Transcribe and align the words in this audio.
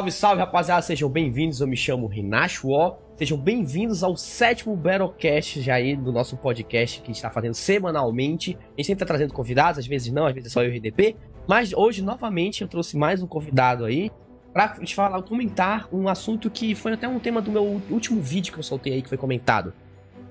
Salve, 0.00 0.12
salve, 0.12 0.40
rapaziada, 0.40 0.80
sejam 0.80 1.10
bem-vindos. 1.10 1.60
Eu 1.60 1.66
me 1.66 1.76
chamo 1.76 2.06
Renato 2.06 2.70
Ó. 2.70 2.96
Sejam 3.16 3.36
bem-vindos 3.36 4.02
ao 4.02 4.16
sétimo 4.16 4.74
Battlecast 4.74 5.60
já 5.60 5.74
aí 5.74 5.94
do 5.94 6.10
nosso 6.10 6.38
podcast 6.38 7.00
que 7.00 7.04
a 7.04 7.06
gente 7.08 7.16
está 7.16 7.28
fazendo 7.28 7.52
semanalmente. 7.52 8.56
A 8.56 8.76
gente 8.78 8.86
sempre 8.86 9.00
tá 9.00 9.04
trazendo 9.04 9.34
convidados, 9.34 9.78
às 9.78 9.86
vezes 9.86 10.10
não, 10.10 10.24
às 10.24 10.32
vezes 10.32 10.50
é 10.50 10.52
só 10.54 10.62
eu 10.62 10.70
e 10.70 10.72
o 10.72 10.78
RDP. 10.78 11.16
Mas 11.46 11.74
hoje, 11.74 12.00
novamente, 12.00 12.62
eu 12.62 12.68
trouxe 12.68 12.96
mais 12.96 13.22
um 13.22 13.26
convidado 13.26 13.84
aí 13.84 14.10
pra 14.54 14.74
gente 14.78 14.94
falar, 14.94 15.20
comentar 15.20 15.86
um 15.92 16.08
assunto 16.08 16.48
que 16.48 16.74
foi 16.74 16.94
até 16.94 17.06
um 17.06 17.18
tema 17.18 17.42
do 17.42 17.50
meu 17.50 17.82
último 17.90 18.22
vídeo 18.22 18.54
que 18.54 18.58
eu 18.58 18.62
soltei 18.62 18.94
aí, 18.94 19.02
que 19.02 19.08
foi 19.10 19.18
comentado. 19.18 19.74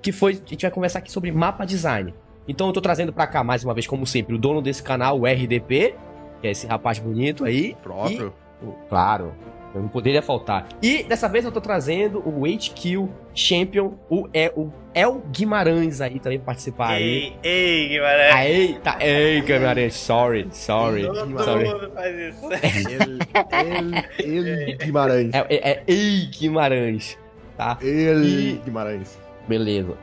Que 0.02 0.12
foi, 0.12 0.32
a 0.32 0.50
gente 0.50 0.64
vai 0.64 0.72
conversar 0.72 0.98
aqui 0.98 1.12
sobre 1.12 1.32
mapa 1.32 1.64
design. 1.64 2.12
Então 2.48 2.66
eu 2.66 2.74
tô 2.74 2.82
trazendo 2.82 3.14
pra 3.14 3.28
cá, 3.28 3.44
mais 3.44 3.64
uma 3.64 3.76
vez, 3.76 3.86
como 3.86 4.08
sempre, 4.08 4.34
o 4.34 4.40
dono 4.40 4.64
desse 4.64 4.82
canal, 4.82 5.20
o 5.20 5.28
RDP, 5.28 5.94
que 6.42 6.48
é 6.48 6.50
esse 6.50 6.66
rapaz 6.66 6.98
bonito 6.98 7.46
aí. 7.46 7.78
Próprio. 7.84 8.34
E, 8.64 8.90
claro, 8.90 9.32
eu 9.74 9.82
não 9.82 9.88
poderia 9.90 10.22
faltar. 10.22 10.68
E 10.82 11.04
dessa 11.04 11.28
vez 11.30 11.46
eu 11.46 11.52
tô 11.52 11.62
trazendo 11.62 12.24
o 12.28 12.46
HQ 12.46 13.08
Champion, 13.36 13.94
o, 14.10 14.28
é, 14.34 14.52
o 14.56 14.72
El 14.94 15.22
Guimarães 15.32 16.02
aí 16.02 16.20
também 16.20 16.40
pra 16.40 16.48
participar 16.48 16.90
aí. 16.92 17.34
Ei, 17.44 17.84
ei, 17.84 17.88
Guimarães. 17.90 18.34
Ah, 18.36 18.48
eita, 18.50 18.98
ei, 19.00 19.42
Guimarães, 19.42 19.94
sorry, 19.94 20.48
sorry, 20.52 21.04
Todo 21.06 21.44
sorry. 21.44 21.66
mundo 21.70 21.92
faz 21.94 22.16
isso. 22.18 22.50
Ele, 23.64 24.04
ele 24.20 24.76
Guimarães. 24.84 25.34
É, 25.34 25.38
é, 25.50 25.70
é 25.72 25.84
ei, 25.88 26.26
Guimarães, 26.26 27.18
tá? 27.58 27.78
Ele 27.82 28.54
E- 28.54 28.62
Guimarães. 28.66 29.20
Beleza. 29.48 29.96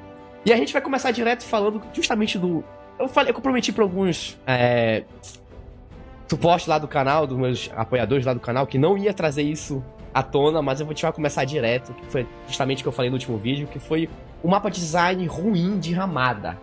E 0.45 0.53
a 0.53 0.57
gente 0.57 0.73
vai 0.73 0.81
começar 0.83 1.11
direto 1.11 1.45
falando 1.45 1.83
justamente 1.93 2.39
do. 2.39 2.65
Eu 2.99 3.09
falei, 3.09 3.31
eu 3.31 3.35
comprometi 3.35 3.73
pra 3.73 3.83
alguns 3.85 4.39
é, 4.47 5.03
suporte 6.29 6.69
lá 6.69 6.79
do 6.79 6.89
canal, 6.89 7.27
dos 7.27 7.37
meus 7.37 7.71
apoiadores 7.75 8.25
lá 8.25 8.35
do 8.35 8.41
canal, 8.41 8.67
que 8.67 8.79
não 8.79 8.97
ia 8.97 9.15
trazer 9.15 9.43
isso 9.43 9.83
à 10.13 10.23
tona, 10.23 10.63
mas 10.63 10.81
eu 10.81 10.87
vou 10.87 10.95
te 10.95 11.07
começar 11.13 11.45
direto, 11.45 11.93
que 11.95 12.07
foi 12.07 12.27
justamente 12.47 12.81
o 12.81 12.83
que 12.83 12.89
eu 12.89 12.93
falei 12.93 13.11
no 13.11 13.17
último 13.17 13.37
vídeo, 13.37 13.67
que 13.67 13.79
foi 13.79 14.09
o 14.43 14.49
mapa 14.49 14.71
design 14.71 15.25
ruim 15.27 15.79
de 15.79 15.93
Ramada. 15.93 16.59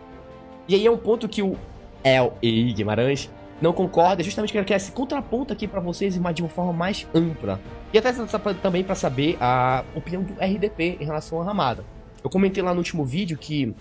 E 0.66 0.74
aí 0.74 0.86
é 0.86 0.90
um 0.90 0.96
ponto 0.96 1.28
que 1.28 1.42
o 1.42 1.56
El 2.02 2.36
e 2.42 2.72
Guimarães 2.72 3.30
não 3.60 3.72
concorda, 3.72 4.22
é 4.22 4.24
justamente 4.24 4.52
que 4.52 4.58
ele 4.58 4.64
quer 4.64 4.76
esse 4.76 4.92
contraponto 4.92 5.52
aqui 5.52 5.66
pra 5.66 5.80
vocês 5.80 6.18
mas 6.18 6.34
de 6.34 6.42
uma 6.42 6.48
forma 6.48 6.72
mais 6.72 7.06
ampla. 7.14 7.60
E 7.92 7.98
até 7.98 8.12
também 8.60 8.82
pra 8.82 8.94
saber 8.94 9.36
a 9.40 9.84
opinião 9.94 10.22
do 10.22 10.34
RDP 10.34 10.98
em 11.00 11.04
relação 11.04 11.40
a 11.40 11.44
Ramada. 11.44 11.84
Eu 12.22 12.30
comentei 12.30 12.62
lá 12.62 12.72
no 12.72 12.78
último 12.78 13.04
vídeo 13.04 13.38
que 13.38 13.74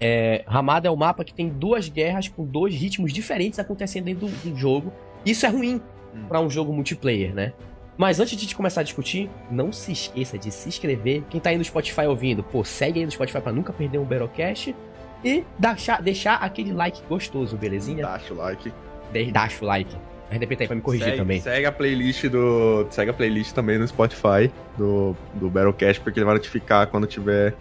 é, 0.00 0.44
Ramada 0.46 0.88
é 0.88 0.90
o 0.90 0.96
mapa 0.96 1.22
que 1.24 1.34
tem 1.34 1.48
duas 1.48 1.88
guerras 1.88 2.26
com 2.26 2.44
dois 2.44 2.74
ritmos 2.74 3.12
diferentes 3.12 3.58
acontecendo 3.58 4.04
dentro 4.04 4.26
do, 4.26 4.50
do 4.50 4.56
jogo. 4.56 4.90
Isso 5.24 5.44
é 5.46 5.48
ruim 5.48 5.80
Hum. 6.14 6.24
pra 6.28 6.40
um 6.40 6.50
jogo 6.50 6.72
multiplayer, 6.72 7.32
né? 7.34 7.52
Mas 7.96 8.18
antes 8.18 8.36
de 8.36 8.54
começar 8.54 8.80
a 8.80 8.84
discutir, 8.84 9.28
não 9.50 9.70
se 9.72 9.92
esqueça 9.92 10.38
de 10.38 10.50
se 10.50 10.68
inscrever. 10.68 11.22
Quem 11.28 11.38
tá 11.40 11.50
aí 11.50 11.58
no 11.58 11.64
Spotify 11.64 12.02
ouvindo, 12.06 12.42
pô, 12.42 12.64
segue 12.64 12.98
aí 13.00 13.04
no 13.04 13.10
Spotify 13.12 13.40
pra 13.40 13.52
nunca 13.52 13.72
perder 13.72 13.98
um 13.98 14.04
Battlecast. 14.04 14.74
E 15.22 15.44
deixar, 15.58 16.00
deixar 16.02 16.36
aquele 16.36 16.72
like 16.72 17.00
gostoso, 17.08 17.56
belezinha? 17.56 18.06
Deixa 18.06 18.32
o 18.32 18.36
like. 18.38 18.72
De- 19.12 19.30
Deixa 19.30 19.62
o 19.64 19.66
like. 19.68 19.94
A 20.30 20.34
RDP 20.34 20.56
tá 20.56 20.62
aí 20.64 20.66
pra 20.68 20.76
me 20.76 20.82
corrigir 20.82 21.04
segue, 21.06 21.18
também. 21.18 21.40
Segue 21.40 21.66
a 21.66 21.72
playlist 21.72 22.24
do. 22.28 22.86
Segue 22.88 23.10
a 23.10 23.14
playlist 23.14 23.52
também 23.52 23.78
no 23.78 23.86
Spotify 23.86 24.50
do, 24.78 25.14
do 25.34 25.50
Battlecast, 25.50 26.00
porque 26.00 26.18
ele 26.20 26.24
vai 26.24 26.34
notificar 26.34 26.86
quando 26.86 27.06
tiver 27.06 27.54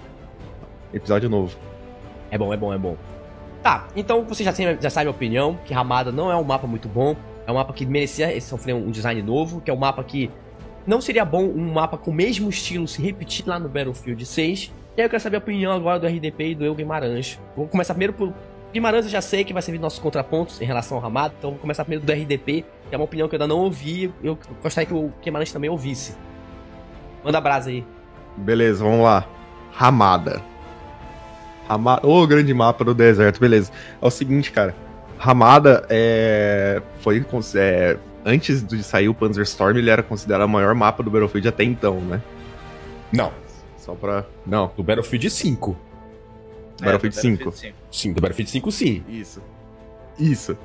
episódio 0.94 1.30
novo. 1.30 1.58
É 2.32 2.38
bom, 2.38 2.54
é 2.54 2.58
bom, 2.58 2.74
é 2.74 2.78
bom. 2.78 2.96
Tá, 3.62 3.88
então 3.96 4.24
você 4.24 4.44
já, 4.44 4.54
tem, 4.54 4.78
já 4.80 4.90
sabe 4.90 5.08
a 5.08 5.12
opinião, 5.12 5.60
que 5.66 5.74
Ramada 5.74 6.12
não 6.12 6.32
é 6.32 6.36
um 6.38 6.44
mapa 6.44 6.66
muito 6.66 6.88
bom. 6.88 7.16
É 7.50 7.52
um 7.52 7.56
mapa 7.56 7.74
que 7.74 7.84
merecia 7.84 8.40
sofrer 8.40 8.76
um 8.76 8.92
design 8.92 9.24
novo, 9.24 9.60
que 9.60 9.72
é 9.72 9.74
um 9.74 9.78
mapa 9.78 10.04
que 10.04 10.30
não 10.86 11.02
seria 11.02 11.26
bom 11.26 11.44
um 11.44 11.74
mapa 11.74 11.98
com 11.98 12.12
o 12.12 12.14
mesmo 12.14 12.48
estilo 12.48 12.88
se 12.88 13.02
repetir 13.02 13.44
lá 13.48 13.58
no 13.58 13.68
Battlefield 13.68 14.24
6. 14.24 14.72
E 14.96 15.02
aí 15.02 15.08
eu 15.08 15.10
quero 15.10 15.20
saber 15.20 15.38
a 15.38 15.40
opinião 15.40 15.72
agora 15.72 16.00
do 16.00 16.06
RDP 16.06 16.52
e 16.52 16.56
do 16.56 16.64
Eu 16.64 16.76
Guimarães. 16.76 17.40
Vou 17.56 17.68
começar 17.68 17.96
primeiro 17.96 18.14
por. 18.14 18.32
Guimarães 18.72 19.06
eu 19.06 19.10
já 19.10 19.20
sei 19.20 19.44
que 19.44 19.52
vai 19.52 19.64
servir 19.64 19.80
nossos 19.80 19.98
contrapontos 19.98 20.62
em 20.62 20.66
relação 20.66 20.98
ao 20.98 21.02
Ramada, 21.02 21.34
então 21.40 21.50
vou 21.50 21.60
começar 21.60 21.84
primeiro 21.84 22.06
do 22.06 22.12
RDP, 22.12 22.64
que 22.88 22.94
é 22.94 22.96
uma 22.96 23.06
opinião 23.06 23.28
que 23.28 23.36
eu 23.36 23.42
ainda 23.42 23.48
não 23.52 23.62
ouvi. 23.62 24.14
Eu 24.22 24.38
gostaria 24.62 24.86
que 24.86 24.94
o 24.94 25.12
Guimarães 25.20 25.52
também 25.52 25.72
ouvisse. 25.72 26.16
Manda 27.26 27.42
brasa 27.42 27.72
aí. 27.72 27.84
Beleza, 28.38 28.84
vamos 28.84 29.02
lá. 29.02 29.28
Ramada. 29.72 30.40
Ramada. 31.68 32.06
Ô, 32.06 32.28
grande 32.28 32.54
mapa 32.54 32.86
do 32.86 32.94
deserto, 32.94 33.40
beleza. 33.40 33.72
É 34.00 34.06
o 34.06 34.12
seguinte, 34.12 34.52
cara. 34.52 34.76
Ramada 35.20 35.86
é. 35.90 36.82
Foi. 37.02 37.24
é, 37.56 37.98
Antes 38.26 38.64
de 38.66 38.82
sair 38.84 39.10
o 39.10 39.14
Panzer 39.14 39.44
Storm, 39.44 39.78
ele 39.78 39.90
era 39.90 40.02
considerado 40.02 40.46
o 40.46 40.50
maior 40.50 40.74
mapa 40.74 41.04
do 41.04 41.12
Battlefield 41.12 41.48
até 41.48 41.64
então, 41.64 42.00
né? 42.02 42.22
Não, 43.12 43.32
Só 43.78 43.94
pra. 43.96 44.26
Não, 44.46 44.72
do 44.76 44.82
Battlefield 44.84 45.30
5. 45.30 45.78
Battlefield 46.82 47.18
É, 47.18 47.22
5. 47.22 47.52
5. 47.52 47.76
Sim, 47.92 48.14
do 48.14 48.22
Battlefield 48.22 48.50
5 48.52 48.72
sim. 48.72 49.04
Isso. 49.10 49.42
Isso. 50.18 50.58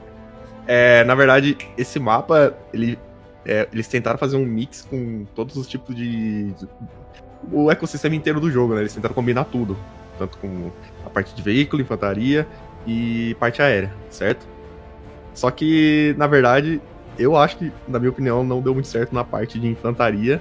É, 0.66 1.02
na 1.04 1.14
verdade, 1.14 1.56
esse 1.76 1.98
mapa, 1.98 2.54
ele, 2.72 2.98
é, 3.44 3.68
eles 3.72 3.86
tentaram 3.88 4.18
fazer 4.18 4.36
um 4.36 4.44
mix 4.46 4.82
com 4.82 5.24
todos 5.34 5.56
os 5.56 5.66
tipos 5.66 5.94
de, 5.94 6.52
de- 6.52 6.68
O 7.52 7.70
ecossistema 7.70 8.14
inteiro 8.14 8.40
do 8.40 8.50
jogo, 8.50 8.74
né? 8.74 8.80
Eles 8.80 8.94
tentaram 8.94 9.14
combinar 9.14 9.44
tudo. 9.44 9.76
Tanto 10.18 10.38
com 10.38 10.70
a 11.04 11.10
parte 11.10 11.34
de 11.34 11.42
veículo, 11.42 11.82
infantaria 11.82 12.46
e 12.86 13.36
parte 13.38 13.62
aérea, 13.62 13.92
certo? 14.10 14.46
Só 15.34 15.50
que, 15.50 16.14
na 16.16 16.26
verdade, 16.26 16.80
eu 17.18 17.36
acho 17.36 17.56
que, 17.58 17.72
na 17.88 17.98
minha 17.98 18.10
opinião, 18.10 18.44
não 18.44 18.60
deu 18.60 18.74
muito 18.74 18.88
certo 18.88 19.14
na 19.14 19.24
parte 19.24 19.58
de 19.58 19.66
infantaria 19.66 20.40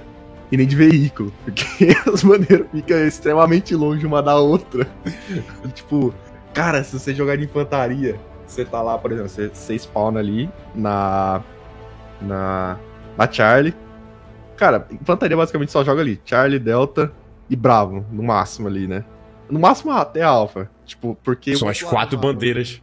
e 0.50 0.56
nem 0.56 0.66
de 0.66 0.76
veículo. 0.76 1.32
Porque 1.44 1.88
as 2.06 2.22
bandeiras 2.22 2.66
ficam 2.70 2.98
extremamente 3.06 3.74
longe 3.74 4.06
uma 4.06 4.22
da 4.22 4.36
outra. 4.36 4.86
tipo, 5.74 6.14
cara, 6.52 6.82
se 6.84 6.98
você 6.98 7.14
jogar 7.14 7.36
de 7.36 7.44
infantaria, 7.44 8.18
você 8.46 8.64
tá 8.64 8.80
lá, 8.82 8.96
por 8.98 9.12
exemplo, 9.12 9.28
você, 9.28 9.48
você 9.48 9.74
spawna 9.78 10.20
ali 10.20 10.48
na. 10.74 11.42
Na. 12.20 12.78
Na 13.16 13.30
Charlie. 13.30 13.74
Cara, 14.56 14.86
infantaria 14.90 15.36
basicamente 15.36 15.72
só 15.72 15.84
joga 15.84 16.00
ali. 16.00 16.20
Charlie, 16.24 16.58
Delta 16.58 17.12
e 17.50 17.56
Bravo, 17.56 18.04
no 18.10 18.22
máximo 18.22 18.68
ali, 18.68 18.86
né? 18.86 19.04
No 19.48 19.58
máximo 19.58 19.92
até 19.92 20.22
Alpha. 20.22 20.70
Tipo, 20.84 21.16
porque. 21.22 21.56
São 21.56 21.68
as 21.68 21.82
quatro 21.82 22.16
mapa- 22.16 22.32
bandeiras. 22.32 22.82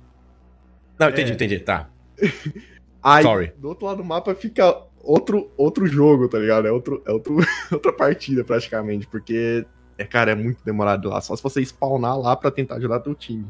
Não, 1.00 1.10
entendi, 1.10 1.32
É. 1.32 1.34
entendi, 1.34 1.60
tá. 1.60 1.90
Aí, 3.04 3.24
Sorry. 3.24 3.54
do 3.58 3.68
outro 3.70 3.86
lado 3.88 3.98
do 3.98 4.04
mapa 4.04 4.34
fica 4.36 4.84
outro, 5.02 5.52
outro 5.58 5.88
jogo, 5.88 6.28
tá 6.28 6.38
ligado? 6.38 6.68
É, 6.68 6.72
outro, 6.72 7.02
é 7.06 7.12
outro, 7.12 7.38
outra 7.72 7.92
partida, 7.92 8.44
praticamente. 8.44 9.08
Porque, 9.08 9.66
é, 9.98 10.04
cara, 10.06 10.32
é 10.32 10.36
muito 10.36 10.64
demorado 10.64 11.10
lá. 11.10 11.20
Só 11.22 11.36
se 11.36 11.42
você 11.42 11.62
spawnar 11.66 12.20
lá 12.20 12.36
pra 12.36 12.52
tentar 12.52 12.76
ajudar 12.76 13.00
teu 13.00 13.16
time. 13.16 13.46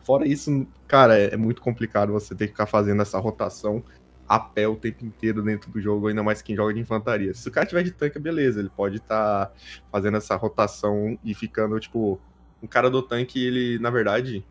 Fora 0.00 0.26
isso, 0.26 0.66
cara, 0.88 1.18
é, 1.18 1.34
é 1.34 1.36
muito 1.36 1.60
complicado 1.60 2.12
você 2.12 2.34
ter 2.34 2.46
que 2.46 2.52
ficar 2.52 2.66
fazendo 2.66 3.02
essa 3.02 3.18
rotação 3.18 3.82
a 4.26 4.38
pé 4.40 4.66
o 4.66 4.76
tempo 4.76 5.04
inteiro 5.04 5.42
dentro 5.42 5.70
do 5.70 5.80
jogo, 5.80 6.06
ainda 6.06 6.22
mais 6.22 6.40
quem 6.40 6.56
joga 6.56 6.72
de 6.72 6.80
infantaria. 6.80 7.34
Se 7.34 7.48
o 7.48 7.52
cara 7.52 7.66
tiver 7.66 7.82
de 7.82 7.90
tanque, 7.90 8.18
beleza, 8.18 8.60
ele 8.60 8.70
pode 8.74 8.96
estar 8.96 9.52
fazendo 9.92 10.16
essa 10.16 10.36
rotação 10.36 11.18
e 11.24 11.34
ficando, 11.34 11.78
tipo, 11.80 12.18
um 12.62 12.66
cara 12.66 12.90
do 12.90 13.02
tanque, 13.02 13.44
ele, 13.44 13.78
na 13.78 13.90
verdade, 13.90 14.44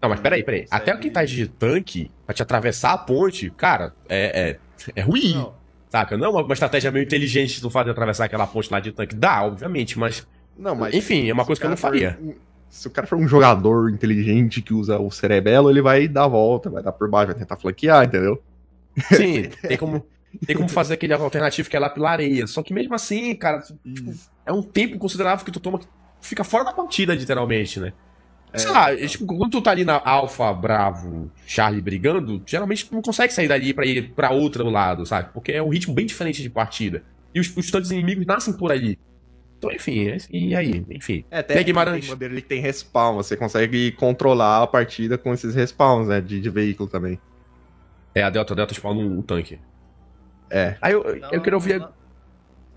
Não, 0.00 0.08
mas 0.08 0.20
peraí, 0.20 0.42
peraí. 0.42 0.62
Consegue- 0.62 0.90
Até 0.90 0.96
quem 1.00 1.10
tá 1.10 1.24
de 1.24 1.46
tanque, 1.48 2.10
pra 2.24 2.34
te 2.34 2.42
atravessar 2.42 2.92
a 2.92 2.98
ponte, 2.98 3.50
cara, 3.50 3.92
é, 4.08 4.58
é, 4.94 5.00
é 5.00 5.00
ruim. 5.02 5.34
Não. 5.34 5.54
Saca? 5.88 6.16
Não 6.16 6.26
é 6.26 6.28
uma, 6.28 6.42
uma 6.42 6.52
estratégia 6.52 6.90
meio 6.90 7.04
inteligente 7.04 7.60
tu 7.60 7.70
fazer 7.70 7.90
atravessar 7.90 8.24
aquela 8.24 8.46
ponte 8.46 8.70
lá 8.72 8.80
de 8.80 8.92
tanque. 8.92 9.14
Dá, 9.14 9.42
obviamente, 9.44 9.98
mas. 9.98 10.26
Não, 10.58 10.74
mas. 10.74 10.94
Enfim, 10.94 11.28
é 11.28 11.32
uma 11.32 11.44
coisa 11.44 11.58
o 11.58 11.60
que 11.60 11.66
eu 11.66 11.70
não 11.70 11.76
for 11.76 11.88
faria. 11.88 12.18
um- 12.20 12.34
se 12.68 12.88
o 12.88 12.90
cara 12.90 13.06
for 13.06 13.16
um 13.16 13.28
jogador 13.28 13.88
inteligente 13.90 14.60
que 14.60 14.74
usa 14.74 14.98
o 14.98 15.10
cerebelo, 15.10 15.70
ele 15.70 15.80
vai 15.80 16.08
dar 16.08 16.24
a 16.24 16.28
volta, 16.28 16.68
vai 16.68 16.82
dar 16.82 16.92
por 16.92 17.08
baixo, 17.08 17.28
vai 17.28 17.36
tentar 17.36 17.56
flanquear, 17.56 18.04
entendeu? 18.04 18.42
Sim, 19.12 19.44
tem 19.66 19.76
como. 19.78 20.04
Tem 20.44 20.54
como 20.54 20.68
fazer 20.68 20.94
aquele 20.94 21.14
alternativo 21.14 21.70
que 21.70 21.76
é 21.76 21.78
lapilareia. 21.80 22.46
Só 22.46 22.62
que 22.62 22.74
mesmo 22.74 22.94
assim, 22.94 23.34
cara, 23.34 23.62
é 24.44 24.52
um 24.52 24.60
tempo 24.60 24.98
considerável 24.98 25.42
que 25.44 25.50
tu 25.52 25.60
toma 25.60 25.78
que 25.78 25.86
fica 26.26 26.44
fora 26.44 26.64
da 26.64 26.72
partida, 26.72 27.14
literalmente, 27.14 27.80
né? 27.80 27.92
Sei 28.54 28.70
É, 28.70 28.72
lá, 28.72 28.94
então. 28.94 29.06
tipo, 29.08 29.26
quando 29.26 29.50
tu 29.50 29.60
tá 29.62 29.70
ali 29.70 29.84
na 29.84 30.00
Alpha, 30.02 30.52
Bravo, 30.54 31.30
Charlie 31.46 31.82
brigando, 31.82 32.42
geralmente 32.46 32.86
tu 32.86 32.94
não 32.94 33.02
consegue 33.02 33.32
sair 33.32 33.48
dali 33.48 33.74
pra 33.74 33.84
ir 33.84 34.10
pra 34.14 34.30
outro 34.30 34.68
lado, 34.70 35.04
sabe? 35.04 35.30
Porque 35.34 35.52
é 35.52 35.62
um 35.62 35.68
ritmo 35.68 35.92
bem 35.94 36.06
diferente 36.06 36.40
de 36.42 36.48
partida. 36.48 37.02
E 37.34 37.40
os, 37.40 37.54
os 37.56 37.70
tanques 37.70 37.90
inimigos 37.90 38.24
nascem 38.24 38.54
por 38.54 38.72
ali. 38.72 38.98
Então, 39.58 39.70
enfim, 39.72 40.08
é- 40.08 40.18
e 40.30 40.54
aí? 40.54 40.84
Enfim. 40.90 41.24
É, 41.30 41.42
Tem 41.42 41.62
Guimarães. 41.64 42.06
tem 42.14 42.28
ali 42.28 42.40
que 42.42 42.48
tem 42.48 42.60
respawn, 42.60 43.16
você 43.16 43.36
consegue 43.36 43.92
controlar 43.92 44.62
a 44.62 44.66
partida 44.66 45.18
com 45.18 45.34
esses 45.34 45.54
respawns, 45.54 46.08
né, 46.08 46.20
de, 46.20 46.40
de 46.40 46.50
veículo 46.50 46.88
também. 46.88 47.18
É, 48.14 48.22
a 48.22 48.30
Delta, 48.30 48.54
a 48.54 48.56
Delta 48.56 48.72
spawna 48.74 49.00
um, 49.00 49.18
um 49.18 49.22
tanque. 49.22 49.58
É. 50.48 50.76
Aí 50.80 50.92
eu, 50.92 51.02
eu 51.04 51.40
queria 51.42 51.56
ouvir. 51.56 51.80
Não, 51.80 51.88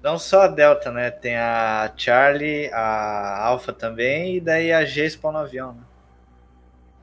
não 0.01 0.17
só 0.17 0.43
a 0.43 0.47
Delta, 0.47 0.91
né? 0.91 1.11
Tem 1.11 1.37
a 1.37 1.91
Charlie, 1.95 2.69
a 2.73 3.45
Alpha 3.45 3.73
também, 3.73 4.37
e 4.37 4.41
daí 4.41 4.71
a 4.71 4.85
G 4.85 5.09
spawn 5.09 5.31
no 5.33 5.39
avião, 5.39 5.73
né? 5.73 5.81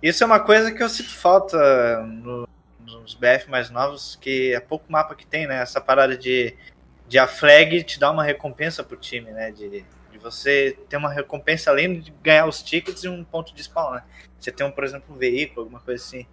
Isso 0.02 0.22
é 0.22 0.26
uma 0.26 0.40
coisa 0.40 0.72
que 0.72 0.82
eu 0.82 0.88
sinto 0.88 1.10
falta 1.14 2.02
no- 2.02 2.46
nos 2.80 3.14
BF 3.14 3.50
mais 3.50 3.70
novos, 3.70 4.16
que 4.16 4.52
é 4.54 4.60
pouco 4.60 4.90
mapa 4.90 5.14
que 5.14 5.26
tem, 5.26 5.46
né? 5.46 5.60
Essa 5.60 5.80
parada 5.80 6.16
de 6.16 6.56
de 7.08 7.20
a 7.20 7.26
flag 7.28 7.84
te 7.84 8.00
dar 8.00 8.10
uma 8.10 8.24
recompensa 8.24 8.82
pro 8.82 8.96
time, 8.96 9.30
né? 9.30 9.52
De, 9.52 9.84
de 10.10 10.18
você 10.18 10.76
ter 10.88 10.96
uma 10.96 11.12
recompensa 11.12 11.70
além 11.70 12.00
de 12.00 12.10
ganhar 12.22 12.46
os 12.46 12.60
tickets 12.62 13.04
e 13.04 13.08
um 13.08 13.22
ponto 13.22 13.54
de 13.54 13.62
spawn, 13.62 13.92
né? 13.92 14.02
Você 14.40 14.50
tem, 14.50 14.66
um, 14.66 14.72
por 14.72 14.82
exemplo, 14.84 15.14
um 15.14 15.18
veículo, 15.18 15.60
alguma 15.62 15.80
coisa 15.80 16.02
assim. 16.04 16.26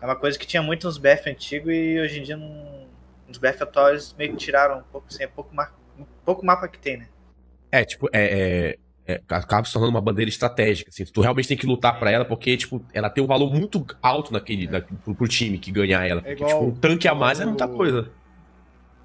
É 0.00 0.04
uma 0.04 0.16
coisa 0.16 0.38
que 0.38 0.46
tinha 0.46 0.62
muito 0.62 0.86
nos 0.86 0.98
BF 0.98 1.30
antigos 1.30 1.72
e 1.72 1.98
hoje 2.00 2.20
em 2.20 2.22
dia 2.22 2.36
não, 2.36 2.86
nos 3.26 3.38
BF 3.38 3.62
atuais 3.62 4.12
meio 4.18 4.32
que 4.32 4.36
tiraram 4.38 4.80
um 4.80 4.82
pouco, 4.84 5.06
assim, 5.08 5.22
é 5.24 5.26
pouco, 5.26 5.50
um 5.54 5.56
pouco 6.24 6.44
mapa 6.44 6.68
que 6.68 6.78
tem, 6.78 6.98
né? 6.98 7.08
É, 7.72 7.84
tipo, 7.84 8.08
é, 8.12 8.76
é, 9.06 9.12
é, 9.12 9.20
acaba 9.28 9.64
se 9.64 9.72
tornando 9.72 9.92
uma 9.92 10.00
bandeira 10.00 10.28
estratégica, 10.28 10.90
assim, 10.90 11.04
tu 11.04 11.20
realmente 11.20 11.48
tem 11.48 11.56
que 11.56 11.66
lutar 11.66 11.98
para 11.98 12.10
ela, 12.10 12.24
porque, 12.24 12.56
tipo, 12.56 12.84
ela 12.92 13.08
tem 13.08 13.22
um 13.22 13.26
valor 13.26 13.52
muito 13.52 13.84
alto 14.02 14.32
naquele, 14.32 14.66
na, 14.66 14.80
pro, 14.80 15.14
pro, 15.14 15.28
time 15.28 15.58
que 15.58 15.70
ganhar 15.70 16.06
ela. 16.06 16.20
Porque, 16.20 16.34
igual, 16.34 16.50
tipo, 16.50 16.64
um 16.64 16.74
tanque 16.74 17.08
a 17.08 17.14
mais 17.14 17.40
é 17.40 17.44
muita 17.44 17.68
coisa. 17.68 18.10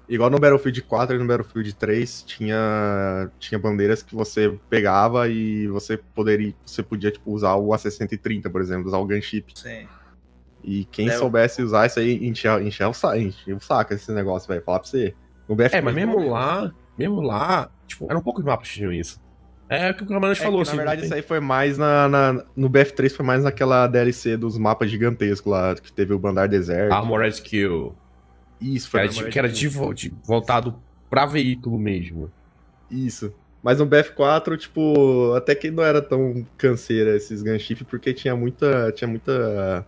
Igual 0.08 0.30
no 0.30 0.38
Battlefield 0.38 0.82
4 0.82 1.16
e 1.16 1.18
no 1.18 1.26
Battlefield 1.26 1.74
3 1.74 2.22
tinha, 2.22 3.28
tinha 3.40 3.58
bandeiras 3.58 4.04
que 4.04 4.14
você 4.14 4.56
pegava 4.70 5.28
e 5.28 5.66
você 5.66 5.96
poderia. 5.96 6.54
Você 6.64 6.80
podia, 6.80 7.10
tipo, 7.10 7.32
usar 7.32 7.56
o 7.56 7.68
A630, 7.70 8.50
por 8.50 8.60
exemplo, 8.60 8.86
usar 8.86 8.98
o 8.98 9.06
gunship. 9.06 9.52
Sim. 9.54 9.88
E 10.62 10.84
quem 10.84 11.08
é, 11.08 11.12
soubesse 11.12 11.60
usar 11.60 11.86
isso 11.86 11.98
aí, 11.98 12.24
encher, 12.24 12.62
encher, 12.62 12.86
o, 12.86 12.92
saco, 12.92 13.16
encher 13.16 13.54
o 13.54 13.60
saco 13.60 13.94
esse 13.94 14.12
negócio, 14.12 14.46
vai 14.46 14.60
falar 14.60 14.78
pra 14.78 14.88
você. 14.88 15.14
No 15.48 15.56
BF 15.56 15.76
é, 15.76 15.80
mas 15.80 15.94
mesmo 15.94 16.30
lá, 16.30 16.72
mesmo 16.98 17.20
lá, 17.20 17.70
tipo, 17.86 18.06
eram 18.10 18.22
poucos 18.22 18.44
mapas 18.44 18.68
que 18.68 18.74
tinham 18.74 18.92
isso. 18.92 19.20
É 19.68 19.90
o 19.90 19.94
que 19.94 20.04
o 20.04 20.06
Camarante 20.06 20.40
é 20.40 20.44
falou, 20.44 20.62
que, 20.62 20.68
assim. 20.68 20.76
Na 20.76 20.84
verdade, 20.84 21.04
isso 21.04 21.14
aí 21.14 21.22
foi 21.22 21.40
mais 21.40 21.76
na, 21.76 22.08
na, 22.08 22.44
No 22.54 22.70
BF3 22.70 23.10
foi 23.10 23.26
mais 23.26 23.42
naquela 23.42 23.86
DLC 23.86 24.36
dos 24.36 24.56
mapas 24.56 24.90
gigantescos 24.90 25.50
lá, 25.50 25.74
que 25.74 25.92
teve 25.92 26.14
o 26.14 26.18
Bandar 26.18 26.48
Deserto. 26.48 26.92
Armored 26.92 27.42
Kill. 27.42 27.94
Isso, 28.60 28.88
foi 28.88 29.00
era 29.00 29.30
Que 29.30 29.38
era 29.38 29.48
de, 29.48 29.68
de, 29.94 30.14
voltado 30.24 30.80
pra 31.10 31.26
veículo 31.26 31.78
mesmo. 31.78 32.30
Isso. 32.90 33.34
Mas 33.62 33.80
no 33.80 33.86
BF4, 33.86 34.56
tipo, 34.56 35.34
até 35.34 35.54
que 35.54 35.70
não 35.70 35.82
era 35.82 36.00
tão 36.00 36.46
canseira 36.56 37.16
esses 37.16 37.42
gunship, 37.42 37.84
porque 37.84 38.14
tinha 38.14 38.36
muita. 38.36 38.92
Tinha 38.92 39.08
muita. 39.08 39.84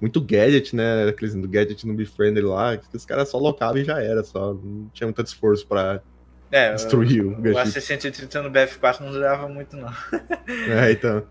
Muito 0.00 0.20
gadget, 0.20 0.74
né? 0.74 1.08
Aqueles 1.08 1.34
do 1.34 1.46
gadget 1.46 1.86
no 1.86 1.94
Befriendly 1.94 2.42
lá, 2.42 2.76
que 2.76 2.96
os 2.96 3.04
caras 3.04 3.28
só 3.28 3.38
locavam 3.38 3.76
e 3.76 3.84
já 3.84 4.02
era, 4.02 4.24
só. 4.24 4.54
Não 4.54 4.88
tinha 4.92 5.06
muito 5.06 5.22
esforço 5.22 5.66
pra 5.66 6.02
é, 6.50 6.72
destruir 6.74 7.24
o, 7.24 7.32
o 7.32 7.36
gunship. 7.36 7.78
O 7.78 7.80
A630 7.80 8.42
no 8.42 8.50
BF4 8.50 9.00
não 9.00 9.12
durava 9.12 9.48
muito, 9.48 9.76
não. 9.76 9.92
é, 10.68 10.92
então. 10.92 11.26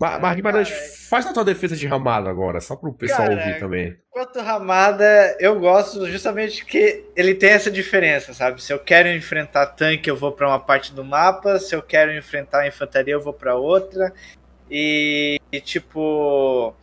Mas, 0.00 0.34
Guimarães, 0.34 1.06
faz 1.10 1.26
a 1.26 1.32
tua 1.32 1.44
defesa 1.44 1.76
de 1.76 1.86
Ramada 1.86 2.30
agora, 2.30 2.58
só 2.58 2.74
pro 2.74 2.90
pessoal 2.90 3.28
cara, 3.28 3.38
ouvir 3.38 3.60
também. 3.60 3.98
Quanto 4.08 4.40
Ramada, 4.40 5.36
eu 5.38 5.60
gosto 5.60 6.08
justamente 6.08 6.64
que 6.64 7.04
ele 7.14 7.34
tem 7.34 7.50
essa 7.50 7.70
diferença, 7.70 8.32
sabe? 8.32 8.62
Se 8.62 8.72
eu 8.72 8.78
quero 8.78 9.10
enfrentar 9.10 9.66
tanque, 9.66 10.08
eu 10.08 10.16
vou 10.16 10.32
para 10.32 10.48
uma 10.48 10.58
parte 10.58 10.94
do 10.94 11.04
mapa, 11.04 11.58
se 11.58 11.74
eu 11.74 11.82
quero 11.82 12.16
enfrentar 12.16 12.66
infantaria, 12.66 13.12
eu 13.12 13.20
vou 13.20 13.34
para 13.34 13.56
outra. 13.56 14.10
E, 14.70 15.38
e, 15.52 15.60
tipo, 15.60 16.74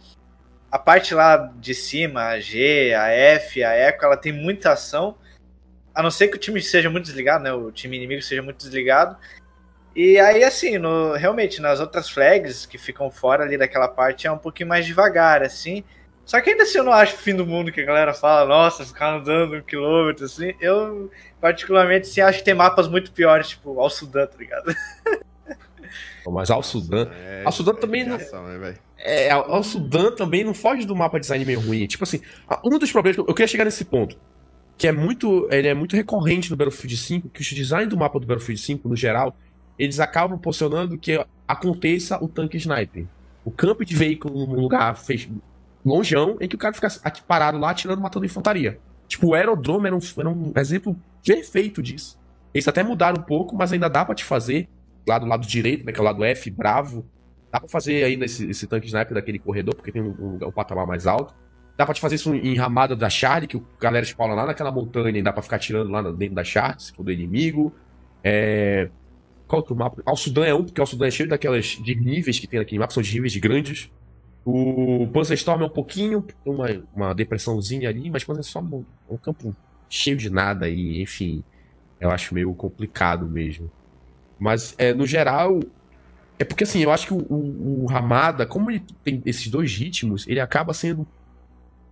a 0.71 0.77
parte 0.77 1.15
lá 1.15 1.51
de 1.55 1.73
cima, 1.73 2.27
a 2.27 2.39
G, 2.39 2.93
a 2.93 3.07
F, 3.07 3.63
a 3.63 3.73
Eco, 3.73 4.05
ela 4.05 4.17
tem 4.17 4.31
muita 4.31 4.73
ação. 4.73 5.15
A 5.97 6.03
não 6.03 6.11
ser 6.11 6.27
que 6.27 6.35
o 6.35 6.39
time 6.39 6.61
seja 6.61 6.91
muito 6.91 7.05
desligado, 7.05 7.43
né? 7.43 7.51
O 7.51 7.71
time 7.71 7.97
inimigo 7.97 8.21
seja 8.21 8.43
muito 8.43 8.59
desligado. 8.59 9.17
E 9.95 10.19
aí, 10.19 10.43
assim, 10.43 10.77
no, 10.77 11.13
realmente, 11.13 11.59
nas 11.59 11.79
outras 11.79 12.07
flags 12.07 12.67
que 12.67 12.77
ficam 12.77 13.09
fora 13.09 13.43
ali 13.43 13.57
daquela 13.57 13.87
parte 13.87 14.27
é 14.27 14.31
um 14.31 14.37
pouquinho 14.37 14.69
mais 14.69 14.85
devagar, 14.85 15.41
assim. 15.41 15.83
Só 16.23 16.39
que 16.39 16.51
ainda 16.51 16.61
assim 16.61 16.77
eu 16.77 16.83
não 16.83 16.93
acho 16.93 17.15
o 17.15 17.17
fim 17.17 17.33
do 17.33 17.47
mundo 17.47 17.71
que 17.71 17.81
a 17.81 17.85
galera 17.85 18.13
fala, 18.13 18.47
nossa, 18.47 18.85
ficar 18.85 19.15
andando 19.15 19.55
um 19.55 19.61
quilômetro, 19.63 20.25
assim. 20.25 20.53
Eu, 20.61 21.09
particularmente, 21.41 22.05
sim, 22.05 22.21
acho 22.21 22.37
que 22.37 22.45
tem 22.45 22.53
mapas 22.53 22.87
muito 22.87 23.11
piores, 23.11 23.49
tipo, 23.49 23.79
ao 23.79 23.89
Sudã, 23.89 24.27
tá 24.27 24.37
ligado? 24.37 24.75
Mas 26.31 26.51
ao 26.51 26.61
Sudã. 26.61 27.09
É, 27.11 27.41
ao 27.43 27.51
Sudã 27.51 27.73
também 27.73 28.05
não. 28.05 28.17
Né, 28.17 28.75
é, 28.99 29.31
ao 29.31 29.63
Sudã 29.63 30.11
também 30.11 30.43
não 30.43 30.53
foge 30.53 30.85
do 30.85 30.95
mapa 30.95 31.19
design 31.19 31.43
meio 31.43 31.59
ruim. 31.59 31.87
Tipo 31.87 32.03
assim, 32.03 32.21
um 32.63 32.77
dos 32.77 32.91
problemas. 32.91 33.17
Eu 33.17 33.33
queria 33.33 33.47
chegar 33.47 33.65
nesse 33.65 33.83
ponto. 33.83 34.15
Que 34.77 34.87
é 34.87 34.91
muito. 34.91 35.47
Ele 35.51 35.67
é 35.67 35.73
muito 35.73 35.95
recorrente 35.95 36.49
no 36.51 36.55
Battlefield 36.55 36.97
5, 36.97 37.29
que 37.29 37.41
o 37.41 37.55
design 37.55 37.87
do 37.87 37.97
mapa 37.97 38.19
do 38.19 38.27
Battlefield 38.27 38.61
5, 38.61 38.87
no 38.87 38.95
geral, 38.95 39.35
eles 39.77 39.99
acabam 39.99 40.37
proporcionando 40.37 40.97
que 40.97 41.23
aconteça 41.47 42.23
o 42.23 42.27
tanque 42.27 42.57
sniper. 42.57 43.05
O 43.43 43.51
campo 43.51 43.85
de 43.85 43.95
veículo 43.95 44.45
num 44.45 44.61
lugar 44.61 44.95
fech... 44.97 45.31
longeão 45.85 46.37
em 46.41 46.47
que 46.47 46.55
o 46.55 46.59
cara 46.59 46.73
fica 46.73 46.89
parado 47.27 47.57
lá 47.57 47.71
atirando, 47.71 48.01
matando 48.01 48.25
infantaria. 48.25 48.79
Tipo, 49.07 49.27
o 49.27 49.33
aerodrome 49.33 49.87
era 49.87 49.95
um, 49.95 49.99
era 50.17 50.29
um 50.29 50.51
exemplo 50.55 50.95
perfeito 51.23 51.81
disso. 51.81 52.19
Eles 52.53 52.67
até 52.67 52.83
mudaram 52.83 53.21
um 53.21 53.23
pouco, 53.23 53.55
mas 53.55 53.71
ainda 53.71 53.89
dá 53.89 54.03
para 54.03 54.15
te 54.15 54.23
fazer 54.23 54.67
lá 55.07 55.17
do 55.17 55.25
lado 55.25 55.47
direito, 55.47 55.85
né, 55.85 55.91
que 55.91 55.99
é 55.99 56.01
o 56.01 56.05
lado 56.05 56.23
F, 56.23 56.51
bravo. 56.51 57.05
Dá 57.51 57.59
pra 57.59 57.69
fazer 57.69 58.03
ainda 58.03 58.25
esse, 58.25 58.49
esse 58.49 58.67
tanque 58.67 58.87
sniper 58.87 59.13
daquele 59.13 59.39
corredor, 59.39 59.75
porque 59.75 59.91
tem 59.91 60.01
um, 60.01 60.09
um, 60.19 60.47
um, 60.47 60.51
patamar 60.51 60.85
mais 60.85 61.07
alto. 61.07 61.33
Dá 61.77 61.85
pra 61.85 61.93
te 61.93 62.01
fazer 62.01 62.15
isso 62.15 62.33
em 62.33 62.55
ramada 62.55 62.95
da 62.95 63.09
Charlie, 63.09 63.47
que 63.47 63.55
o 63.55 63.63
galera 63.79 64.03
spawna 64.03 64.33
lá 64.33 64.47
naquela 64.47 64.71
montanha 64.71 65.17
e 65.17 65.21
dá 65.21 65.31
pra 65.31 65.43
ficar 65.43 65.59
tirando 65.59 65.91
lá 65.91 66.01
dentro 66.11 66.33
da 66.33 66.43
Charlie, 66.43 66.81
se 66.81 66.91
for 66.91 67.03
do 67.03 67.11
inimigo. 67.11 67.71
É... 68.23 68.89
Qual 69.47 69.61
outro 69.61 69.75
mapa? 69.75 70.01
Al 70.05 70.17
Sudan 70.17 70.45
é 70.45 70.53
um, 70.53 70.65
porque 70.65 70.81
Al 70.81 70.87
Sudan 70.87 71.07
é 71.07 71.11
cheio 71.11 71.29
daquelas 71.29 71.65
de 71.65 71.95
níveis 71.95 72.39
que 72.39 72.47
tem 72.47 72.59
aqui 72.59 72.79
mapa, 72.79 72.91
são 72.91 73.03
de 73.03 73.13
níveis 73.13 73.37
grandes. 73.37 73.91
O 74.43 75.07
Panzer 75.13 75.35
Storm 75.35 75.61
é 75.61 75.65
um 75.65 75.69
pouquinho, 75.69 76.25
uma, 76.45 76.67
uma 76.95 77.13
depressãozinha 77.13 77.89
ali, 77.89 78.09
mas 78.09 78.23
Panzer 78.23 78.43
Storm 78.43 78.83
é 79.09 79.13
um 79.13 79.17
campo 79.17 79.55
cheio 79.87 80.17
de 80.17 80.29
nada 80.29 80.67
e, 80.67 81.01
enfim, 81.01 81.43
eu 81.99 82.09
acho 82.09 82.33
meio 82.33 82.53
complicado 82.55 83.27
mesmo. 83.27 83.69
Mas, 84.39 84.73
é, 84.77 84.93
no 84.93 85.05
geral, 85.05 85.59
é 86.39 86.43
porque 86.43 86.63
assim, 86.63 86.81
eu 86.81 86.91
acho 86.91 87.07
que 87.07 87.13
o, 87.13 87.17
o, 87.17 87.83
o 87.83 87.85
Ramada, 87.85 88.45
como 88.45 88.71
ele 88.71 88.83
tem 89.03 89.21
esses 89.25 89.47
dois 89.47 89.75
ritmos, 89.75 90.27
ele 90.27 90.39
acaba 90.39 90.73
sendo 90.73 91.05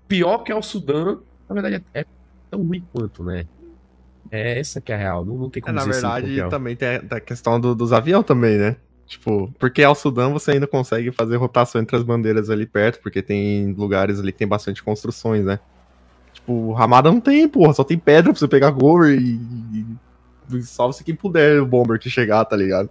pior 0.07 0.39
que 0.39 0.53
o 0.53 0.61
Sudã. 0.61 1.17
Na 1.47 1.53
verdade, 1.53 1.83
é, 1.93 2.01
é 2.01 2.05
tão 2.49 2.63
ruim 2.63 2.83
quanto, 2.91 3.23
né? 3.23 3.45
É 4.31 4.59
essa 4.59 4.81
que 4.81 4.91
é 4.91 4.95
a 4.95 4.97
real, 4.97 5.23
não, 5.23 5.35
não 5.35 5.49
tem 5.49 5.61
como 5.61 5.77
é, 5.77 5.85
Na 5.85 5.91
verdade, 5.91 6.49
também 6.49 6.75
tem 6.75 6.99
a 7.09 7.19
questão 7.19 7.59
do, 7.59 7.75
dos 7.75 7.93
aviões 7.93 8.25
também, 8.25 8.57
né? 8.57 8.75
Tipo, 9.07 9.53
porque 9.59 9.83
ao 9.83 9.93
Sudão 9.93 10.33
você 10.33 10.51
ainda 10.51 10.65
consegue 10.65 11.11
fazer 11.11 11.35
rotação 11.37 11.79
entre 11.79 11.95
as 11.95 12.01
bandeiras 12.01 12.49
ali 12.49 12.65
perto, 12.65 12.99
porque 13.01 13.21
tem 13.21 13.71
lugares 13.73 14.19
ali 14.19 14.31
que 14.31 14.39
tem 14.39 14.47
bastante 14.47 14.81
construções, 14.81 15.45
né? 15.45 15.59
Tipo, 16.33 16.73
Ramada 16.73 17.11
não 17.11 17.21
tem, 17.21 17.47
porra, 17.47 17.73
só 17.73 17.83
tem 17.83 17.99
pedra 17.99 18.31
pra 18.31 18.39
você 18.39 18.47
pegar 18.47 18.71
cover 18.71 19.17
e, 19.17 19.39
e 20.51 20.61
salve-se 20.63 21.03
quem 21.03 21.15
puder 21.15 21.61
o 21.61 21.65
bomber 21.65 21.99
que 21.99 22.09
chegar, 22.09 22.43
tá 22.45 22.55
ligado? 22.55 22.89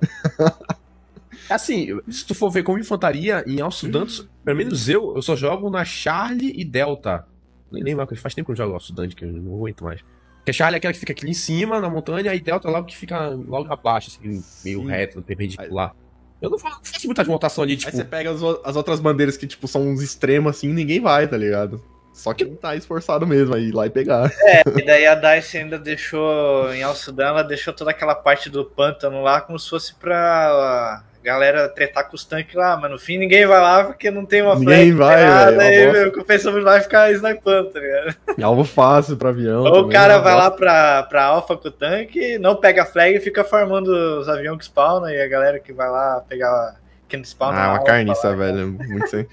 Assim, 1.50 2.00
se 2.08 2.24
tu 2.24 2.34
for 2.34 2.50
ver 2.50 2.62
como 2.62 2.78
infantaria, 2.78 3.44
em 3.46 3.60
Al 3.60 3.70
Sudan, 3.70 4.06
pelo 4.44 4.56
menos 4.56 4.88
eu, 4.88 5.14
eu 5.16 5.22
só 5.22 5.34
jogo 5.34 5.70
na 5.70 5.84
Charlie 5.84 6.52
e 6.54 6.64
Delta. 6.64 7.26
Nem 7.72 7.82
lembro, 7.82 8.06
faz 8.16 8.34
tempo 8.34 8.46
que 8.46 8.52
eu 8.52 8.56
jogo 8.56 8.74
Al 8.74 8.80
Sudan, 8.80 9.08
que 9.08 9.24
eu 9.24 9.32
não 9.32 9.54
aguento 9.56 9.84
mais. 9.84 10.00
Porque 10.38 10.52
Charlie 10.52 10.76
é 10.76 10.78
aquela 10.78 10.92
que 10.92 11.00
fica 11.00 11.12
aqui 11.12 11.28
em 11.28 11.34
cima, 11.34 11.80
na 11.80 11.88
montanha, 11.88 12.34
e 12.34 12.40
Delta 12.40 12.68
é 12.68 12.70
logo 12.70 12.86
que 12.86 12.96
fica 12.96 13.30
logo 13.30 13.72
abaixo, 13.72 14.10
assim, 14.10 14.42
meio 14.62 14.80
Sim. 14.80 14.88
reto, 14.88 15.22
perpendicular. 15.22 15.94
Eu 16.40 16.50
não 16.50 16.58
faço, 16.58 16.80
faço 16.82 17.06
muita 17.06 17.24
montação 17.24 17.64
ali, 17.64 17.76
tipo. 17.76 17.90
Aí 17.90 17.96
você 17.96 18.04
pega 18.04 18.30
as, 18.30 18.42
as, 18.62 18.76
outras 18.76 19.00
bandeiras 19.00 19.38
que, 19.38 19.46
tipo, 19.46 19.66
são 19.66 19.88
uns 19.88 20.02
extremos 20.02 20.54
assim, 20.54 20.68
ninguém 20.68 21.00
vai, 21.00 21.26
tá 21.26 21.38
ligado? 21.38 21.82
Só 22.12 22.34
que 22.34 22.44
não 22.44 22.54
tá 22.54 22.76
esforçado 22.76 23.26
mesmo 23.26 23.54
aí 23.54 23.68
ir 23.68 23.74
lá 23.74 23.86
e 23.86 23.90
pegar. 23.90 24.30
É, 24.44 24.62
e 24.78 24.84
daí 24.84 25.06
a 25.06 25.14
DICE 25.14 25.58
ainda 25.58 25.78
deixou, 25.78 26.72
em 26.74 26.82
Al-Sudan, 26.82 27.28
ela 27.28 27.42
deixou 27.42 27.72
toda 27.72 27.90
aquela 27.90 28.14
parte 28.14 28.50
do 28.50 28.64
pântano 28.64 29.22
lá 29.22 29.40
como 29.40 29.58
se 29.58 29.70
fosse 29.70 29.94
pra 29.94 31.02
galera 31.24 31.68
tretar 31.70 32.06
com 32.08 32.14
os 32.14 32.24
tanques 32.24 32.54
lá, 32.54 32.76
mas 32.76 32.90
no 32.90 32.98
fim 32.98 33.16
ninguém 33.16 33.46
vai 33.46 33.60
lá 33.60 33.84
porque 33.84 34.10
não 34.10 34.26
tem 34.26 34.42
uma 34.42 34.54
Ninguém 34.56 34.92
vai, 34.92 35.16
velho. 35.16 35.60
Aí, 35.60 35.92
meu, 35.92 36.12
compensamos 36.12 36.62
lá 36.62 36.76
e 36.76 36.82
ficar 36.82 37.10
snipando, 37.12 37.70
tá 37.70 37.80
ligado? 37.80 38.16
É 38.38 38.42
algo 38.42 38.62
fácil 38.62 39.16
pra 39.16 39.30
avião. 39.30 39.62
Ou 39.62 39.72
também, 39.72 39.84
o 39.84 39.88
cara 39.88 40.18
vai 40.18 40.34
lá 40.34 40.50
pra, 40.50 41.02
pra 41.04 41.24
Alpha 41.24 41.56
com 41.56 41.68
o 41.68 41.70
tanque, 41.70 42.38
não 42.38 42.56
pega 42.56 42.82
a 42.82 42.86
flag 42.86 43.16
e 43.16 43.20
fica 43.20 43.42
farmando 43.42 43.90
os 44.20 44.28
aviões 44.28 44.58
que 44.58 44.64
spawnam 44.66 45.08
e 45.08 45.20
a 45.20 45.26
galera 45.26 45.58
que 45.58 45.72
vai 45.72 45.88
lá 45.88 46.22
pegar 46.28 46.76
quem 47.08 47.18
não 47.18 47.24
spawna. 47.24 47.58
Ah, 47.58 47.72
uma 47.72 47.84
carniça, 47.84 48.28
lá, 48.28 48.36
velho. 48.36 48.72
Muito 48.72 49.08
sem, 49.08 49.26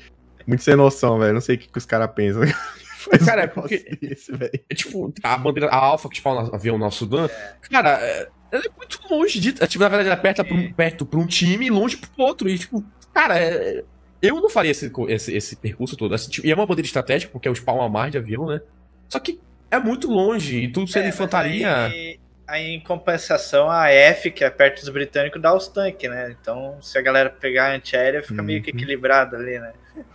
muito 0.48 0.64
sem 0.64 0.76
noção, 0.78 1.20
velho. 1.20 1.34
Não 1.34 1.42
sei 1.42 1.58
o 1.58 1.60
que, 1.60 1.68
que 1.68 1.78
os 1.78 1.86
caras 1.86 2.10
pensam. 2.16 2.44
cara, 3.26 3.44
é 3.44 3.48
porque. 3.48 3.98
Esse, 4.02 4.32
é, 4.34 4.74
tipo, 4.74 5.14
a 5.22 5.38
bandeira, 5.38 5.70
a 5.70 5.76
Alpha 5.76 6.08
que 6.08 6.16
spawna 6.16 6.50
avião 6.56 6.78
no 6.78 6.90
Sudã, 6.90 7.26
é. 7.26 7.70
cara, 7.70 8.00
é, 8.02 8.30
ela 8.52 8.64
é 8.66 8.70
muito 8.78 9.00
longe 9.10 9.40
de. 9.40 9.54
Tipo, 9.54 9.84
na 9.84 9.90
verdade, 9.90 10.10
ela 10.10 10.20
é 10.20 10.22
perto, 10.22 10.44
pra 10.44 10.56
um, 10.56 10.74
perto 10.74 11.06
pra 11.06 11.20
um 11.20 11.26
time 11.26 11.68
e 11.68 11.70
longe 11.70 11.98
pro 11.98 12.10
outro. 12.18 12.50
E, 12.50 12.60
tipo, 12.60 12.84
cara, 13.14 13.40
é, 13.40 13.84
eu 14.22 14.36
não 14.36 14.50
faria 14.50 14.72
esse, 14.72 14.92
esse, 15.08 15.34
esse 15.34 15.56
percurso 15.56 15.96
todo. 15.96 16.14
Assim, 16.14 16.30
tipo, 16.30 16.46
e 16.46 16.52
é 16.52 16.56
uma 16.56 16.66
bandeira 16.66 16.86
estratégica, 16.86 17.32
porque 17.32 17.48
é 17.48 17.52
o 17.52 17.56
spawn 17.56 17.82
a 17.82 17.90
mais 17.90 18.12
de 18.12 18.18
avião, 18.18 18.46
né? 18.46 18.62
Só 19.08 19.20
que 19.20 19.40
é 19.70 19.80
muito 19.80 20.10
longe, 20.10 20.58
e 20.58 20.68
tudo 20.72 20.92
sendo 20.92 21.06
é, 21.06 21.10
infantaria. 21.10 21.86
Aí, 21.86 22.20
aí, 22.46 22.68
em 22.76 22.80
compensação, 22.82 23.70
a 23.70 23.90
F, 23.90 24.30
que 24.32 24.44
é 24.44 24.50
perto 24.50 24.82
dos 24.82 24.90
britânicos, 24.90 25.42
dá 25.42 25.56
os 25.56 25.70
tanques, 25.70 26.10
né? 26.10 26.36
Então, 26.40 26.78
se 26.82 26.98
a 26.98 27.02
galera 27.02 27.30
pegar 27.30 27.72
a 27.72 27.76
antiaérea, 27.76 28.22
fica 28.22 28.42
uhum. 28.42 28.48
meio 28.48 28.62
que 28.62 28.72
uhum. 28.72 28.78
equilibrado 28.78 29.38
ali, 29.38 29.60
né? 29.60 29.74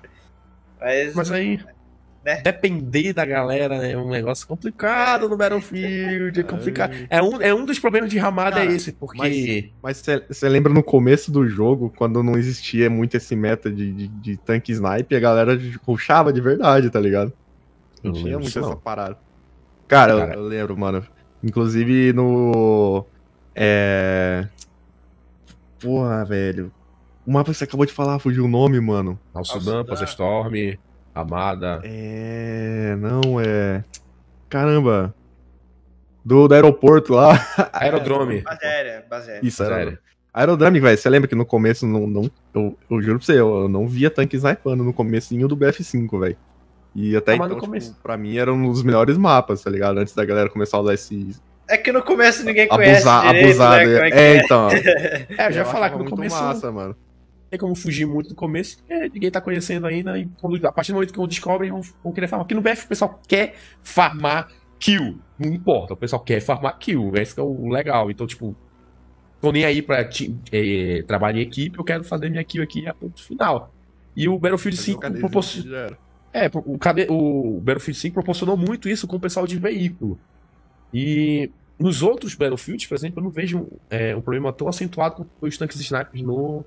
Mas, 0.78 1.14
Mas 1.14 1.32
aí. 1.32 1.58
Né? 2.26 2.42
depender 2.42 3.12
da 3.12 3.24
galera 3.24 3.76
é 3.76 3.96
um 3.96 4.10
negócio 4.10 4.46
complicado 4.48 5.28
no 5.28 5.36
Battlefield, 5.36 6.40
é 6.40 6.42
complicado. 6.42 6.92
É 7.08 7.22
um, 7.22 7.40
é 7.40 7.54
um 7.54 7.64
dos 7.64 7.78
problemas 7.78 8.10
de 8.10 8.18
Ramada 8.18 8.56
Cara, 8.56 8.72
é 8.72 8.74
esse, 8.74 8.90
porque... 8.90 9.70
Mas 9.80 10.02
você 10.28 10.48
lembra 10.48 10.72
no 10.72 10.82
começo 10.82 11.30
do 11.30 11.46
jogo, 11.48 11.92
quando 11.96 12.22
não 12.24 12.36
existia 12.36 12.90
muito 12.90 13.16
esse 13.16 13.36
meta 13.36 13.70
de, 13.70 13.92
de, 13.92 14.08
de 14.08 14.36
tanque 14.36 14.72
snipe, 14.72 15.14
a 15.14 15.20
galera 15.20 15.56
rushava 15.86 16.32
de 16.32 16.40
verdade, 16.40 16.90
tá 16.90 16.98
ligado? 16.98 17.32
Não 18.02 18.10
Eu 18.10 18.16
tinha 18.16 18.38
muito 18.38 18.48
essa 18.58 18.60
não. 18.60 18.76
parada. 18.76 19.16
Cara, 19.86 20.12
eu- 20.12 20.18
Cara. 20.18 20.34
Eu, 20.34 20.42
lembro, 20.42 20.76
mano. 20.76 21.06
Inclusive 21.44 22.12
no. 22.12 23.06
É. 23.54 24.48
Porra, 25.78 26.24
velho. 26.24 26.72
O 27.24 27.32
mapa 27.32 27.52
que 27.52 27.58
você 27.58 27.64
acabou 27.64 27.86
de 27.86 27.92
falar, 27.92 28.18
fugiu 28.18 28.44
o 28.44 28.48
nome, 28.48 28.80
mano. 28.80 29.18
Al 29.32 29.44
Sudan. 29.44 29.84
Ramada... 31.16 31.80
É. 31.84 32.96
Não, 32.98 33.40
é. 33.40 33.82
Caramba. 34.48 35.14
Do, 36.24 36.48
do 36.48 36.54
aeroporto 36.54 37.14
lá. 37.14 37.38
Aerodrome. 37.72 38.42
Base 38.42 39.30
aérea. 39.30 39.40
Isso, 39.42 39.62
era. 39.62 39.98
Aerodrome, 40.34 40.80
velho. 40.80 40.98
Você 40.98 41.08
lembra 41.08 41.28
que 41.28 41.34
no 41.34 41.46
começo 41.46 41.86
não. 41.86 42.06
não 42.06 42.30
eu, 42.54 42.76
eu 42.90 43.00
juro 43.02 43.18
pra 43.18 43.26
você, 43.26 43.32
eu, 43.32 43.62
eu 43.62 43.68
não 43.68 43.86
via 43.88 44.10
tanque 44.10 44.36
snipando 44.36 44.84
no 44.84 44.92
comecinho 44.92 45.48
do 45.48 45.56
BF5, 45.56 46.20
velho. 46.20 46.36
E 46.94 47.16
até 47.16 47.32
Ah, 47.32 47.36
então, 47.36 47.48
no 47.48 47.56
começo. 47.58 47.90
tipo, 47.90 48.02
pra 48.02 48.16
mim 48.16 48.36
era 48.36 48.52
um 48.52 48.70
dos 48.70 48.82
melhores 48.82 49.16
mapas, 49.16 49.62
tá 49.62 49.70
ligado? 49.70 49.98
Antes 49.98 50.14
da 50.14 50.24
galera 50.24 50.48
começar 50.50 50.78
a 50.78 50.80
usar 50.80 50.94
esse 50.94 51.36
É 51.68 51.76
que 51.76 51.92
no 51.92 52.02
começo 52.02 52.44
ninguém 52.44 52.66
conhece 52.68 53.06
abusar, 53.08 53.26
direito, 53.26 53.46
abusado. 53.62 53.76
né, 53.86 54.08
é 54.08 54.10
que 54.10 54.18
é, 54.18 54.36
é. 54.36 54.44
então. 54.44 54.68
É, 54.70 55.48
eu 55.48 55.52
já 55.52 55.64
falar 55.64 55.90
que 55.90 55.98
no 55.98 56.04
começo 56.10 56.36
massa, 56.42 56.72
mano. 56.72 56.96
Tem 57.56 57.60
como 57.60 57.74
fugir 57.74 58.06
muito 58.06 58.28
do 58.30 58.34
começo, 58.34 58.78
porque 58.78 59.08
ninguém 59.14 59.30
tá 59.30 59.40
conhecendo 59.40 59.86
ainda, 59.86 60.18
e 60.18 60.26
quando- 60.40 60.64
a 60.66 60.72
partir 60.72 60.92
do 60.92 60.96
momento 60.96 61.12
que 61.12 61.26
descobrem, 61.26 61.70
vão, 61.70 61.80
vão 62.02 62.12
querer 62.12 62.28
farmar. 62.28 62.44
Porque 62.44 62.54
no 62.54 62.60
BF 62.62 62.84
o 62.84 62.88
pessoal 62.88 63.20
quer 63.26 63.54
farmar 63.82 64.48
kill, 64.78 65.18
não 65.38 65.52
importa, 65.52 65.94
o 65.94 65.96
pessoal 65.96 66.22
quer 66.22 66.40
farmar 66.40 66.78
kill, 66.78 67.12
esse 67.16 67.34
que 67.34 67.40
é 67.40 67.42
o 67.42 67.68
legal. 67.68 68.10
Então, 68.10 68.26
tipo, 68.26 68.54
tô 69.40 69.50
nem 69.52 69.64
aí 69.64 69.80
pra 69.82 70.08
eh, 70.52 71.02
trabalhar 71.06 71.38
em 71.38 71.42
equipe, 71.42 71.78
eu 71.78 71.84
quero 71.84 72.04
fazer 72.04 72.28
minha 72.30 72.44
kill 72.44 72.62
aqui 72.62 72.86
a 72.86 72.92
ponto 72.94 73.22
final. 73.22 73.72
E 74.14 74.28
o 74.28 74.38
Battlefield 74.38 74.76
5 74.78 75.00
Cadê 75.00 75.14
esse 75.14 75.20
proporciona. 75.20 75.62
vídeo? 75.64 75.76
Já 75.76 75.82
era. 75.86 75.98
É, 76.32 76.50
o, 76.54 76.78
cabe- 76.78 77.06
o 77.08 77.58
Battlefield 77.62 77.98
5 77.98 78.14
proporcionou 78.14 78.56
muito 78.56 78.88
isso 78.88 79.06
com 79.06 79.16
o 79.16 79.20
pessoal 79.20 79.46
de 79.46 79.58
veículo. 79.58 80.18
E 80.92 81.50
nos 81.78 82.02
outros 82.02 82.34
Battlefields, 82.34 82.86
por 82.86 82.94
exemplo, 82.94 83.20
eu 83.20 83.24
não 83.24 83.30
vejo 83.30 83.66
é, 83.90 84.14
um 84.16 84.20
problema 84.20 84.52
tão 84.52 84.68
acentuado 84.68 85.26
com 85.40 85.46
os 85.46 85.56
tanques 85.58 85.80
snipers 85.80 86.22
no, 86.22 86.64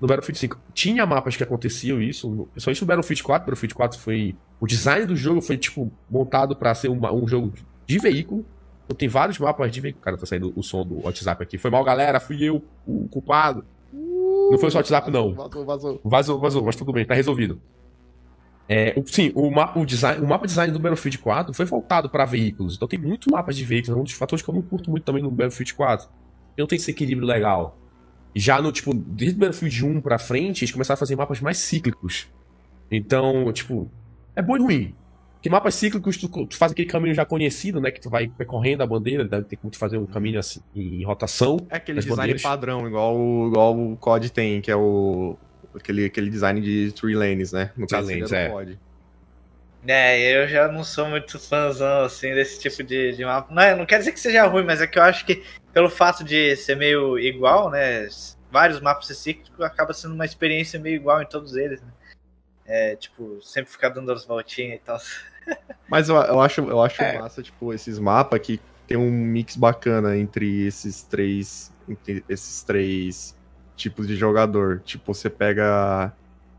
no 0.00 0.06
Battlefield 0.06 0.38
5. 0.38 0.58
Tinha 0.74 1.04
mapas 1.06 1.36
que 1.36 1.42
aconteciam 1.42 2.00
isso, 2.00 2.28
no- 2.30 2.46
principalmente 2.46 2.80
no 2.82 2.86
Battlefield 2.86 3.22
4. 3.22 3.44
Battlefield 3.46 3.74
4 3.74 3.98
foi. 3.98 4.36
O 4.60 4.66
design 4.66 5.06
do 5.06 5.16
jogo 5.16 5.40
foi, 5.40 5.56
tipo, 5.56 5.90
montado 6.10 6.54
pra 6.56 6.74
ser 6.74 6.88
uma- 6.88 7.12
um 7.12 7.26
jogo 7.26 7.52
de 7.86 7.98
veículo. 7.98 8.44
Então 8.84 8.96
tem 8.96 9.08
vários 9.08 9.38
mapas 9.38 9.70
de 9.70 9.80
veículo. 9.80 10.02
Cara, 10.04 10.16
tá 10.16 10.24
saindo 10.26 10.52
o 10.56 10.62
som 10.62 10.84
do 10.84 11.04
WhatsApp 11.04 11.42
aqui. 11.42 11.58
Foi 11.58 11.70
mal, 11.70 11.84
galera, 11.84 12.18
fui 12.20 12.42
eu 12.42 12.64
o 12.86 13.08
culpado. 13.08 13.64
Não 13.92 14.58
foi 14.58 14.70
só 14.70 14.78
o 14.78 14.80
WhatsApp, 14.80 15.10
não. 15.10 15.34
Vazou, 15.34 15.64
vazou. 15.64 16.00
Vazou, 16.04 16.38
vazou, 16.40 16.62
mas 16.64 16.74
tudo 16.76 16.92
bem, 16.92 17.04
tá 17.04 17.14
resolvido. 17.14 17.60
É, 18.68 18.92
o- 18.96 19.06
sim, 19.06 19.32
o 19.34 19.50
mapa, 19.50 19.78
o, 19.80 19.86
design, 19.86 20.22
o 20.24 20.28
mapa 20.28 20.46
design 20.46 20.72
do 20.72 20.78
Battlefield 20.78 21.18
4 21.18 21.54
foi 21.54 21.64
voltado 21.64 22.08
para 22.10 22.24
veículos. 22.26 22.76
Então 22.76 22.86
tem 22.86 22.98
muitos 22.98 23.30
mapas 23.30 23.56
de 23.56 23.64
veículos, 23.64 23.96
é 23.96 24.00
um 24.00 24.04
dos 24.04 24.12
fatores 24.12 24.42
que 24.42 24.50
eu 24.50 24.54
não 24.54 24.60
curto 24.62 24.90
muito 24.90 25.04
também 25.04 25.22
no 25.22 25.30
Battlefield 25.30 25.74
4. 25.74 26.08
Não 26.56 26.66
tem 26.66 26.76
esse 26.76 26.90
equilíbrio 26.90 27.26
legal. 27.26 27.78
Já 28.34 28.60
no, 28.62 28.70
tipo, 28.70 28.94
desde 28.94 29.36
o 29.36 29.40
Battlefield 29.40 29.84
1 29.84 30.00
pra 30.00 30.18
frente, 30.18 30.62
eles 30.64 30.72
começaram 30.72 30.94
a 30.96 30.98
fazer 30.98 31.16
mapas 31.16 31.40
mais 31.40 31.58
cíclicos. 31.58 32.28
Então, 32.90 33.50
tipo, 33.52 33.90
é 34.36 34.42
bom 34.42 34.56
e 34.56 34.60
ruim. 34.60 34.94
Porque 35.34 35.48
mapas 35.50 35.74
cíclicos, 35.74 36.16
tu, 36.16 36.28
tu 36.46 36.56
faz 36.56 36.72
aquele 36.72 36.88
caminho 36.88 37.14
já 37.14 37.24
conhecido, 37.24 37.80
né? 37.80 37.90
Que 37.90 38.00
tu 38.00 38.10
vai 38.10 38.26
percorrendo 38.28 38.82
a 38.82 38.86
bandeira, 38.86 39.24
deve 39.24 39.44
ter 39.44 39.56
como 39.56 39.70
tu 39.70 39.78
fazer 39.78 39.96
um 39.98 40.06
caminho 40.06 40.38
assim, 40.38 40.60
em 40.74 41.04
rotação. 41.04 41.58
É 41.70 41.76
aquele 41.76 42.00
design 42.00 42.16
bandeiras. 42.16 42.42
padrão, 42.42 42.86
igual, 42.88 43.16
o- 43.16 43.48
igual 43.48 43.78
o 43.78 43.96
COD 43.96 44.30
tem, 44.30 44.60
que 44.60 44.70
é 44.70 44.76
o. 44.76 45.36
Aquele, 45.74 46.06
aquele 46.06 46.28
design 46.30 46.60
de 46.60 46.90
three 46.92 47.14
lanes, 47.14 47.52
né? 47.52 47.70
No 47.76 47.86
Three 47.86 47.98
caso 48.00 48.08
lanes, 48.10 48.30
do 48.30 48.34
é. 48.36 48.48
COD. 48.48 48.78
É, 49.86 50.42
eu 50.42 50.48
já 50.48 50.66
não 50.70 50.82
sou 50.82 51.06
muito 51.08 51.38
fãzão, 51.38 52.02
assim, 52.04 52.34
desse 52.34 52.58
tipo 52.58 52.82
de, 52.82 53.12
de 53.12 53.24
mapa. 53.24 53.54
Não, 53.54 53.62
é- 53.62 53.76
não 53.76 53.86
quer 53.86 53.98
dizer 53.98 54.12
que 54.12 54.18
seja 54.20 54.44
ruim, 54.46 54.64
mas 54.64 54.80
é 54.80 54.86
que 54.88 54.98
eu 54.98 55.02
acho 55.02 55.24
que 55.24 55.42
pelo 55.78 55.88
fato 55.88 56.24
de 56.24 56.56
ser 56.56 56.74
meio 56.74 57.16
igual, 57.16 57.70
né? 57.70 58.08
Vários 58.50 58.80
mapas 58.80 59.06
cíclicos, 59.16 59.60
acaba 59.64 59.94
sendo 59.94 60.12
uma 60.12 60.24
experiência 60.24 60.76
meio 60.80 60.96
igual 60.96 61.22
em 61.22 61.26
todos 61.26 61.54
eles, 61.54 61.80
né? 61.80 61.88
É, 62.66 62.96
tipo, 62.96 63.40
sempre 63.40 63.70
ficar 63.70 63.90
dando 63.90 64.10
as 64.10 64.24
voltinhas 64.24 64.74
e 64.74 64.82
tal. 64.84 64.98
Mas 65.88 66.08
eu, 66.08 66.16
eu 66.16 66.40
acho, 66.40 66.62
eu 66.62 66.82
acho 66.82 67.00
É. 67.00 67.20
massa, 67.20 67.44
tipo, 67.44 67.72
esses 67.72 67.96
mapas 67.96 68.40
que 68.40 68.60
tem 68.88 68.96
um 68.96 69.08
mix 69.08 69.54
bacana 69.54 70.16
entre 70.16 70.66
esses 70.66 71.04
três. 71.04 71.72
Entre 71.88 72.24
esses 72.28 72.64
três 72.64 73.36
tipos 73.76 74.08
de 74.08 74.16
jogador. 74.16 74.80
Tipo, 74.80 75.14
você 75.14 75.30
pega 75.30 76.12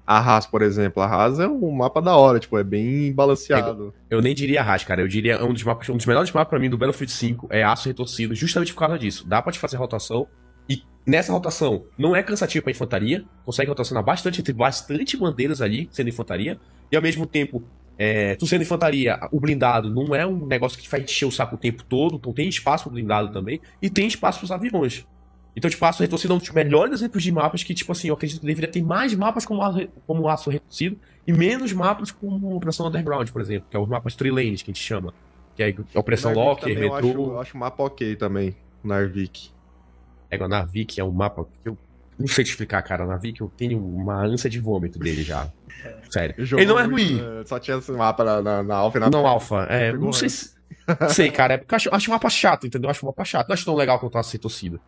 a 0.10 0.18
Haas, 0.18 0.48
por 0.48 0.64
exemplo. 0.64 1.04
A 1.04 1.06
Haas 1.06 1.40
é 1.40 1.48
um 1.48 1.70
mapa 1.70 2.02
da 2.02 2.18
hora, 2.18 2.40
tipo, 2.40 2.58
é 2.58 2.64
bem 2.64 3.14
balanceado. 3.14 3.94
Eu 4.10 4.24
nem 4.24 4.34
diria 4.34 4.64
Haas, 4.64 4.84
cara. 4.84 5.02
Eu 5.02 5.08
diria 5.08 5.46
um 5.46 5.54
dos 5.54 5.64
mapas, 5.64 5.88
um 5.88 5.98
dos 5.98 6.06
melhores 6.08 6.32
mapas 6.32 6.50
pra 6.50 6.58
mim 6.58 6.68
do 6.68 6.80
Battlefield 6.80 7.12
5 7.12 7.48
é 7.52 7.62
aço 7.62 7.88
retorcido, 7.88 8.34
justamente 8.34 8.74
por 8.74 8.80
causa 8.80 8.98
disso. 8.98 9.28
Dá 9.28 9.40
pra 9.40 9.52
te 9.52 9.60
fazer 9.60 9.78
rotação. 9.78 10.28
E 10.68 10.82
nessa 11.06 11.32
rotação 11.32 11.86
não 11.96 12.16
é 12.16 12.24
cansativo 12.24 12.64
pra 12.64 12.72
infantaria. 12.72 13.24
Consegue 13.46 13.70
rotacionar 13.70 14.04
bastante 14.04 14.42
entre 14.42 14.52
bastante 14.52 15.16
bandeiras 15.16 15.62
ali, 15.62 15.88
sendo 15.92 16.10
infantaria. 16.10 16.60
E 16.92 16.96
ao 16.96 17.04
mesmo 17.04 17.28
tempo, 17.28 17.64
é, 17.96 18.34
tu 18.34 18.48
sendo 18.48 18.64
infantaria, 18.64 19.20
o 19.32 19.40
blindado 19.40 19.94
não 19.94 20.16
é 20.16 20.26
um 20.26 20.44
negócio 20.48 20.80
que 20.80 20.90
faz 20.90 21.04
encher 21.04 21.26
o 21.26 21.32
saco 21.32 21.54
o 21.54 21.60
tempo 21.60 21.84
todo. 21.84 22.16
Então 22.16 22.34
tem 22.34 22.50
espaço 22.50 22.86
pro 22.86 22.94
blindado 22.94 23.32
também. 23.32 23.62
E 23.80 23.92
tem 23.92 24.08
espaço 24.08 24.40
pros 24.40 24.52
aviões. 24.52 25.06
Então, 25.60 25.70
tipo, 25.70 25.84
aço 25.86 26.02
retorcido 26.02 26.34
é 26.34 26.36
um 26.38 26.40
dos 26.40 26.50
melhores 26.52 26.94
exemplos 26.94 27.22
de 27.22 27.32
mapas 27.32 27.64
que, 27.64 27.74
tipo 27.74 27.92
assim, 27.92 28.08
eu 28.08 28.14
acredito 28.14 28.40
que 28.40 28.48
deveria 28.48 28.72
ter 28.72 28.82
mais 28.82 29.14
mapas 29.14 29.46
como, 29.46 29.62
aço- 29.62 29.90
como 30.08 30.28
aço 30.30 30.50
retorcido 30.50 30.98
e 31.28 31.34
menos 31.34 31.74
mapas 31.74 32.12
como 32.12 32.56
Operação 32.56 32.88
Underground, 32.88 33.30
por 33.30 33.42
exemplo, 33.42 33.68
que 33.70 33.76
é 33.76 33.80
os 33.80 33.88
mapas 33.90 34.16
Three 34.16 34.32
Lanes 34.32 34.62
que 34.62 34.72
a 34.72 34.74
gente 34.74 34.82
chama. 34.84 35.14
Que 35.56 35.64
é 35.64 35.76
Operação 36.00 36.32
Narvik 36.34 36.48
Locker, 36.50 36.74
também 36.74 36.88
eu 36.90 36.96
acho, 36.96 37.08
Metrô. 37.08 37.26
eu 37.34 37.42
acho 37.42 37.58
o 37.58 37.60
mapa 37.60 37.84
ok 37.84 38.16
também, 38.16 38.56
o 38.84 38.88
Narvik. 38.88 39.50
É, 40.32 40.42
o 40.42 40.48
Navik 40.48 41.00
é 41.00 41.04
um 41.04 41.12
mapa 41.12 41.44
que 41.62 41.70
eu 41.70 41.78
não 42.18 42.28
sei 42.28 42.44
te 42.46 42.52
explicar, 42.52 42.82
cara. 42.84 43.04
O 43.04 43.08
Navik 43.08 43.42
eu 43.42 43.52
tenho 43.58 43.78
uma 43.86 44.24
ânsia 44.24 44.50
de 44.50 44.60
vômito 44.60 44.98
dele 44.98 45.24
já. 45.24 45.50
Sério. 46.10 46.36
Ele 46.38 46.66
não 46.66 46.80
é 46.80 46.84
ruim. 46.84 47.20
eh, 47.20 47.44
Só 47.46 47.60
tinha 47.60 47.78
esse 47.78 47.92
mapa 47.92 48.24
na, 48.24 48.42
na, 48.42 48.64
na 48.64 48.76
Alpha 48.76 48.98
e 48.98 49.02
na 49.02 49.10
Não, 49.10 49.26
Alpha. 49.28 49.64
É, 49.70 49.92
não 49.92 50.14
sei 50.14 50.30
se. 50.30 50.54
Sei, 51.10 51.30
cara. 51.32 51.56
É 51.56 51.58
porque 51.58 51.74
eu 51.74 51.76
acho, 51.78 51.96
acho 51.96 52.12
um 52.12 52.14
mapa 52.14 52.30
chato, 52.30 52.68
entendeu? 52.68 52.88
Eu 52.88 52.92
acho 52.92 53.06
um 53.06 53.10
mapa 53.10 53.24
chato. 53.26 53.48
Não 53.48 53.54
acho 53.54 53.66
tão 53.66 53.76
legal 53.76 54.00
quanto 54.00 54.16
o 54.16 54.18
aço 54.18 54.32
retorcido. 54.34 54.80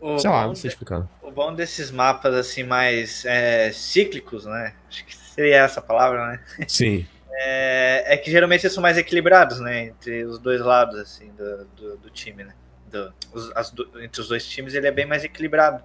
O 0.00 0.18
Sei 0.18 0.30
lá, 0.30 0.46
não 0.46 0.54
sei 0.54 0.68
explicar. 0.68 1.06
O 1.22 1.30
bom 1.30 1.54
desses 1.54 1.90
mapas, 1.90 2.34
assim, 2.34 2.62
mais 2.62 3.24
é, 3.24 3.70
cíclicos, 3.72 4.46
né? 4.46 4.74
Acho 4.88 5.04
que 5.04 5.14
seria 5.14 5.56
essa 5.56 5.80
a 5.80 5.82
palavra, 5.82 6.26
né? 6.26 6.40
Sim. 6.66 7.06
É, 7.32 8.14
é 8.14 8.16
que 8.16 8.30
geralmente 8.30 8.62
eles 8.62 8.72
são 8.72 8.82
mais 8.82 8.96
equilibrados, 8.98 9.60
né? 9.60 9.84
Entre 9.86 10.24
os 10.24 10.38
dois 10.38 10.60
lados, 10.60 10.98
assim, 10.98 11.30
do, 11.32 11.64
do, 11.76 11.96
do 11.98 12.10
time, 12.10 12.44
né? 12.44 12.54
Do- 12.90 13.12
os- 13.32 13.52
as 13.54 13.72
entre 14.02 14.20
os 14.20 14.28
dois 14.28 14.46
times 14.46 14.74
ele 14.74 14.86
é 14.86 14.90
bem 14.90 15.06
mais 15.06 15.22
equilibrado. 15.22 15.82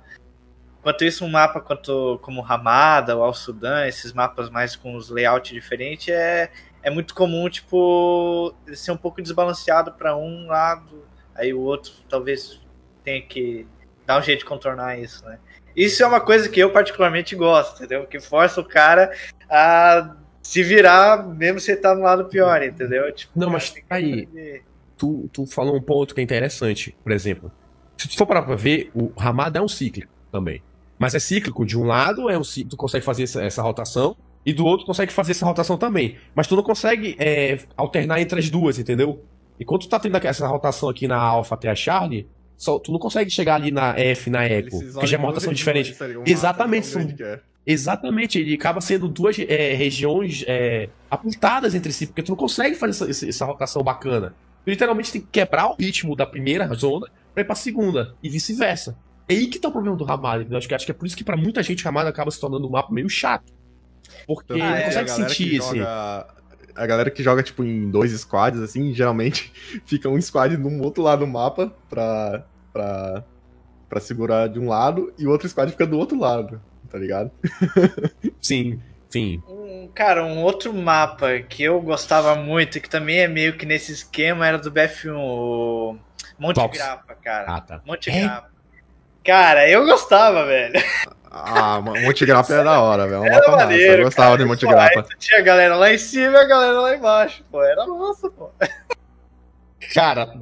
Enquanto 0.80 1.04
isso, 1.04 1.26
um 1.26 1.30
mapa 1.30 1.60
quanto, 1.60 2.20
como 2.22 2.42
Ramada 2.42 3.16
ou 3.16 3.24
Al 3.24 3.34
Sudan, 3.34 3.88
esses 3.88 4.14
mapas 4.14 4.50
mais 4.50 4.76
com 4.76 4.96
os 4.96 5.10
layouts 5.10 5.52
diferentes, 5.52 6.10
é, 6.10 6.52
é 6.84 6.90
muito 6.92 7.16
comum, 7.16 7.50
tipo, 7.50 8.54
ser 8.74 8.92
um 8.92 8.98
pouco 8.98 9.20
desbalanceado 9.22 9.92
para 9.94 10.16
um 10.16 10.46
lado, 10.48 11.04
aí 11.34 11.54
o 11.54 11.60
outro 11.62 11.92
talvez 12.08 12.62
tenha 13.04 13.20
que 13.22 13.66
dar 14.06 14.20
um 14.20 14.24
jeito 14.24 14.40
de 14.40 14.46
contornar 14.46 15.00
isso, 15.00 15.24
né? 15.26 15.38
Isso 15.76 16.02
é 16.04 16.08
uma 16.08 16.22
coisa 16.22 16.48
que 16.48 16.60
eu 16.60 16.72
particularmente 16.72 17.36
gosto, 17.36 17.76
entendeu? 17.78 18.06
Que 18.06 18.20
força 18.20 18.62
o 18.62 18.66
cara 18.66 19.12
a 19.50 20.16
se 20.42 20.64
virar, 20.64 21.26
mesmo 21.28 21.60
se 21.60 21.72
ele 21.72 21.82
tá 21.82 21.94
no 21.94 22.02
lado 22.02 22.26
pior, 22.26 22.62
entendeu? 22.64 23.12
Tipo, 23.14 23.32
Não, 23.36 23.50
mas 23.50 23.74
aí- 23.90 24.62
tu, 24.98 25.30
tu 25.34 25.46
falou 25.46 25.76
um 25.76 25.82
ponto 25.82 26.14
que 26.16 26.22
é 26.22 26.24
interessante. 26.24 26.96
Por 27.04 27.12
exemplo, 27.12 27.52
se 27.98 28.08
tu 28.08 28.18
for 28.18 28.26
parar 28.26 28.44
pra 28.44 28.56
ver, 28.56 28.90
o 28.94 29.12
Ramada 29.18 29.60
é 29.60 29.62
um 29.62 29.68
cíclico 29.68 30.12
também. 30.32 30.62
Mas 30.98 31.14
é 31.14 31.20
cíclico. 31.20 31.66
De 31.66 31.78
um 31.78 31.84
lado, 31.84 32.30
é 32.30 32.38
um 32.38 32.44
cíclico, 32.44 32.70
tu 32.72 32.78
consegue 32.78 33.04
fazer 33.04 33.24
essa, 33.24 33.44
essa 33.44 33.62
rotação, 33.62 34.16
e 34.46 34.54
do 34.54 34.64
outro 34.64 34.86
consegue 34.86 35.12
fazer 35.12 35.32
essa 35.32 35.46
rotação 35.46 35.78
também. 35.78 36.18
Mas 36.34 36.48
tu 36.48 36.56
não 36.56 36.64
consegue 36.64 37.18
é, 37.20 37.58
alternar 37.76 38.22
entre 38.22 38.40
as 38.40 38.50
duas, 38.50 38.78
entendeu? 38.80 39.22
Enquanto 39.60 39.82
tu 39.84 39.90
tá 39.90 40.00
tendo 40.00 40.16
essa 40.18 40.48
rotação 40.48 40.88
aqui 40.88 41.08
na 41.08 41.18
Alpha 41.18 41.56
até 41.56 41.70
a 41.70 41.76
Charlie, 41.76 42.28
só, 42.58 42.80
tu 42.80 42.92
não 42.92 43.00
consegue 43.00 43.30
chegar 43.30 43.56
ali 43.56 43.72
na 43.72 43.90
F, 44.00 44.30
na 44.30 44.46
Echo, 44.48 44.70
porque 44.94 45.08
já 45.08 45.18
é 45.18 45.20
uma 45.20 45.28
rotação 45.28 45.52
diferente. 45.54 45.96
Exatamente, 46.26 46.88
são- 46.88 47.02
é. 47.20 47.40
Exatamente, 47.68 48.38
ele 48.40 48.54
acaba 48.54 48.80
sendo 48.80 49.08
duas 49.08 49.38
é, 49.40 49.74
regiões 49.74 50.44
é, 50.48 50.88
apontadas 51.10 51.74
entre 51.74 51.92
si, 51.92 52.06
porque 52.08 52.22
tu 52.22 52.30
não 52.30 52.36
consegue 52.38 52.76
fazer 52.76 53.12
essa, 53.12 53.28
essa- 53.28 53.46
rotação 53.46 53.82
bacana. 53.84 54.36
Tu 54.64 54.70
literalmente 54.70 55.12
tem 55.12 55.22
que 55.22 55.28
quebrar 55.32 55.72
o 55.72 55.76
ritmo 55.76 56.16
da 56.16 56.26
primeira 56.26 56.68
zona 56.76 57.08
pra 57.34 57.42
ir 57.42 57.46
pra 57.46 57.56
segunda, 57.56 58.16
e 58.22 58.30
vice-versa. 58.30 58.96
É 59.28 59.34
aí 59.34 59.48
que 59.48 59.58
tá 59.58 59.68
o 59.68 59.72
problema 59.72 59.98
do 59.98 60.04
Ramada? 60.04 60.46
Acho 60.58 60.68
que, 60.68 60.76
acho 60.76 60.86
que 60.86 60.92
é 60.92 60.94
por 60.94 61.08
isso 61.08 61.18
que 61.18 61.24
pra 61.24 61.36
muita 61.36 61.64
gente 61.64 61.84
Ramada 61.84 62.08
acaba 62.10 62.30
se 62.30 62.40
tornando 62.40 62.68
um 62.68 62.70
mapa 62.70 62.94
meio 62.94 63.10
chato. 63.10 63.52
Porque 64.28 64.54
Ah, 64.54 64.58
não 64.58 64.76
é, 64.76 64.84
consegue 64.84 65.10
sentir 65.10 65.56
esse. 65.56 65.80
A 66.76 66.86
galera 66.86 67.10
que 67.10 67.24
joga, 67.24 67.42
tipo, 67.42 67.64
em 67.64 67.90
dois 67.90 68.12
squads, 68.12 68.60
assim, 68.62 68.94
geralmente 68.94 69.52
fica 69.86 70.10
um 70.10 70.20
squad 70.22 70.58
num 70.58 70.82
outro 70.82 71.02
lado 71.02 71.20
do 71.20 71.28
mapa 71.28 71.74
pra, 71.90 72.46
pra, 72.74 73.24
pra 73.90 74.00
segurar 74.00 74.48
de 74.50 74.60
um 74.60 74.68
lado 74.68 75.14
e 75.18 75.26
o 75.26 75.32
outro 75.32 75.48
squad 75.48 75.72
fica 75.72 75.88
do 75.88 75.98
outro 75.98 76.20
lado, 76.20 76.62
tá 76.90 76.98
ligado? 76.98 77.32
Sim, 78.42 78.80
sim. 79.10 79.42
Um, 79.48 79.90
cara, 79.94 80.24
um 80.26 80.44
outro 80.44 80.74
mapa 80.74 81.40
que 81.40 81.64
eu 81.64 81.82
gostava 81.82 82.36
muito, 82.36 82.80
que 82.80 82.90
também 82.90 83.20
é 83.20 83.28
meio 83.28 83.58
que 83.58 83.66
nesse 83.66 83.92
esquema, 83.92 84.46
era 84.46 84.58
do 84.58 84.72
BF1, 84.72 85.16
o 85.16 85.98
Monte 86.38 86.56
Qual? 86.56 86.70
Grappa, 86.70 87.16
cara. 87.16 87.46
Ah, 87.48 87.62
tá. 87.62 87.82
Monte 87.86 88.10
É? 88.10 88.22
Grappa. 88.22 88.50
Cara, 89.24 89.68
eu 89.68 89.86
gostava, 89.86 90.46
velho. 90.46 90.74
Ah, 91.38 91.82
Monte 91.82 92.26
Grappa 92.26 92.54
é 92.54 92.64
da 92.64 92.80
hora, 92.80 93.08
velho. 93.08 93.26
Era 93.26 93.52
massa. 93.52 93.66
maneiro, 93.66 94.02
Eu 94.02 94.06
gostava 94.06 94.30
cara. 94.30 94.38
de 94.42 94.46
Monte 94.46 94.66
Grappa. 94.66 95.06
Tinha 95.20 95.40
a 95.40 95.44
galera 95.44 95.76
lá 95.76 95.94
em 95.94 95.98
cima 95.98 96.32
e 96.32 96.38
a 96.38 96.46
galera 96.46 96.80
lá 96.80 96.96
embaixo, 96.96 97.44
pô. 97.52 97.62
Era 97.62 97.86
massa, 97.86 98.30
pô. 98.30 98.50
Cara. 99.94 100.34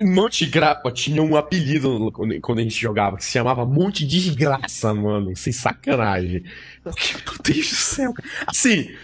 Monte 0.00 0.46
Grappa 0.46 0.92
tinha 0.92 1.20
um 1.20 1.36
apelido 1.36 2.12
quando 2.12 2.58
a 2.60 2.62
gente 2.62 2.80
jogava, 2.80 3.16
que 3.16 3.24
se 3.24 3.32
chamava 3.32 3.66
Monte 3.66 4.06
Desgraça, 4.06 4.94
mano. 4.94 5.34
Sem 5.36 5.52
sacanagem. 5.52 6.44
Porque, 6.84 7.14
meu 7.14 7.38
Deus 7.42 7.68
do 7.70 7.74
céu. 7.74 8.12
Assim, 8.46 8.94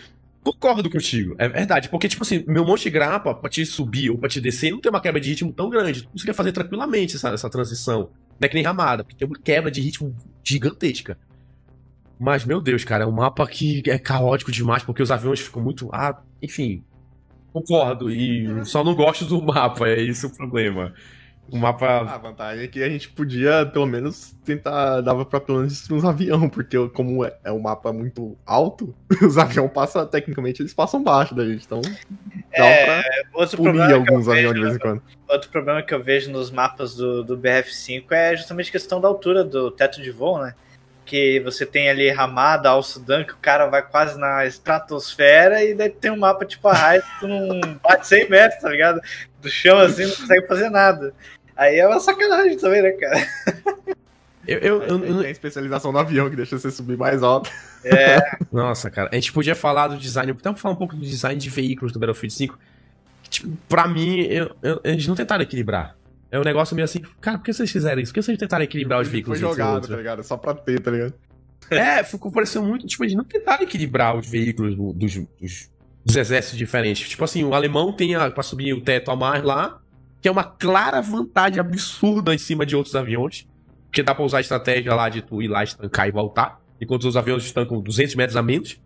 concordo 0.44 0.88
contigo. 0.88 1.34
É 1.38 1.48
verdade. 1.48 1.88
Porque, 1.88 2.08
tipo 2.08 2.22
assim, 2.22 2.44
meu 2.46 2.64
Monte 2.64 2.88
Grappa, 2.88 3.34
pra 3.34 3.50
te 3.50 3.66
subir 3.66 4.10
ou 4.10 4.18
pra 4.18 4.28
te 4.28 4.40
descer, 4.40 4.70
não 4.70 4.80
tem 4.80 4.90
uma 4.90 5.00
quebra 5.00 5.20
de 5.20 5.30
ritmo 5.30 5.52
tão 5.52 5.68
grande. 5.68 6.02
Tu 6.04 6.08
conseguia 6.08 6.34
fazer 6.34 6.52
tranquilamente 6.52 7.16
essa, 7.16 7.30
essa 7.30 7.50
transição. 7.50 8.10
Não 8.40 8.47
é 8.47 8.49
que 8.49 8.54
nem 8.54 8.64
Ramada, 8.64 9.02
porque 9.02 9.16
tem 9.16 9.26
uma 9.26 9.38
quebra 9.38 9.71
de 9.71 9.80
ritmo 9.80 10.14
gigantesca. 10.45 11.18
Mas, 12.18 12.45
meu 12.45 12.61
Deus, 12.61 12.85
cara, 12.85 13.04
é 13.04 13.07
um 13.07 13.12
mapa 13.12 13.47
que 13.47 13.83
é 13.87 13.99
caótico 13.99 14.50
demais, 14.50 14.83
porque 14.83 15.02
os 15.02 15.11
aviões 15.11 15.40
ficam 15.40 15.62
muito. 15.62 15.88
Ah, 15.92 16.21
enfim. 16.42 16.83
Concordo. 17.52 18.11
E 18.11 18.64
só 18.64 18.83
não 18.83 18.95
gosto 18.95 19.25
do 19.25 19.40
mapa, 19.42 19.88
é 19.88 20.02
esse 20.02 20.26
o 20.26 20.30
problema. 20.30 20.92
O 21.50 21.56
mapa. 21.56 22.00
A 22.00 22.18
vantagem 22.18 22.64
é 22.64 22.68
que 22.68 22.82
a 22.82 22.88
gente 22.88 23.08
podia, 23.08 23.64
pelo 23.66 23.86
menos, 23.86 24.34
tentar. 24.44 25.00
Dava 25.00 25.24
pra 25.24 25.40
pelo 25.40 25.58
menos 25.58 25.72
destruir 25.72 25.98
uns 25.98 26.04
aviões, 26.04 26.50
porque 26.50 26.76
como 26.90 27.24
é, 27.24 27.34
é 27.44 27.50
um 27.50 27.58
mapa 27.60 27.92
muito 27.92 28.36
alto, 28.44 28.94
os 29.22 29.38
aviões 29.38 29.70
passam, 29.72 30.06
tecnicamente, 30.06 30.60
eles 30.60 30.74
passam 30.74 31.02
baixo 31.02 31.34
da 31.34 31.44
gente. 31.46 31.64
Então, 31.64 31.80
dá 31.80 32.64
É, 32.66 32.84
pra 32.86 33.04
Outro 33.32 33.56
punir 33.62 33.92
alguns 33.92 34.28
aviões 34.28 34.54
de 34.54 34.60
vez 34.60 34.74
em 34.76 34.78
quando. 34.78 35.02
outro 35.28 35.50
problema 35.50 35.82
que 35.82 35.94
eu 35.94 36.02
vejo 36.02 36.30
nos 36.30 36.50
mapas 36.50 36.94
do, 36.94 37.24
do 37.24 37.38
BF5 37.38 38.04
é 38.10 38.36
justamente 38.36 38.68
a 38.68 38.72
questão 38.72 39.00
da 39.00 39.08
altura 39.08 39.42
do 39.44 39.70
teto 39.70 40.02
de 40.02 40.10
voo, 40.10 40.38
né? 40.42 40.54
Que 41.06 41.40
você 41.40 41.64
tem 41.64 41.88
ali 41.88 42.10
Ramada, 42.10 42.68
Al 42.68 42.82
Sudan, 42.82 43.24
que 43.24 43.32
o 43.32 43.38
cara 43.38 43.64
vai 43.66 43.80
quase 43.82 44.18
na 44.20 44.44
estratosfera 44.44 45.64
e 45.64 45.72
daí 45.74 45.88
tem 45.88 46.10
um 46.10 46.18
mapa 46.18 46.44
tipo 46.44 46.68
a 46.68 46.74
Raiz 46.74 47.02
que 47.02 47.20
tu 47.20 47.26
não 47.28 47.60
bate 47.82 48.06
100 48.06 48.28
metros, 48.28 48.60
tá 48.60 48.68
ligado? 48.68 49.00
Do 49.40 49.48
chão 49.48 49.78
assim, 49.78 50.04
não 50.04 50.14
consegue 50.16 50.46
fazer 50.46 50.68
nada. 50.68 51.14
Aí 51.58 51.78
é 51.78 51.86
uma 51.86 51.98
sacanagem 52.00 52.56
também, 52.56 52.80
né, 52.80 52.92
cara? 52.92 53.26
Eu, 54.46 54.58
eu, 54.60 54.82
eu- 54.82 55.04
eu- 55.04 55.18
Tem 55.18 55.26
a 55.26 55.30
especialização 55.30 55.92
do 55.92 55.98
avião 55.98 56.30
que 56.30 56.36
deixa 56.36 56.58
você 56.58 56.70
subir 56.70 56.96
mais 56.96 57.22
alto. 57.22 57.50
É, 57.84 58.18
Nossa, 58.50 58.90
cara, 58.90 59.10
a 59.12 59.14
gente 59.14 59.32
podia 59.32 59.54
falar 59.54 59.88
do 59.88 59.98
design. 59.98 60.32
Então, 60.32 60.56
falar 60.56 60.74
um 60.74 60.78
pouco 60.78 60.96
do 60.96 61.02
design 61.04 61.38
de 61.38 61.50
veículos 61.50 61.92
do 61.92 61.98
Battlefield 61.98 62.32
5. 62.32 62.58
Que, 63.24 63.28
tipo, 63.30 63.50
pra 63.68 63.86
mim, 63.86 64.20
eu- 64.20 64.54
eu- 64.62 64.80
eles 64.84 65.06
não 65.06 65.14
tentaram 65.14 65.42
equilibrar. 65.42 65.96
É 66.30 66.38
um 66.38 66.42
negócio 66.44 66.74
meio 66.74 66.84
assim, 66.84 67.00
cara, 67.20 67.36
por 67.38 67.44
que 67.44 67.52
vocês 67.52 67.70
fizeram 67.70 68.00
isso? 68.00 68.10
Por 68.12 68.20
que 68.20 68.22
vocês 68.22 68.38
tentaram 68.38 68.64
equilibrar 68.64 69.00
os 69.00 69.08
Foi 69.08 69.12
veículos 69.12 69.38
entre 69.38 69.50
jogado, 69.50 69.88
tá 69.88 69.96
ligado? 69.96 70.22
Só 70.22 70.36
pra 70.36 70.54
ter, 70.54 70.80
tá 70.80 70.90
ligado? 70.90 71.12
É, 71.70 72.02
ficou 72.04 72.30
parecendo 72.32 72.66
muito. 72.66 72.86
Tipo, 72.86 73.04
eles 73.04 73.14
não 73.14 73.24
tentaram 73.24 73.62
equilibrar 73.64 74.16
os 74.16 74.26
veículos 74.26 74.74
do- 74.74 74.92
dos, 74.92 75.14
dos, 75.40 75.70
dos 76.04 76.16
exércitos 76.16 76.56
diferentes. 76.58 77.06
Tipo 77.08 77.24
assim, 77.24 77.44
o 77.44 77.52
alemão 77.54 77.92
tem 77.92 78.14
a, 78.14 78.30
pra 78.30 78.42
subir 78.42 78.72
o 78.72 78.80
teto 78.80 79.10
a 79.10 79.16
mais 79.16 79.42
lá, 79.42 79.78
que 80.20 80.28
é 80.28 80.30
uma 80.30 80.44
clara 80.44 81.00
vantagem 81.00 81.61
absurda 81.61 82.35
em 82.35 82.38
cima 82.38 82.66
de 82.66 82.74
outros 82.74 82.94
aviões. 82.94 83.46
Porque 83.87 84.02
dá 84.02 84.14
pra 84.14 84.24
usar 84.24 84.38
a 84.38 84.40
estratégia 84.40 84.94
lá 84.94 85.09
de 85.09 85.22
tu 85.22 85.40
ir 85.40 85.48
lá 85.48 85.64
estancar 85.64 86.09
e 86.09 86.11
voltar, 86.11 86.61
enquanto 86.81 87.04
os 87.04 87.16
aviões 87.16 87.44
estancam 87.44 87.81
200 87.81 88.14
metros 88.16 88.37
a 88.37 88.42
menos. 88.42 88.78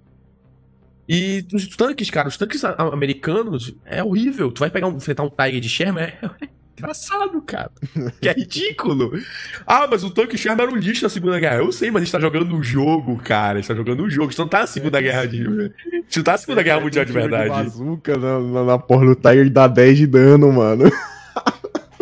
E 1.09 1.45
os 1.53 1.67
tanques, 1.69 2.09
cara, 2.11 2.29
os 2.29 2.37
tanques 2.37 2.65
americanos 2.65 3.75
é 3.85 4.03
horrível. 4.03 4.53
Tu 4.53 4.61
vai 4.61 4.71
pegar 4.71 4.87
um, 4.87 4.97
enfrentar 4.97 5.25
um 5.25 5.31
Tiger 5.31 5.61
de 5.61 5.69
Sherman, 5.69 6.05
é, 6.05 6.19
é 6.41 6.49
engraçado, 6.79 7.43
cara. 7.43 7.73
Que 8.21 8.29
é 8.29 8.33
ridículo. 8.33 9.13
Ah, 9.67 9.89
mas 9.91 10.05
o 10.05 10.11
tanque 10.11 10.39
Sherman 10.39 10.65
era 10.65 10.73
um 10.73 10.77
lixo 10.77 11.03
na 11.03 11.09
Segunda 11.09 11.41
Guerra. 11.41 11.57
Eu 11.57 11.73
sei, 11.73 11.91
mas 11.91 12.03
a 12.03 12.05
gente 12.05 12.13
tá 12.13 12.21
jogando 12.21 12.55
um 12.55 12.63
jogo, 12.63 13.17
cara. 13.19 13.59
A 13.59 13.61
gente 13.61 13.69
tá 13.69 13.75
jogando 13.75 14.05
um 14.05 14.09
jogo. 14.09 14.29
A 14.29 14.31
gente 14.31 14.39
não 14.39 14.49
tá 14.49 14.61
na 14.61 14.67
Segunda 14.69 15.01
Guerra 15.01 15.27
de. 15.27 15.41
A 15.41 15.97
gente 15.97 16.17
não 16.17 16.23
tá 16.23 16.33
na 16.33 16.39
Segunda 16.39 16.63
Guerra 16.63 16.81
Mundial 16.81 17.05
de 17.05 17.13
Tiro 17.13 17.29
verdade. 17.29 17.49
bazuca 17.49 18.17
na, 18.17 18.39
na, 18.39 18.65
na 18.65 18.79
porra 18.79 19.07
do 19.07 19.17
Tiger 19.17 19.51
dá 19.51 19.67
10 19.67 19.99
de 19.99 20.07
dano, 20.07 20.53
mano. 20.53 20.85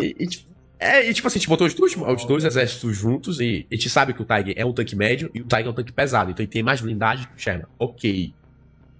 E, 0.01 0.15
e, 0.19 0.27
tipo, 0.27 0.51
é, 0.79 1.07
e 1.07 1.13
tipo 1.13 1.27
assim, 1.27 1.37
a 1.37 1.39
gente 1.39 1.47
botou 1.47 1.67
os 1.67 1.75
dois, 1.75 1.95
os 1.95 2.25
dois 2.25 2.43
exércitos 2.43 2.97
juntos 2.97 3.39
e 3.39 3.67
a 3.71 3.75
gente 3.75 3.87
sabe 3.87 4.15
que 4.15 4.21
o 4.23 4.25
Tiger 4.25 4.55
é 4.57 4.65
um 4.65 4.73
tanque 4.73 4.95
médio 4.95 5.29
e 5.31 5.41
o 5.41 5.45
Tiger 5.45 5.67
é 5.67 5.69
um 5.69 5.73
tanque 5.73 5.91
pesado. 5.91 6.31
Então 6.31 6.43
ele 6.43 6.51
tem 6.51 6.63
mais 6.63 6.81
blindagem 6.81 7.27
que 7.27 7.35
o 7.35 7.39
Sherman. 7.39 7.67
Ok. 7.77 8.33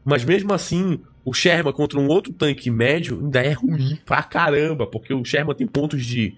Mas 0.05 0.23
mesmo 0.23 0.53
assim, 0.53 1.01
o 1.25 1.33
Sherman 1.33 1.73
contra 1.73 1.99
um 1.99 2.07
outro 2.07 2.31
tanque 2.33 2.69
médio 2.69 3.19
ainda 3.19 3.41
é 3.41 3.51
ruim 3.51 3.97
pra 4.05 4.21
caramba, 4.21 4.85
porque 4.85 5.11
o 5.11 5.25
Sherman 5.25 5.55
tem 5.55 5.65
pontos 5.65 6.05
de. 6.05 6.35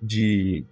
de 0.00 0.64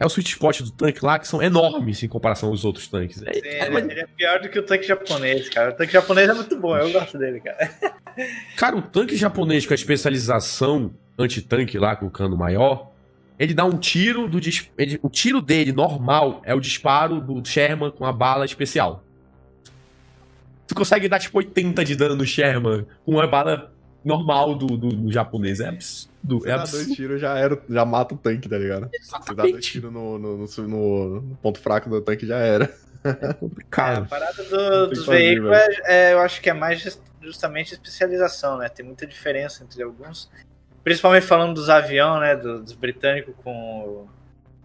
é 0.00 0.04
o 0.04 0.08
sweet 0.08 0.30
spot 0.30 0.60
do 0.62 0.72
tanque 0.72 1.04
lá 1.04 1.20
que 1.20 1.28
são 1.28 1.40
enormes 1.40 2.02
em 2.02 2.08
comparação 2.08 2.48
aos 2.48 2.64
outros 2.64 2.88
tanques. 2.88 3.22
É, 3.22 3.32
sim, 3.34 3.40
é, 3.44 3.66
ele, 3.66 3.70
mas, 3.70 3.88
ele 3.88 4.00
é 4.00 4.06
pior 4.16 4.40
do 4.40 4.48
que 4.48 4.58
o 4.58 4.62
tanque 4.64 4.84
japonês, 4.84 5.48
cara. 5.48 5.70
O 5.70 5.74
tanque 5.74 5.92
japonês 5.92 6.28
é 6.28 6.34
muito 6.34 6.58
bom, 6.58 6.76
eu 6.76 6.90
gosto 6.90 7.16
dele, 7.16 7.38
cara. 7.38 7.70
Cara, 8.56 8.76
o 8.76 8.82
tanque 8.82 9.16
japonês 9.16 9.64
com 9.64 9.72
a 9.72 9.76
especialização 9.76 10.92
anti-tanque 11.18 11.78
lá, 11.78 11.94
com 11.96 12.06
o 12.06 12.10
cano 12.10 12.36
maior, 12.36 12.90
ele 13.38 13.54
dá 13.54 13.64
um 13.64 13.76
tiro 13.78 14.28
do. 14.28 14.40
dis- 14.40 14.70
ele- 14.78 14.98
o 15.02 15.08
tiro 15.08 15.40
dele 15.40 15.72
normal 15.72 16.40
é 16.44 16.54
o 16.54 16.60
disparo 16.60 17.20
do 17.20 17.44
Sherman 17.46 17.90
com 17.90 18.04
a 18.04 18.12
bala 18.12 18.44
especial. 18.44 19.02
Tu 20.66 20.74
consegue 20.74 21.08
dar 21.08 21.18
tipo 21.18 21.36
80 21.38 21.84
de 21.84 21.94
dano 21.94 22.16
no 22.16 22.24
Sherman 22.24 22.86
com 23.04 23.12
uma 23.12 23.26
bala 23.26 23.72
normal 24.04 24.54
do, 24.54 24.66
do, 24.66 24.88
do 24.88 25.12
japonês. 25.12 25.60
É 25.60 25.68
absurdo. 25.68 26.14
Você 26.40 26.48
É 26.48 26.50
dá 26.52 26.56
dois 26.58 26.74
absurdo. 26.74 26.94
tiros, 26.94 27.20
já, 27.20 27.36
era, 27.38 27.62
já 27.68 27.84
mata 27.84 28.14
o 28.14 28.18
tanque, 28.18 28.48
tá 28.48 28.56
ligado? 28.56 28.88
Você 28.90 29.10
dá 29.10 29.18
dois 29.18 29.28
Exatamente. 29.28 29.72
tiros 29.72 29.92
no, 29.92 30.18
no, 30.18 30.36
no, 30.38 31.20
no- 31.20 31.36
ponto 31.42 31.58
fraco 31.60 31.90
do 31.90 32.00
tanque, 32.00 32.26
já 32.26 32.38
era. 32.38 32.64
É 33.04 33.08
É, 33.10 33.26
a 33.30 33.34
complicado. 33.34 34.08
parada 34.08 34.42
do- 34.44 34.86
dos 34.88 35.04
veículos, 35.06 35.52
é, 35.54 35.68
é, 35.84 36.12
eu 36.14 36.20
acho 36.20 36.40
que 36.40 36.48
é 36.48 36.54
mais 36.54 36.80
just- 36.80 37.02
justamente 37.20 37.72
especialização, 37.74 38.56
né? 38.56 38.68
Tem 38.70 38.84
muita 38.86 39.06
diferença 39.06 39.62
entre 39.62 39.82
alguns. 39.82 40.30
Principalmente 40.84 41.26
falando 41.26 41.54
dos 41.54 41.68
aviões, 41.70 42.20
né? 42.20 42.36
do- 42.36 42.62
Dos 42.62 42.72
britânicos 42.74 43.34
com. 43.42 44.06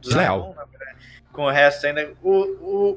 Dos 0.02 0.14
na 0.56 0.66
verdade, 0.66 0.98
Com 1.34 1.44
o 1.46 1.50
resto 1.50 1.88
ainda. 1.88 2.12
O, 2.22 2.32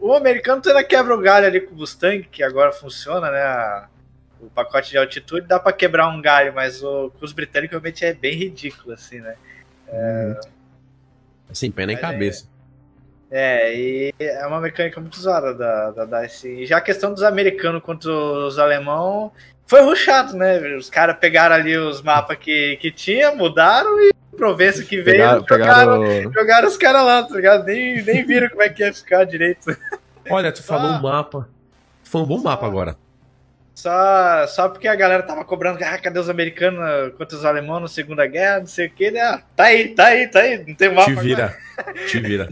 o, 0.02 0.08
o 0.08 0.14
americano 0.14 0.60
ainda 0.66 0.82
quebra 0.84 1.14
o 1.14 1.20
galho 1.20 1.46
ali 1.46 1.60
com 1.60 1.74
o 1.74 1.78
Mustang, 1.78 2.24
que 2.24 2.42
agora 2.42 2.72
funciona, 2.72 3.30
né? 3.30 3.40
a- 3.42 3.88
o 4.40 4.50
pacote 4.50 4.90
de 4.90 4.98
altitude 4.98 5.46
dá 5.46 5.60
pra 5.60 5.72
quebrar 5.72 6.08
um 6.08 6.20
galho, 6.20 6.52
mas 6.52 6.82
o, 6.82 7.10
com 7.16 7.24
os 7.24 7.32
britânicos 7.32 7.70
realmente 7.72 8.04
é 8.04 8.12
bem 8.12 8.34
ridículo, 8.34 8.92
assim, 8.92 9.20
né? 9.20 9.36
Sem 11.52 11.70
pé 11.70 11.86
nem 11.86 11.94
Mas 11.96 12.04
é- 12.04 12.06
cabeça. 12.12 12.52
É, 13.34 13.74
e 13.74 14.14
é 14.18 14.46
uma 14.46 14.60
mecânica 14.60 15.00
muito 15.00 15.14
usada 15.14 15.54
da, 15.54 15.90
da 15.90 16.22
DICE. 16.22 16.48
E 16.48 16.66
já 16.66 16.76
a 16.78 16.80
questão 16.82 17.12
dos 17.14 17.22
americanos 17.22 17.82
contra 17.82 18.10
os 18.12 18.58
alemão 18.58 19.32
foi 19.66 19.82
ruxado, 19.82 20.36
né? 20.36 20.58
Os 20.76 20.90
caras 20.90 21.16
pegaram 21.18 21.54
ali 21.54 21.76
os 21.76 22.02
mapas 22.02 22.36
que, 22.38 22.76
que 22.80 22.90
tinha, 22.90 23.32
mudaram 23.34 24.00
e 24.00 24.12
Provença 24.36 24.82
que 24.82 24.96
veio, 25.02 25.04
Pegaram, 25.44 25.44
jogaram, 25.46 26.00
pegaram, 26.00 26.32
jogaram 26.32 26.68
os 26.68 26.76
caras 26.78 27.04
lá, 27.04 27.22
tá 27.22 27.34
ligado? 27.36 27.64
Nem, 27.66 28.02
nem 28.02 28.24
viram 28.24 28.48
como 28.48 28.62
é 28.62 28.68
que 28.70 28.82
ia 28.82 28.92
ficar 28.92 29.24
direito. 29.24 29.76
Olha, 30.30 30.50
tu 30.50 30.62
falou 30.62 30.90
Ah. 30.90 30.96
um 30.98 31.02
mapa. 31.02 31.48
Foi 32.02 32.22
um 32.22 32.24
bom 32.24 32.40
mapa 32.42 32.66
agora. 32.66 32.96
Só, 33.74 34.46
só 34.46 34.68
porque 34.70 34.88
a 34.88 34.94
galera 34.96 35.22
tava 35.22 35.44
cobrando, 35.44 35.78
ah, 35.84 35.98
cadê 35.98 36.18
os 36.18 36.30
americanos 36.30 37.12
contra 37.18 37.36
os 37.36 37.44
alemães 37.44 37.82
na 37.82 37.88
Segunda 37.88 38.26
Guerra, 38.26 38.60
não 38.60 38.66
sei 38.66 38.86
o 38.86 38.90
que, 38.90 39.10
né? 39.10 39.20
Ah, 39.20 39.42
tá 39.54 39.64
aí, 39.64 39.88
tá 39.88 40.06
aí, 40.06 40.26
tá 40.28 40.40
aí, 40.40 40.64
não 40.66 40.74
tem 40.74 40.88
mapa 40.88 41.04
Te 41.04 41.10
agora. 41.12 41.22
vira. 41.24 41.56
Te 42.06 42.18
vira. 42.20 42.48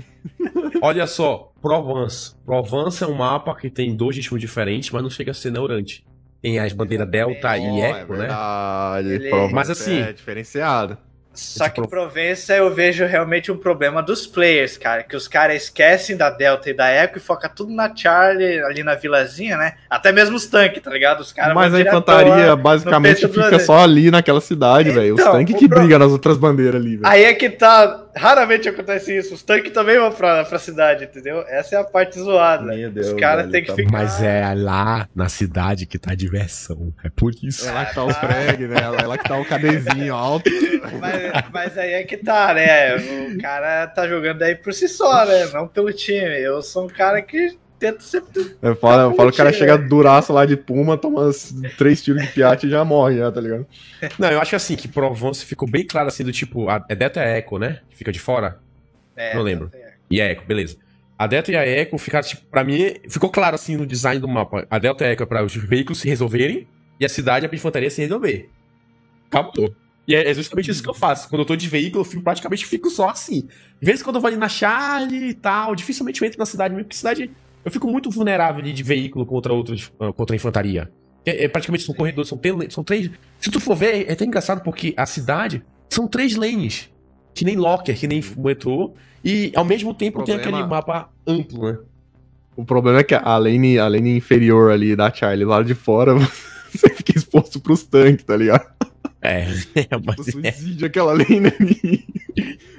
Olha 0.83 1.07
só, 1.07 1.51
Provence. 1.63 2.35
Provence 2.45 3.03
é 3.03 3.07
um 3.07 3.15
mapa 3.15 3.55
que 3.57 3.71
tem 3.71 3.97
dois 3.97 4.17
ritmos 4.17 4.41
diferentes, 4.41 4.91
mas 4.91 5.03
não 5.03 5.11
chega 5.11 5.31
a 5.31 5.35
ser 5.35 5.51
neurante. 5.51 6.05
Tem 6.43 6.59
as 6.59 6.73
bandeiras 6.73 7.09
Delta 7.09 7.57
e 7.59 7.61
Ó, 7.69 7.85
Eco, 7.85 8.15
é 8.15 8.17
né? 8.17 8.27
verdade. 8.27 9.09
Ele- 9.09 9.29
Provence 9.31 9.55
Mas 9.55 9.71
assim- 9.71 10.03
É 10.03 10.13
diferenciado. 10.13 10.97
Só 11.33 11.69
que 11.69 11.81
Provença 11.87 12.55
eu 12.57 12.75
vejo 12.75 13.07
realmente 13.07 13.53
um 13.53 13.57
problema 13.57 14.03
dos 14.03 14.27
players, 14.27 14.77
cara. 14.77 15.05
Que 15.05 15.15
os 15.15 15.29
caras 15.29 15.63
esquecem 15.63 16.17
da 16.17 16.29
Delta 16.29 16.69
e 16.69 16.75
da 16.75 16.93
Echo 16.93 17.19
e 17.19 17.21
foca 17.21 17.49
tudo 17.49 17.73
na 17.73 17.95
Charlie, 17.95 18.59
ali 18.65 18.83
na 18.83 18.97
vilazinha, 18.97 19.57
né? 19.57 19.75
Até 19.89 20.11
mesmo 20.11 20.35
os 20.37 20.47
tanques, 20.47 20.83
tá 20.83 20.91
ligado? 20.91 21.21
Os 21.21 21.33
caras 21.33 21.55
Mas 21.55 21.73
a 21.73 21.81
infantaria 21.81 22.57
basicamente 22.57 23.29
fica 23.29 23.61
só 23.61 23.79
ali 23.79 24.11
naquela 24.11 24.41
cidade, 24.41 24.91
velho. 24.91 25.15
Os 25.15 25.21
Então, 25.21 25.33
tanques 25.33 25.55
que 25.57 25.69
pro- 25.69 25.79
brigam 25.79 26.01
nas 26.01 26.11
outras 26.11 26.37
bandeiras 26.37 26.81
ali, 26.81 26.97
velho. 26.97 27.07
Aí 27.07 27.23
é 27.23 27.33
que 27.33 27.49
tá. 27.49 28.07
Raramente 28.17 28.69
acontece 28.69 29.17
isso. 29.17 29.35
Os 29.35 29.43
tanques 29.43 29.73
também 29.73 29.99
vão 29.99 30.11
pra, 30.13 30.45
pra 30.45 30.59
cidade, 30.59 31.05
entendeu? 31.05 31.45
Essa 31.49 31.77
é 31.77 31.79
a 31.79 31.85
parte 31.85 32.19
zoada. 32.19 32.65
Meu 32.65 32.91
Deus, 32.91 33.09
Os 33.09 33.21
caras 33.21 33.51
têm 33.51 33.63
que 33.63 33.69
tá- 33.69 33.75
ficar. 33.77 33.91
Mas 33.93 34.23
é 34.23 34.53
lá 34.55 35.09
na 35.15 35.29
cidade 35.29 35.87
que 35.87 35.99
tá 35.99 36.13
a 36.13 36.15
diversão. 36.15 36.93
É 37.05 37.09
por 37.11 37.33
isso. 37.43 37.69
É 37.69 37.73
lá 37.73 37.85
que 37.87 37.95
tá 37.95 38.05
o 38.05 38.11
frag, 38.13 38.67
né? 38.67 38.77
É 39.01 39.07
lá 39.07 39.19
que 39.19 39.29
tá 39.29 39.37
o 39.37 39.45
cadezinho 39.45 40.15
alto. 40.15 40.51
Mas, 41.01 41.45
mas 41.53 41.79
aí 41.79 41.93
é 41.95 42.05
que 42.05 42.17
tá, 42.17 42.55
né? 42.55 42.97
O 42.97 43.39
cara 43.41 43.87
tá 43.87 44.07
jogando 44.09 44.43
aí 44.43 44.55
por 44.55 44.73
si 44.73 44.89
só, 44.89 45.25
né? 45.25 45.47
Não 45.53 45.67
pelo 45.69 45.93
time. 45.93 46.41
Eu 46.41 46.63
sou 46.63 46.85
um 46.85 46.89
cara 46.89 47.21
que 47.23 47.59
tenta 47.81 48.01
sempre. 48.01 48.55
Eu 48.61 48.77
falo, 48.77 49.11
eu 49.11 49.17
falo 49.17 49.31
que 49.31 49.35
o 49.35 49.39
cara 49.39 49.53
chega 49.53 49.77
duraço 49.79 50.33
lá 50.33 50.45
de 50.45 50.57
puma, 50.57 50.99
toma 50.99 51.23
uns 51.23 51.53
três 51.79 52.03
tiros 52.03 52.23
de 52.23 52.29
piate 52.29 52.67
e 52.67 52.71
já 52.71 52.85
morre, 52.85 53.17
já, 53.17 53.33
tá 53.33 53.41
ligado? 53.41 53.67
Não, 54.19 54.31
eu 54.31 54.41
acho 54.41 54.55
assim 54.55 54.77
que 54.77 54.87
pro 54.87 55.13
Vance 55.15 55.45
ficou 55.45 55.69
bem 55.69 55.85
claro 55.85 56.09
assim 56.09 56.23
do 56.23 56.31
tipo, 56.31 56.69
a, 56.69 56.85
é 56.89 56.95
Delta 56.95 57.21
e 57.21 57.23
a 57.25 57.39
Echo, 57.39 57.59
né? 57.59 57.81
Que 57.89 57.97
fica 57.97 58.13
de 58.13 58.21
fora. 58.21 58.61
É, 59.17 59.35
Não 59.35 59.43
lembro. 59.43 59.71
E 60.11 60.21
a 60.21 60.31
Echo, 60.31 60.45
beleza. 60.47 60.77
A 61.19 61.27
Delta 61.27 61.51
e 61.51 61.57
a 61.57 61.67
Echo 61.67 61.99
ficaram, 61.99 62.27
tipo, 62.27 62.43
pra 62.47 62.63
mim, 62.63 62.95
ficou 63.09 63.31
claro 63.31 63.55
assim 63.55 63.77
no 63.77 63.87
design 63.87 64.21
do 64.21 64.29
mapa. 64.29 64.67
A 64.71 64.79
Delta 64.79 65.05
e 65.05 65.09
a 65.09 65.13
Echo 65.13 65.23
é 65.23 65.27
pra 65.27 65.43
os 65.45 65.55
veículos 65.57 66.01
se 66.01 66.09
resolverem 66.09 66.69
e 66.99 67.05
a 67.05 67.09
cidade 67.09 67.47
é 67.47 67.49
pra 67.49 67.57
infantaria 67.57 67.91
se 67.91 68.03
resolver. 68.03 68.49
Acabou. 69.31 69.75
E 70.07 70.15
é 70.15 70.29
é 70.29 70.35
justamente 70.35 70.71
isso 70.71 70.83
que 70.83 70.89
eu 70.89 70.95
faço. 70.95 71.29
Quando 71.29 71.43
eu 71.43 71.47
tô 71.47 71.55
de 71.55 71.69
veículo, 71.69 72.01
eu 72.01 72.05
fico, 72.05 72.23
praticamente 72.23 72.67
fico 72.67 72.91
só 72.91 73.11
assim. 73.11 73.43
De 73.81 73.87
vez 73.87 74.01
em 74.01 74.05
quando 74.05 74.17
eu 74.17 74.21
vou 74.21 74.29
ali 74.29 74.37
na 74.37 74.49
Charlie 74.49 75.29
e 75.29 75.35
tal, 75.35 75.77
dificilmente 75.77 76.21
eu 76.21 76.27
entro 76.27 76.39
na 76.39 76.47
cidade 76.47 76.75
mesmo, 76.75 76.87
porque 76.87 76.97
cidade. 76.97 77.31
Eu 77.65 77.71
fico 77.71 77.87
muito 77.89 78.11
vulnerável 78.11 78.61
ali 78.63 78.73
de 78.73 78.83
veículo 78.83 79.27
contra 79.27 79.53
outros. 79.53 79.93
ah, 80.01 80.13
contra 80.13 80.35
a 80.35 80.37
infantaria. 80.37 80.91
É, 81.27 81.45
é 81.45 81.49
praticamente 81.49 81.85
são 81.85 81.95
corredores, 81.95 82.29
são, 82.29 82.39
tele- 82.39 82.71
são 82.71 82.83
três. 82.83 83.11
Se 83.39 83.51
tu 83.51 83.61
for 83.61 83.75
ver, 83.77 84.09
é 84.09 84.13
até 84.13 84.25
engraçado 84.25 84.63
porque 84.63 84.95
a 84.97 85.05
cidade 85.05 85.63
são 85.89 86.07
três 86.09 86.35
lanes. 86.37 86.89
Que 87.35 87.45
nem 87.45 87.57
Locker, 87.57 87.97
que 87.99 88.07
nem 88.09 88.23
metrô. 88.39 88.93
E 89.23 89.53
ao 89.55 89.65
mesmo 89.65 89.93
tempo 89.93 90.23
tem 90.25 90.37
Problema- 90.39 90.59
aquele 90.59 90.71
mapa 90.71 91.11
amplo, 91.27 91.71
né? 91.71 91.79
O 92.57 92.65
problema 92.65 92.99
é 93.01 93.05
que 93.05 93.15
a 93.15 93.37
lane, 93.37 93.79
a 93.79 93.87
lane 93.89 94.17
inferior 94.17 94.71
ali 94.73 94.97
da 94.97 95.13
Charlie, 95.13 95.45
lá 95.45 95.63
de 95.63 95.75
fora, 95.75 96.15
você 96.73 96.89
fica 96.91 97.17
exposto 97.17 97.61
pros 97.61 97.85
tanques, 97.85 98.25
tá 98.25 98.37
ligado? 98.37 98.67
É, 99.23 99.47
mas 100.05 100.17
Você 100.17 100.39
é. 100.43 100.53
suicídio 100.53 100.87
aquela 100.87 101.13
lane 101.13 101.53
ali. 101.61 102.05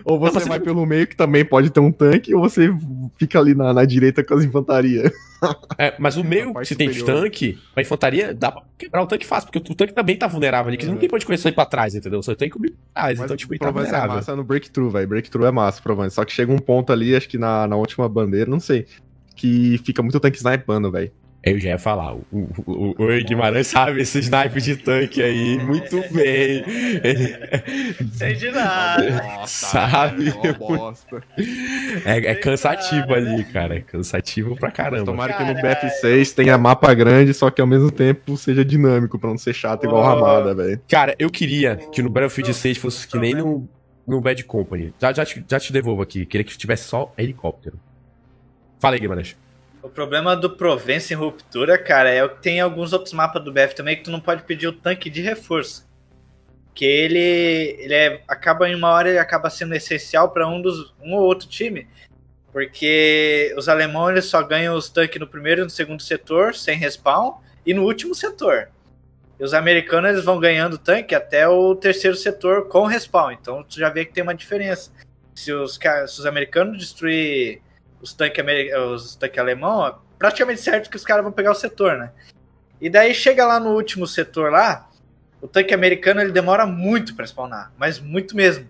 Ou 0.03 0.17
você, 0.19 0.39
você 0.39 0.49
vai 0.49 0.57
não- 0.57 0.65
pelo 0.65 0.85
meio, 0.85 1.05
que 1.05 1.15
também 1.15 1.45
pode 1.45 1.69
ter 1.69 1.79
um 1.79 1.91
tanque, 1.91 2.33
ou 2.33 2.41
você 2.41 2.69
fica 3.17 3.37
ali 3.39 3.53
na, 3.53 3.71
na 3.73 3.85
direita 3.85 4.23
com 4.23 4.33
as 4.33 4.43
infantarias. 4.43 5.11
É, 5.77 5.93
mas 5.99 6.17
o 6.17 6.23
meio, 6.23 6.53
se 6.63 6.75
tem 6.75 6.91
tanque, 6.91 7.59
a 7.75 7.81
infantaria, 7.81 8.33
dá 8.33 8.51
pra 8.51 8.63
quebrar 8.77 9.03
o 9.03 9.07
tanque 9.07 9.25
fácil, 9.25 9.51
porque 9.51 9.71
o 9.71 9.75
tanque 9.75 9.93
também 9.93 10.15
tá 10.15 10.27
vulnerável 10.27 10.69
ali, 10.69 10.77
que 10.77 10.85
não 10.85 10.95
onde 10.95 11.25
correr 11.25 11.37
só 11.37 11.49
ir 11.49 11.53
pra 11.53 11.65
trás, 11.65 11.93
entendeu? 11.93 12.21
Só 12.23 12.33
tem 12.33 12.49
que 12.49 12.57
ir 12.57 12.71
pra 12.71 13.03
trás, 13.03 13.19
então, 13.19 13.35
tipo, 13.37 13.53
ele 13.53 13.59
tá 13.59 13.67
é 13.67 13.71
vulnerável. 13.71 14.15
massa 14.15 14.35
no 14.35 14.43
breakthrough, 14.43 14.89
velho. 14.89 15.07
Breakthrough 15.07 15.45
é 15.45 15.51
massa, 15.51 15.81
Provence. 15.81 16.15
Só 16.15 16.25
que 16.25 16.31
chega 16.33 16.51
um 16.51 16.57
ponto 16.59 16.91
ali, 16.91 17.15
acho 17.15 17.29
que 17.29 17.37
na, 17.37 17.67
na 17.67 17.75
última 17.75 18.07
bandeira, 18.09 18.49
não 18.49 18.59
sei, 18.59 18.85
que 19.35 19.79
fica 19.83 20.01
muito 20.01 20.19
tanque 20.19 20.37
snipando, 20.37 20.91
velho. 20.91 21.11
Eu 21.43 21.59
já 21.59 21.69
ia 21.69 21.79
falar, 21.79 22.13
o, 22.13 22.23
o, 22.31 22.93
o, 22.99 23.03
o 23.03 23.23
Guimarães 23.23 23.65
sabe 23.65 24.01
esse 24.01 24.19
snipe 24.19 24.61
de 24.61 24.75
tanque 24.75 25.23
aí, 25.23 25.57
muito 25.57 25.95
bem. 26.13 26.63
Sei 28.13 28.35
de 28.35 28.51
nada. 28.51 29.47
Sabe? 29.47 30.25
velho, 30.25 30.39
ó 30.39 30.53
bosta. 30.53 31.23
é, 32.05 32.31
é 32.31 32.35
cansativo 32.35 33.11
ali, 33.11 33.43
cara, 33.45 33.77
é 33.77 33.81
cansativo 33.81 34.55
pra 34.55 34.69
caramba. 34.69 35.05
Tomara 35.05 35.33
que 35.33 35.43
no 35.43 35.55
Caralho. 35.55 35.89
BF6 35.89 36.35
tenha 36.35 36.57
mapa 36.59 36.93
grande, 36.93 37.33
só 37.33 37.49
que 37.49 37.59
ao 37.59 37.65
mesmo 37.65 37.89
tempo 37.89 38.37
seja 38.37 38.63
dinâmico, 38.63 39.17
pra 39.17 39.31
não 39.31 39.37
ser 39.37 39.53
chato 39.53 39.85
igual. 39.85 40.03
Ramada, 40.03 40.53
velho. 40.53 40.79
Cara, 40.87 41.15
eu 41.17 41.31
queria 41.31 41.75
que 41.75 42.03
no 42.03 42.09
Battlefield 42.11 42.53
6 42.53 42.77
fosse 42.77 43.07
que 43.07 43.17
nem 43.17 43.33
no, 43.33 43.67
no 44.07 44.21
Bad 44.21 44.43
Company. 44.43 44.93
Já, 45.01 45.11
já, 45.11 45.25
te, 45.25 45.43
já 45.49 45.59
te 45.59 45.73
devolvo 45.73 46.03
aqui. 46.03 46.23
Queria 46.23 46.45
que 46.45 46.55
tivesse 46.55 46.83
só 46.83 47.11
helicóptero. 47.17 47.79
Fala 48.79 48.95
aí, 48.95 48.99
Guimarães. 48.99 49.35
O 49.81 49.89
problema 49.89 50.35
do 50.35 50.49
Provence 50.49 51.11
em 51.11 51.17
ruptura, 51.17 51.77
cara, 51.77 52.09
é 52.09 52.27
que 52.27 52.41
tem 52.41 52.59
alguns 52.59 52.93
outros 52.93 53.13
mapas 53.13 53.43
do 53.43 53.51
BF 53.51 53.73
também 53.73 53.97
que 53.97 54.03
tu 54.03 54.11
não 54.11 54.19
pode 54.19 54.43
pedir 54.43 54.67
o 54.67 54.73
tanque 54.73 55.09
de 55.09 55.21
reforço. 55.21 55.89
Que 56.73 56.85
ele, 56.85 57.19
ele 57.79 57.93
é, 57.93 58.21
acaba 58.27 58.69
em 58.69 58.75
uma 58.75 58.89
hora 58.89 59.09
ele 59.09 59.17
acaba 59.17 59.49
sendo 59.49 59.73
essencial 59.73 60.29
para 60.29 60.47
um 60.47 60.61
dos 60.61 60.93
um 61.01 61.15
ou 61.15 61.21
outro 61.21 61.47
time, 61.47 61.87
porque 62.51 63.53
os 63.57 63.67
alemães 63.67 64.11
eles 64.11 64.25
só 64.25 64.41
ganham 64.43 64.75
os 64.75 64.89
tanques 64.89 65.19
no 65.19 65.27
primeiro 65.27 65.61
e 65.61 65.63
no 65.63 65.69
segundo 65.69 66.01
setor 66.01 66.53
sem 66.53 66.77
respawn 66.77 67.33
e 67.65 67.73
no 67.73 67.83
último 67.83 68.13
setor. 68.13 68.69
E 69.39 69.43
os 69.43 69.53
americanos 69.53 70.11
eles 70.11 70.23
vão 70.23 70.39
ganhando 70.39 70.77
tanque 70.77 71.15
até 71.15 71.47
o 71.47 71.75
terceiro 71.75 72.15
setor 72.15 72.67
com 72.67 72.85
respawn. 72.85 73.31
Então 73.31 73.63
tu 73.63 73.79
já 73.79 73.89
vê 73.89 74.05
que 74.05 74.13
tem 74.13 74.21
uma 74.21 74.35
diferença. 74.35 74.91
Se 75.33 75.51
os, 75.51 75.73
se 75.73 76.19
os 76.19 76.25
americanos 76.27 76.77
destruir 76.77 77.61
os 78.01 78.13
tanques 78.13 78.43
os 78.91 79.15
tanque 79.15 79.39
alemão, 79.39 79.87
é 79.87 79.93
praticamente 80.17 80.61
certo 80.61 80.89
que 80.89 80.95
os 80.95 81.03
caras 81.03 81.23
vão 81.23 81.31
pegar 81.31 81.51
o 81.51 81.55
setor, 81.55 81.97
né? 81.97 82.11
E 82.79 82.89
daí 82.89 83.13
chega 83.13 83.45
lá 83.45 83.59
no 83.59 83.71
último 83.71 84.07
setor 84.07 84.51
lá, 84.51 84.89
o 85.41 85.47
tanque 85.47 85.73
americano 85.73 86.21
ele 86.21 86.31
demora 86.31 86.65
muito 86.65 87.15
para 87.15 87.25
spawnar, 87.25 87.71
mas 87.77 87.99
muito 87.99 88.35
mesmo. 88.35 88.67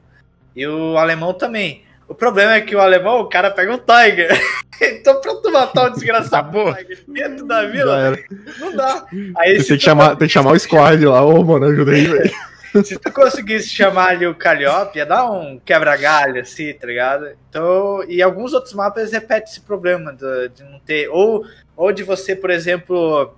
E 0.56 0.68
o 0.68 0.98
alemão 0.98 1.34
também. 1.34 1.84
O 2.08 2.14
problema 2.14 2.56
é 2.56 2.62
que 2.62 2.76
o 2.76 2.82
alemão, 2.82 3.22
o 3.22 3.30
cara 3.30 3.50
pega 3.50 3.74
um 3.74 3.78
Tiger. 3.78 4.38
então 4.82 5.22
pra 5.22 5.36
tu 5.36 5.50
matar 5.50 5.88
o 5.88 5.90
desgraçado 5.92 6.36
Acabou. 6.36 6.76
Tiger 6.76 7.00
dentro 7.08 7.46
da 7.46 7.66
vila, 7.66 8.18
não 8.60 8.76
dá. 8.76 9.06
Aí 9.38 9.58
tem 9.58 9.78
que, 9.78 9.80
chamar, 9.80 10.16
tem 10.18 10.28
que 10.28 10.34
chamar 10.34 10.52
o 10.52 10.60
squad 10.60 11.06
lá, 11.06 11.24
ô, 11.26 11.42
mano, 11.44 11.68
ajuda 11.68 11.92
aí, 11.92 12.06
velho. 12.06 12.51
Se 12.84 12.98
tu 12.98 13.12
conseguisse 13.12 13.70
chamar 13.70 14.10
ali 14.10 14.26
o 14.28 14.36
Calliope, 14.36 14.98
ia 14.98 15.06
dar 15.06 15.30
um 15.30 15.60
quebra-galho, 15.60 16.42
assim, 16.42 16.74
tá 16.74 16.88
ligado? 16.88 17.28
Então, 17.50 18.04
e 18.08 18.22
alguns 18.22 18.54
outros 18.54 18.74
mapas 18.74 19.12
repetem 19.12 19.50
esse 19.50 19.62
problema 19.62 20.14
de, 20.14 20.50
de 20.50 20.64
não 20.64 20.80
ter. 20.80 21.08
Ou, 21.10 21.46
ou 21.76 21.92
de 21.92 22.04
você, 22.04 22.36
por 22.36 22.50
exemplo, 22.50 23.34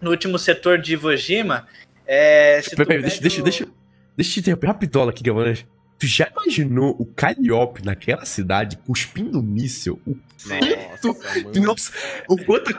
no 0.00 0.10
último 0.10 0.38
setor 0.38 0.78
de 0.78 0.92
Iwo 0.94 1.16
Jima. 1.16 1.66
É, 2.06 2.60
se 2.62 2.70
tu 2.70 2.76
Peraí, 2.76 2.86
peraí, 2.86 3.02
deixa, 3.02 3.16
pega 3.16 3.22
deixa, 3.22 3.40
o- 3.40 3.44
deixa, 3.44 3.66
deixa 4.16 4.30
eu 4.30 4.34
te 4.34 4.40
interromper 4.40 4.66
rapidola 4.68 5.10
aqui, 5.10 5.22
Guimarães. 5.22 5.66
Tu 5.98 6.06
já 6.06 6.28
imaginou 6.30 6.94
o 6.98 7.04
Calliope 7.04 7.84
naquela 7.84 8.24
cidade 8.24 8.76
cuspindo 8.86 9.42
míssil? 9.42 10.00
O 10.06 10.16
quanto, 11.02 11.60
nossa, 11.60 11.90
o 12.28 12.36
quanto 12.44 12.72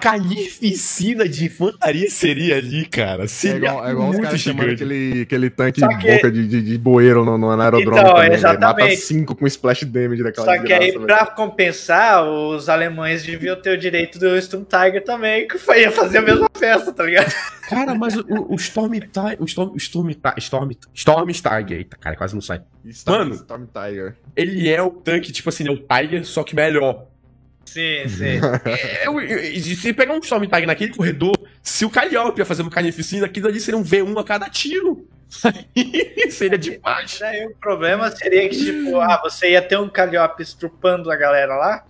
carnificina 0.43 1.27
de 1.27 1.45
infantaria 1.45 2.09
seria 2.09 2.55
ali, 2.57 2.85
cara? 2.85 3.25
É 3.25 3.27
Seria 3.27 3.57
igual, 3.69 3.85
é 3.87 3.91
igual 3.91 4.07
os 4.07 4.13
muito 4.15 4.23
caras 4.25 4.39
chamando 4.39 4.71
aquele, 4.71 5.21
aquele 5.23 5.49
tanque 5.49 5.81
Só 5.81 5.87
de 5.87 5.97
que- 5.97 6.11
boca 6.15 6.31
de, 6.31 6.47
de, 6.47 6.61
de 6.61 6.77
bueiro 6.77 7.25
no, 7.25 7.37
no 7.37 7.49
aerodrome 7.51 7.99
Então, 7.99 8.13
também, 8.15 8.29
velho. 8.29 8.41
Mata 8.41 8.57
exatamente. 8.57 8.97
cinco 9.01 9.35
com 9.35 9.45
splash 9.47 9.83
damage 9.83 10.23
daquela 10.23 10.45
Só 10.55 10.63
que 10.63 10.71
aí, 10.71 10.91
desgraça, 10.93 11.25
pra 11.25 11.35
compensar, 11.35 12.23
os 12.25 12.69
alemães 12.69 13.23
deviam 13.23 13.55
ter 13.61 13.71
o 13.71 13.77
direito 13.77 14.17
do 14.17 14.37
Storm 14.37 14.63
Tiger 14.63 15.03
também, 15.03 15.45
que 15.45 15.57
foi 15.57 15.81
ia 15.81 15.91
fazer 15.91 16.19
a 16.19 16.21
mesma 16.21 16.47
festa, 16.57 16.93
tá 16.93 17.03
ligado? 17.03 17.33
Cara, 17.69 17.93
mas 17.93 18.15
o, 18.15 18.25
o 18.49 18.55
Storm 18.55 18.93
Tiger. 18.93 19.37
O 19.39 19.45
Storm, 19.45 19.75
Storm, 19.75 20.09
Ti- 20.11 20.19
Storm, 20.37 20.71
Storm 20.93 21.27
Tiger. 21.31 21.77
Eita, 21.77 21.97
cara, 21.97 22.15
quase 22.15 22.33
não 22.33 22.41
sai. 22.41 22.59
velho. 22.59 22.69
Storm, 22.93 23.08
Mano. 23.09 23.35
Storm 23.35 23.65
Tiger. 23.65 24.15
Ele 24.35 24.69
é 24.69 24.81
o 24.81 24.89
tanque, 24.91 25.31
tipo 25.31 25.49
assim, 25.49 25.67
é 25.67 25.71
o 25.71 25.77
Tiger, 25.77 26.25
só 26.25 26.43
que 26.43 26.55
melhor. 26.55 27.05
Sim, 27.65 28.07
sim. 28.07 28.39
É, 28.65 29.07
eu- 29.07 29.19
eu- 29.21 29.39
e 29.43 29.59
se 29.59 29.93
pegar 29.93 30.13
um 30.13 30.19
Storm 30.19 30.43
Tiger 30.45 30.65
naquele 30.67 30.93
corredor, 30.93 31.35
se 31.61 31.85
o 31.85 31.89
Calliope 31.89 32.39
ia 32.39 32.45
fazer 32.45 32.61
uma 32.63 32.71
carnificina, 32.71 33.25
aquilo 33.25 33.47
ali 33.47 33.59
seria 33.59 33.77
um 33.77 33.83
V1 33.83 34.19
a 34.19 34.23
cada 34.23 34.49
tiro. 34.49 35.07
Aí 35.43 35.67
seria 36.31 36.57
demais. 36.57 37.17
Daí 37.19 37.45
o 37.45 37.55
problema 37.55 38.09
seria 38.09 38.49
que, 38.49 38.57
tipo, 38.57 38.99
ah, 38.99 39.19
você 39.21 39.51
ia 39.51 39.61
ter 39.61 39.77
um 39.77 39.87
Calliope 39.87 40.41
estrupando 40.41 41.11
a 41.11 41.15
galera 41.15 41.55
lá. 41.55 41.85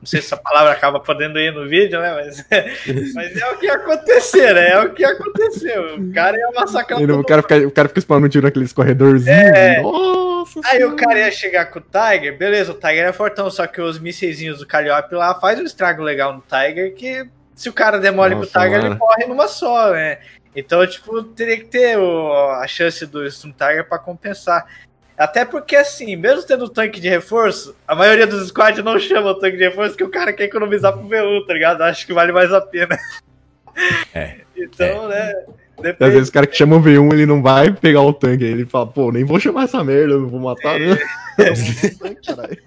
Não 0.00 0.06
sei 0.06 0.20
se 0.20 0.26
essa 0.26 0.36
palavra 0.36 0.70
acaba 0.70 1.00
podendo 1.00 1.38
ir 1.40 1.50
no 1.52 1.66
vídeo, 1.66 1.98
né? 1.98 2.14
Mas, 2.14 2.44
mas 3.14 3.36
é 3.36 3.50
o 3.50 3.56
que 3.58 3.64
ia 3.66 3.72
acontecer, 3.74 4.54
né? 4.54 4.68
É 4.72 4.80
o 4.80 4.92
que 4.92 5.02
aconteceu. 5.02 5.96
O 5.96 6.12
cara 6.12 6.36
ia 6.36 6.50
massacrar 6.54 7.00
o, 7.02 7.24
cara 7.24 7.40
fica, 7.42 7.66
o 7.66 7.70
cara 7.70 7.88
fica 7.88 8.00
spamando 8.00 8.28
tiro 8.28 8.44
naqueles 8.44 8.72
corredorzinhos. 8.72 9.36
É. 9.38 9.80
Aí 10.64 10.84
o 10.84 10.96
cara 10.96 11.18
ia 11.18 11.30
chegar 11.30 11.66
com 11.66 11.78
o 11.78 11.82
Tiger, 11.82 12.36
beleza, 12.36 12.72
o 12.72 12.74
Tiger 12.74 13.06
é 13.06 13.12
fortão, 13.12 13.50
só 13.50 13.66
que 13.66 13.80
os 13.80 13.98
mísseis 13.98 14.38
do 14.58 14.66
Calliope 14.66 15.14
lá 15.14 15.34
faz 15.40 15.58
um 15.58 15.64
estrago 15.64 16.02
legal 16.02 16.32
no 16.32 16.42
Tiger 16.42 16.94
que 16.94 17.26
se 17.54 17.68
o 17.68 17.72
cara 17.72 17.98
demole 17.98 18.34
Nossa, 18.34 18.50
pro 18.50 18.60
Tiger, 18.60 18.78
mano. 18.82 18.92
ele 18.92 18.98
morre 18.98 19.26
numa 19.26 19.48
só, 19.48 19.90
né? 19.92 20.18
Então, 20.56 20.86
tipo, 20.86 21.22
teria 21.22 21.56
que 21.58 21.64
ter 21.64 21.98
o- 21.98 22.32
a 22.60 22.66
chance 22.66 23.04
do 23.06 23.24
Storm 23.26 23.52
Tiger 23.56 23.88
pra 23.88 23.98
compensar. 23.98 24.66
Até 25.16 25.44
porque, 25.44 25.76
assim, 25.76 26.16
mesmo 26.16 26.42
tendo 26.44 26.68
tanque 26.68 27.00
de 27.00 27.08
reforço, 27.08 27.76
a 27.86 27.94
maioria 27.94 28.26
dos 28.26 28.48
squads 28.48 28.82
não 28.84 28.98
chama 28.98 29.30
o 29.30 29.34
tanque 29.38 29.56
de 29.56 29.64
reforço 29.64 29.90
porque 29.90 30.04
o 30.04 30.10
cara 30.10 30.32
quer 30.32 30.44
economizar 30.44 30.92
pro 30.92 31.08
V1, 31.08 31.46
tá 31.46 31.52
ligado? 31.54 31.82
Acho 31.82 32.04
que 32.06 32.12
vale 32.12 32.32
mais 32.32 32.52
a 32.52 32.60
pena. 32.60 32.96
É. 34.14 34.38
Então, 34.56 35.08
né? 35.08 35.34
Às 35.76 35.82
Depende. 35.82 36.10
vezes 36.12 36.28
o 36.28 36.32
cara 36.32 36.46
que 36.46 36.56
chama 36.56 36.76
o 36.76 36.82
V1, 36.82 37.12
ele 37.12 37.26
não 37.26 37.42
vai 37.42 37.72
pegar 37.72 38.00
o 38.02 38.12
tanque. 38.12 38.44
Aí 38.44 38.50
ele 38.50 38.64
fala, 38.66 38.86
pô, 38.86 39.10
nem 39.12 39.24
vou 39.24 39.38
chamar 39.40 39.64
essa 39.64 39.82
merda, 39.82 40.16
não 40.18 40.28
vou 40.28 40.40
matar, 40.40 40.78
né? 40.78 40.96
Eu 41.38 42.16
caralho. 42.24 42.58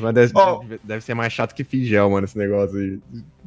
Mas 0.00 0.14
deve, 0.14 0.32
Ó. 0.34 0.62
deve 0.82 1.04
ser 1.04 1.14
mais 1.14 1.32
chato 1.32 1.54
que 1.54 1.64
Figel, 1.64 2.10
mano, 2.10 2.24
esse 2.24 2.36
negócio 2.36 2.76
aí. 2.78 2.98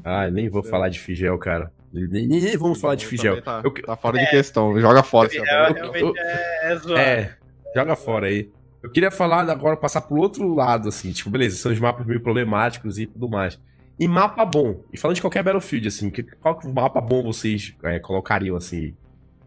Ah, 0.04 0.30
nem 0.32 0.50
vou 0.50 0.64
falar 0.64 0.90
de 0.90 1.00
Figel, 1.00 1.38
cara. 1.38 1.72
Nem, 1.94 2.08
nem- 2.28 2.42
nem 2.42 2.58
vamos 2.58 2.80
falar 2.80 2.96
de 2.96 3.06
Figel. 3.06 3.42
Tá, 3.42 3.62
Eu- 3.64 3.74
tá 3.74 3.96
fora 3.96 4.18
de 4.18 4.30
questão, 4.30 4.80
joga 4.80 5.04
fora. 5.04 5.28
esse 5.28 5.38
É, 5.38 5.42
rapaz. 5.42 5.76
realmente 5.76 6.20
é, 6.20 6.72
é 6.72 6.76
zoado. 6.78 6.98
É, 6.98 7.36
joga 7.76 7.96
fora 7.96 8.28
aí. 8.28 8.50
Eu 8.82 8.90
queria 8.90 9.12
falar 9.12 9.50
agora, 9.50 9.76
passar 9.76 10.02
pro 10.02 10.18
outro 10.18 10.54
lado, 10.54 10.88
assim, 10.90 11.12
tipo, 11.12 11.30
beleza, 11.30 11.58
são 11.58 11.72
os 11.72 11.80
mapas 11.80 12.06
meio 12.06 12.22
problemáticos 12.22 12.98
e 13.00 13.06
tudo 13.06 13.28
mais. 13.28 13.60
E 14.00 14.08
mapa 14.08 14.46
bom. 14.46 14.84
E 14.94 14.98
falando 14.98 15.16
de 15.16 15.22
qualquer 15.22 15.44
Battlefield, 15.44 15.88
assim, 15.88 16.10
que, 16.10 16.24
qual 16.24 16.58
que 16.58 16.68
mapa 16.68 17.02
bom 17.02 17.24
vocês 17.24 17.76
é, 17.84 18.00
colocariam, 18.00 18.56
assim? 18.56 18.96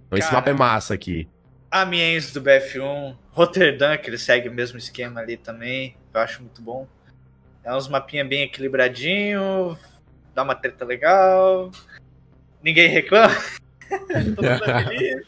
Então, 0.07 0.19
esse 0.19 0.29
Cara. 0.29 0.39
mapa 0.39 0.51
é 0.51 0.53
massa 0.53 0.95
aqui. 0.95 1.29
Amiens 1.71 2.33
do 2.33 2.43
BF1, 2.43 3.17
Rotterdam, 3.31 3.97
que 3.97 4.11
ele 4.11 4.19
segue 4.19 4.49
o 4.49 4.53
mesmo 4.53 4.77
esquema 4.77 5.21
ali 5.21 5.37
também, 5.37 5.97
eu 6.13 6.21
acho 6.21 6.43
muito 6.43 6.61
bom. 6.61 6.89
É 7.63 7.73
uns 7.73 7.89
mapinha 7.89 8.25
bem 8.25 8.43
equilibradinho, 8.43 9.79
dá 10.35 10.43
uma 10.43 10.57
treta 10.57 10.85
legal, 10.85 11.71
ninguém 12.61 12.89
reclama. 12.89 13.33
Todo 13.89 14.25
mundo 14.25 14.45
é. 14.45 15.21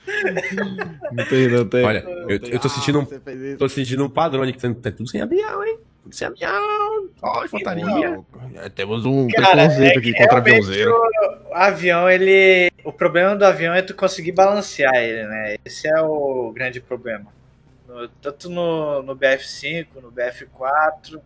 Não 1.13 1.27
tem, 1.27 1.49
não 1.49 1.69
tem. 1.69 1.85
Olha, 1.85 2.05
eu, 2.29 2.39
eu 2.39 2.61
tô 2.61 2.69
sentindo 2.69 3.01
um, 3.01 3.03
isso. 3.03 3.59
tô 3.59 3.69
sentindo 3.69 4.05
um 4.05 4.09
padrão 4.09 4.43
aqui, 4.43 4.53
que 4.53 4.61
tá, 4.61 4.73
tá 4.73 4.91
tudo 4.93 5.09
sem 5.11 5.21
avião, 5.21 5.65
hein? 5.65 5.79
Tudo 6.03 6.15
sem 6.15 6.29
avião. 6.29 6.51
Ó, 7.23 7.45
infantaria. 7.45 8.21
É, 8.57 8.69
Temos 8.69 9.07
um 9.07 9.29
Cara, 9.29 9.51
preconceito 9.69 9.95
é 9.95 9.99
aqui 9.99 10.13
contra 10.13 10.39
aviãozeiro. 10.39 10.93
O 11.51 11.55
avião, 11.55 12.11
ele. 12.11 12.71
O 12.85 12.93
problema 12.93 13.37
do 13.37 13.45
avião 13.45 13.73
é 13.73 13.81
tu 13.81 13.95
conseguir 13.95 14.33
balancear 14.33 14.97
ele, 14.97 15.25
né? 15.29 15.57
Esse 15.65 15.87
é 15.89 16.01
o 16.01 16.51
grande 16.53 16.81
problema. 16.81 17.27
No- 17.87 18.09
tanto 18.09 18.51
no, 18.51 19.03
no 19.03 19.15
BF5, 19.17 19.87
no 20.03 20.11
BF4. 20.11 21.21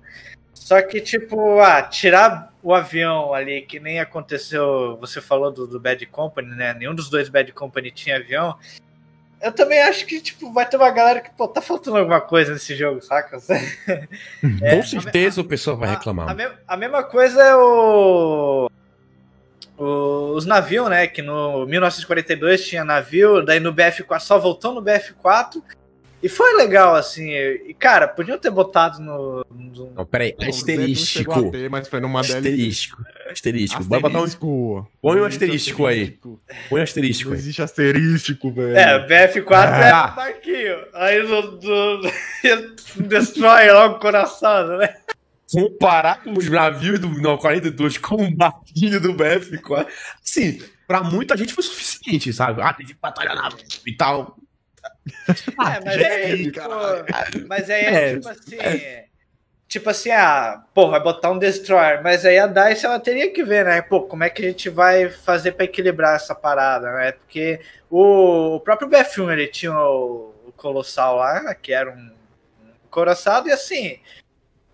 Só 0.52 0.82
que, 0.82 1.00
tipo, 1.00 1.60
ah, 1.60 1.82
tirar 1.82 2.52
o 2.62 2.74
avião 2.74 3.32
ali, 3.32 3.62
que 3.62 3.78
nem 3.78 4.00
aconteceu, 4.00 4.96
você 5.00 5.20
falou 5.20 5.50
do, 5.50 5.66
do 5.66 5.78
Bad 5.78 6.04
Company, 6.06 6.48
né? 6.54 6.74
Nenhum 6.74 6.94
dos 6.94 7.08
dois 7.08 7.28
Bad 7.28 7.52
Company 7.52 7.90
tinha 7.90 8.16
avião. 8.16 8.56
Eu 9.46 9.52
também 9.52 9.80
acho 9.80 10.04
que, 10.06 10.20
tipo, 10.20 10.52
vai 10.52 10.68
ter 10.68 10.76
uma 10.76 10.90
galera 10.90 11.20
que, 11.20 11.30
pô, 11.30 11.46
tá 11.46 11.62
faltando 11.62 11.98
alguma 11.98 12.20
coisa 12.20 12.52
nesse 12.52 12.74
jogo, 12.74 13.00
saca? 13.00 13.38
É, 14.60 14.76
Com 14.76 14.82
certeza 14.82 15.40
o 15.40 15.44
pessoal 15.44 15.76
vai 15.76 15.88
a- 15.88 15.92
reclamar. 15.92 16.28
A, 16.30 16.34
me- 16.34 16.50
a 16.66 16.76
mesma 16.76 17.02
coisa 17.04 17.40
é 17.42 17.54
o, 17.54 18.70
o- 19.78 20.32
os 20.34 20.44
navios, 20.46 20.88
né? 20.90 21.06
Que 21.06 21.22
no 21.22 21.64
1942 21.66 22.66
tinha 22.66 22.84
navio, 22.84 23.44
daí 23.44 23.60
no 23.60 23.72
BF4 23.72 24.20
só 24.20 24.38
voltou 24.38 24.74
no 24.74 24.82
BF4 24.82 25.62
e 26.22 26.28
foi 26.28 26.54
legal, 26.56 26.94
assim. 26.96 27.30
E, 27.30 27.74
cara, 27.78 28.08
podiam 28.08 28.38
ter 28.38 28.50
botado 28.50 29.00
no. 29.00 29.44
no- 29.50 29.92
Não, 29.94 30.06
peraí, 30.06 30.34
asterístico. 30.40 31.32
a 31.48 31.50
ter, 31.50 31.70
mas 31.70 31.86
foi 31.88 32.00
numa 32.00 32.20
DLC. 32.22 32.38
Asterístico. 32.38 33.02
Asterístico. 33.30 33.82
Vai 33.84 34.00
botar 34.00 34.18
um, 34.20 34.24
Asterístico. 34.24 34.90
Põe 35.02 35.20
um 35.20 35.26
existe 35.26 35.44
asterístico 35.44 35.86
aí. 35.86 35.94
asterístico. 36.02 36.40
põe 36.68 36.80
um 36.80 36.82
asterístico 36.82 37.30
Não 37.30 37.36
existe 37.36 37.62
asterístico, 37.62 38.52
velho. 38.52 38.76
É, 38.76 39.06
BF4 39.06 39.52
é 39.52 39.90
Ah. 39.90 40.08
um 40.12 40.16
barquinho. 40.16 40.76
Aí 40.94 41.22
no, 41.22 41.42
do, 41.58 42.00
destrói 43.08 43.70
logo 43.72 43.96
o 43.96 43.98
coração, 44.00 44.78
né? 44.78 44.94
Comparar 45.52 46.22
com 46.24 46.32
os 46.32 46.48
navios 46.50 46.98
do 46.98 47.08
42 47.38 47.98
com 47.98 48.16
o 48.16 48.34
barquinho 48.34 49.00
do 49.00 49.14
BF4. 49.14 49.86
Assim, 50.22 50.60
pra 50.88 51.02
muita 51.02 51.36
gente 51.36 51.54
foi 51.54 51.62
suficiente, 51.62 52.32
sabe? 52.32 52.60
Ah, 52.62 52.72
teve 52.72 52.94
batalha 53.00 53.34
naval 53.34 53.58
e 53.86 53.96
tal. 53.96 54.36
É, 55.18 55.84
mas 55.84 55.94
gente, 55.94 56.06
aí, 56.06 56.50
caralho. 56.52 57.46
mas 57.48 57.70
aí 57.70 57.84
é, 57.84 57.94
É, 58.10 58.14
tipo 58.14 58.28
assim. 58.28 58.56
Tipo 59.68 59.90
assim, 59.90 60.12
ah, 60.12 60.62
pô, 60.72 60.88
vai 60.88 61.02
botar 61.02 61.30
um 61.32 61.38
Destroyer, 61.38 62.00
mas 62.00 62.24
aí 62.24 62.38
a 62.38 62.46
DICE 62.46 62.86
ela 62.86 63.00
teria 63.00 63.32
que 63.32 63.42
ver, 63.42 63.64
né? 63.64 63.82
Pô, 63.82 64.02
como 64.02 64.22
é 64.22 64.30
que 64.30 64.44
a 64.44 64.48
gente 64.48 64.70
vai 64.70 65.10
fazer 65.10 65.52
pra 65.52 65.64
equilibrar 65.64 66.14
essa 66.14 66.36
parada, 66.36 66.92
né? 66.92 67.12
Porque 67.12 67.60
o, 67.90 68.60
próprio 68.60 68.88
BF1 68.88 69.32
ele 69.32 69.48
tinha 69.48 69.76
o, 69.76 70.32
o 70.46 70.52
Colossal 70.56 71.16
lá, 71.16 71.52
que 71.54 71.72
era 71.72 71.90
um, 71.90 72.12
um 72.64 72.72
coraçado, 72.90 73.48
e 73.48 73.52
assim. 73.52 73.98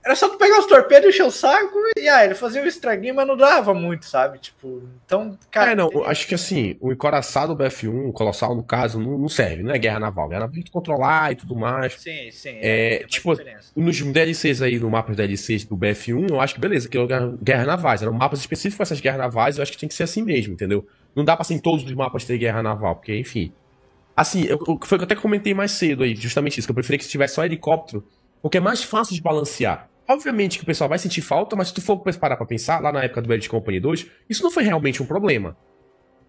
Era 0.05 0.17
só 0.17 0.29
tu 0.29 0.37
pegar 0.37 0.59
os 0.59 0.67
torpedos, 0.67 1.09
encher 1.09 1.25
o 1.25 1.31
saco 1.31 1.79
e 1.97 2.09
ah, 2.09 2.25
ele 2.25 2.35
fazia 2.35 2.61
um 2.61 2.67
estraguinho, 2.67 3.15
mas 3.15 3.27
não 3.27 3.37
dava 3.37 3.73
muito, 3.73 4.05
sabe? 4.05 4.38
Tipo, 4.38 4.83
então, 5.07 5.38
cara. 5.49 5.71
é, 5.73 5.75
não, 5.77 5.88
acho 6.05 6.27
que 6.27 6.35
assim, 6.35 6.77
o 6.81 6.91
encoraçado 6.93 7.55
do 7.55 7.62
BF1, 7.62 8.09
o 8.09 8.12
Colossal, 8.12 8.57
no 8.57 8.65
caso, 8.65 8.99
não, 8.99 9.17
não 9.17 9.29
serve, 9.29 9.62
não 9.62 9.73
é 9.73 9.79
guerra 9.79 10.01
naval. 10.01 10.29
Guerra 10.29 10.41
naval 10.41 10.55
tem 10.55 10.65
que 10.65 10.73
controlar 10.73 11.31
e 11.31 11.37
tudo 11.37 11.55
mais. 11.55 11.95
Sim, 11.95 12.31
sim. 12.33 12.59
É, 12.61 12.99
uma 13.03 13.09
tipo, 13.09 13.31
diferença. 13.37 13.73
Nos 13.77 14.03
DLCs 14.03 14.61
aí, 14.61 14.79
no 14.81 14.91
mapa 14.91 15.15
DLCs 15.15 15.65
do 15.65 15.77
BF1, 15.77 16.31
eu 16.31 16.41
acho 16.41 16.55
que 16.55 16.61
beleza, 16.61 16.88
que 16.88 16.97
é 16.97 17.01
o 17.01 17.07
guerra, 17.41 17.65
navais. 17.65 18.03
Eram 18.03 18.12
mapas 18.12 18.41
específicos 18.41 18.77
para 18.77 18.83
essas 18.85 19.01
guerras 19.01 19.21
navais, 19.21 19.57
eu 19.57 19.62
acho 19.62 19.71
que 19.71 19.79
tem 19.79 19.88
que 19.88 19.95
ser 19.95 20.03
assim 20.03 20.23
mesmo, 20.23 20.55
entendeu? 20.55 20.85
Não 21.15 21.25
dá 21.25 21.37
pra 21.37 21.45
ser 21.45 21.55
em 21.55 21.59
todos 21.61 21.85
os 21.85 21.93
mapas 21.95 22.25
ter 22.25 22.38
guerra 22.38 22.61
naval, 22.61 22.97
porque, 22.97 23.17
enfim. 23.17 23.53
Assim, 24.17 24.45
eu- 24.47 24.59
foi 24.59 24.75
o 24.75 24.79
que 24.79 24.95
eu 24.95 25.03
até 25.05 25.15
comentei 25.15 25.55
mais 25.55 25.71
cedo 25.71 26.03
aí, 26.03 26.15
justamente 26.17 26.59
isso, 26.59 26.67
que 26.67 26.73
eu 26.73 26.75
preferia 26.75 26.99
que 26.99 27.05
se 27.05 27.11
tivesse 27.11 27.35
só 27.35 27.45
helicóptero, 27.45 28.05
porque 28.43 28.59
é 28.59 28.61
mais 28.61 28.83
fácil 28.83 29.15
de 29.15 29.23
balancear. 29.23 29.88
Obviamente 30.09 30.59
que 30.59 30.65
o 30.65 30.67
pessoal 30.67 30.88
vai 30.88 30.99
sentir 30.99 31.21
falta, 31.23 31.55
mas 31.55 31.69
se 31.69 31.75
tu 31.75 31.81
for 31.81 31.99
parar 31.99 32.37
pra 32.37 32.47
pensar, 32.47 32.81
lá 32.81 32.93
na 32.93 33.05
época 33.05 33.23
do 33.23 33.29
Bad 33.29 33.49
Company 33.49 33.81
2, 33.81 34.07
isso 34.29 34.43
não 34.43 34.51
foi 34.51 34.65
realmente 34.65 35.03
um 35.03 35.07
problema. 35.07 35.57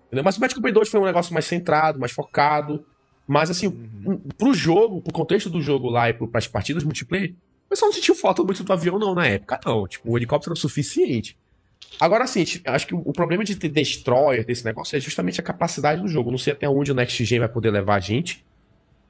Entendeu? 0.07 0.23
Mas 0.23 0.38
o 0.38 0.39
Bad 0.39 0.53
Company 0.53 0.73
2 0.73 0.89
foi 0.89 0.99
um 0.99 1.05
negócio 1.05 1.33
mais 1.33 1.45
centrado, 1.45 1.99
mais 1.99 2.12
focado. 2.12 2.86
Mas 3.27 3.49
assim, 3.49 3.67
Uhum. 3.67 4.21
pro 4.38 4.53
jogo, 4.53 5.01
pro 5.01 5.13
contexto 5.13 5.49
do 5.49 5.62
jogo 5.62 5.89
lá 5.89 6.09
e 6.09 6.13
pras 6.13 6.47
partidas 6.47 6.83
multiplayer, 6.83 7.31
o 7.65 7.69
pessoal 7.69 7.89
não 7.89 7.93
sentiu 7.95 8.13
falta 8.13 8.43
muito 8.43 8.63
do 8.63 8.73
avião, 8.73 8.99
não, 8.99 9.15
na 9.15 9.25
época, 9.25 9.59
não. 9.65 9.88
Tipo, 9.88 10.12
o 10.12 10.17
helicóptero 10.17 10.51
era 10.51 10.57
o 10.57 10.62
suficiente. 10.62 11.38
Agora 11.99 12.25
sim, 12.27 12.43
acho 12.65 12.88
que 12.88 12.93
o 12.95 13.12
problema 13.12 13.43
de 13.43 13.55
ter 13.55 13.69
destroyer 13.69 14.45
desse 14.45 14.65
negócio 14.65 14.95
é 14.95 14.99
justamente 14.99 15.39
a 15.39 15.43
capacidade 15.43 16.01
do 16.01 16.07
jogo. 16.07 16.31
Não 16.31 16.38
sei 16.38 16.53
até 16.53 16.67
onde 16.67 16.91
o 16.91 16.95
Next 16.95 17.23
Gen 17.23 17.39
vai 17.39 17.49
poder 17.49 17.71
levar 17.71 17.95
a 17.95 17.99
gente. 17.99 18.43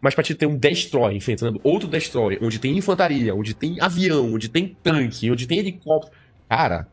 Mas 0.03 0.13
pra 0.13 0.21
te 0.23 0.35
ter 0.35 0.45
um 0.45 0.57
destroyer 0.57 1.15
enfrentando 1.15 1.61
outro 1.63 1.87
destroyer, 1.87 2.37
onde 2.41 2.59
tem 2.59 2.77
infantaria, 2.77 3.33
onde 3.33 3.53
tem 3.53 3.79
avião, 3.79 4.33
onde 4.33 4.49
tem 4.49 4.75
tanque, 4.83 5.31
onde 5.31 5.47
tem 5.47 5.59
helicóptero. 5.59 6.11
Cara, 6.49 6.87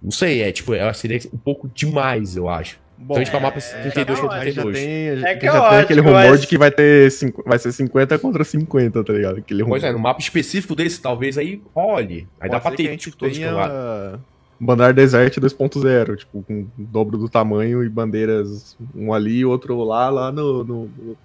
não 0.00 0.12
sei, 0.12 0.40
é 0.42 0.52
tipo, 0.52 0.72
é, 0.72 0.92
seria 0.92 1.18
um 1.32 1.36
pouco 1.38 1.68
demais, 1.74 2.36
eu 2.36 2.48
acho. 2.48 2.78
Bom, 2.96 3.06
Então 3.06 3.16
a 3.16 3.18
gente 3.24 3.30
pra 3.32 3.40
mapa 3.40 3.58
é, 3.58 3.90
32 3.90 4.18
é 4.18 4.22
contra 4.22 4.38
a 4.38 4.44
gente 4.44 4.54
já 4.54 4.62
32. 4.62 4.78
tem, 4.86 5.08
a 5.10 5.16
gente 5.16 5.26
É 5.26 5.34
que 5.34 5.46
já 5.46 5.66
é 5.66 5.70
tem 5.70 5.78
aquele 5.80 6.00
rumor 6.00 6.12
mas- 6.14 6.40
de 6.42 6.46
que 6.46 6.56
vai 6.56 6.70
ter 6.70 7.10
cinco- 7.10 7.42
vai 7.44 7.58
ser 7.58 7.72
50 7.72 8.16
contra 8.20 8.44
50, 8.44 9.02
tá 9.02 9.12
ligado? 9.12 9.38
Aquele 9.38 9.62
rumor. 9.64 9.72
Pois 9.80 9.82
é, 9.82 9.90
no 9.92 9.98
mapa 9.98 10.20
específico 10.20 10.76
desse, 10.76 11.02
talvez 11.02 11.36
aí 11.36 11.60
role. 11.74 12.28
Aí 12.40 12.48
dá 12.48 12.60
Pode 12.60 12.62
pra 12.62 12.70
ser 12.70 12.76
que 12.76 12.82
ter, 12.84 12.88
a 12.88 12.92
gente 12.92 13.00
tipo, 13.00 13.16
todos 13.16 13.36
pro 13.36 13.50
lado. 13.52 13.70
tenha 13.72 14.20
Bandar 14.60 14.94
Desert 14.94 15.36
2.0, 15.40 16.16
tipo, 16.16 16.40
com 16.44 16.60
o 16.60 16.68
dobro 16.78 17.18
do 17.18 17.28
tamanho 17.28 17.82
e 17.82 17.88
bandeiras 17.88 18.76
um 18.94 19.12
ali 19.12 19.38
e 19.38 19.44
outro 19.44 19.82
lá, 19.82 20.08
lá 20.08 20.30
no. 20.30 20.62
no- 20.62 20.84
no- 20.96 21.16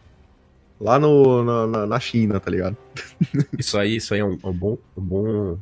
lá 0.80 0.98
no, 1.00 1.44
na, 1.44 1.68
na- 1.68 1.86
na 1.86 2.00
China, 2.00 2.40
tá 2.40 2.50
ligado? 2.52 2.78
Isso 3.58 3.78
aí, 3.78 3.98
isso 3.98 4.14
aí 4.14 4.20
é 4.22 4.26
um, 4.26 4.38
um 4.44 4.54
bom, 4.54 4.78
um 4.98 5.02
bom 5.02 5.58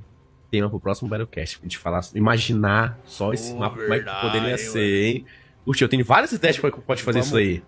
tema 0.52 0.70
pro 0.70 0.80
próximo 0.80 1.10
Battlecast. 1.10 1.58
Pra 1.60 1.66
gente 1.66 1.78
falar, 1.78 2.02
imaginar 2.14 3.00
só 3.06 3.34
esse 3.34 3.52
Pô, 3.54 3.60
mapa, 3.60 3.76
como 3.78 3.82
é 3.86 3.88
que 3.88 3.94
verdade, 4.06 4.22
poderia 4.22 4.42
mano. 4.50 4.58
ser, 4.58 5.04
hein? 5.06 5.26
Puxa, 5.66 5.84
eu 5.84 5.90
tenho 5.90 6.06
várias 6.06 6.32
ideias 6.32 6.58
é 6.64 6.72
que 6.72 6.82
pode 6.82 7.04
fazer 7.04 7.20
Vamos- 7.20 7.28
isso 7.28 7.38
aí. 7.38 7.62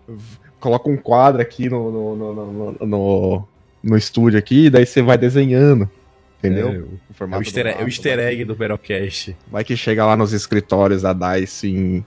Coloca 0.58 0.88
um 0.90 0.96
quadro 0.96 1.40
aqui 1.42 1.68
no, 1.68 1.90
no, 1.90 2.16
no, 2.16 2.52
no, 2.52 2.86
no, 2.86 3.48
no 3.82 3.96
estúdio 3.96 4.38
aqui, 4.38 4.66
e 4.66 4.70
daí 4.70 4.86
você 4.86 5.02
vai 5.02 5.18
desenhando. 5.18 5.90
Entendeu? 6.38 6.68
É, 6.70 6.78
O 7.24 7.34
É 7.34 7.36
o 7.36 7.42
easter, 7.42 7.64
do 7.64 7.68
é 7.68 7.72
o 7.72 7.76
mapa, 7.76 7.84
easter 7.90 8.18
egg 8.18 8.44
do 8.46 8.54
Battlecast. 8.54 9.36
Vai 9.50 9.62
que 9.64 9.76
chega 9.76 10.06
lá 10.06 10.16
nos 10.16 10.32
escritórios 10.32 11.02
da 11.02 11.12
DICE 11.12 11.68
em, 11.68 12.04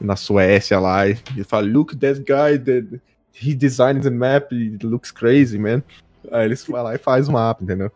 na 0.00 0.16
Suécia 0.16 0.78
lá 0.80 1.06
e 1.06 1.18
e 1.36 1.44
fala, 1.44 1.66
look, 1.66 1.94
that 1.96 2.20
guy, 2.20 2.58
that, 2.58 3.00
he 3.34 3.54
designed 3.54 4.02
the 4.02 4.10
map, 4.10 4.52
it 4.52 4.84
looks 4.86 5.10
crazy, 5.10 5.58
man. 5.58 5.82
Aí 6.30 6.46
eles 6.46 6.64
vão 6.64 6.82
lá 6.82 6.94
e 6.94 6.98
faz 6.98 7.28
o 7.28 7.32
mapa, 7.32 7.62
entendeu? 7.62 7.90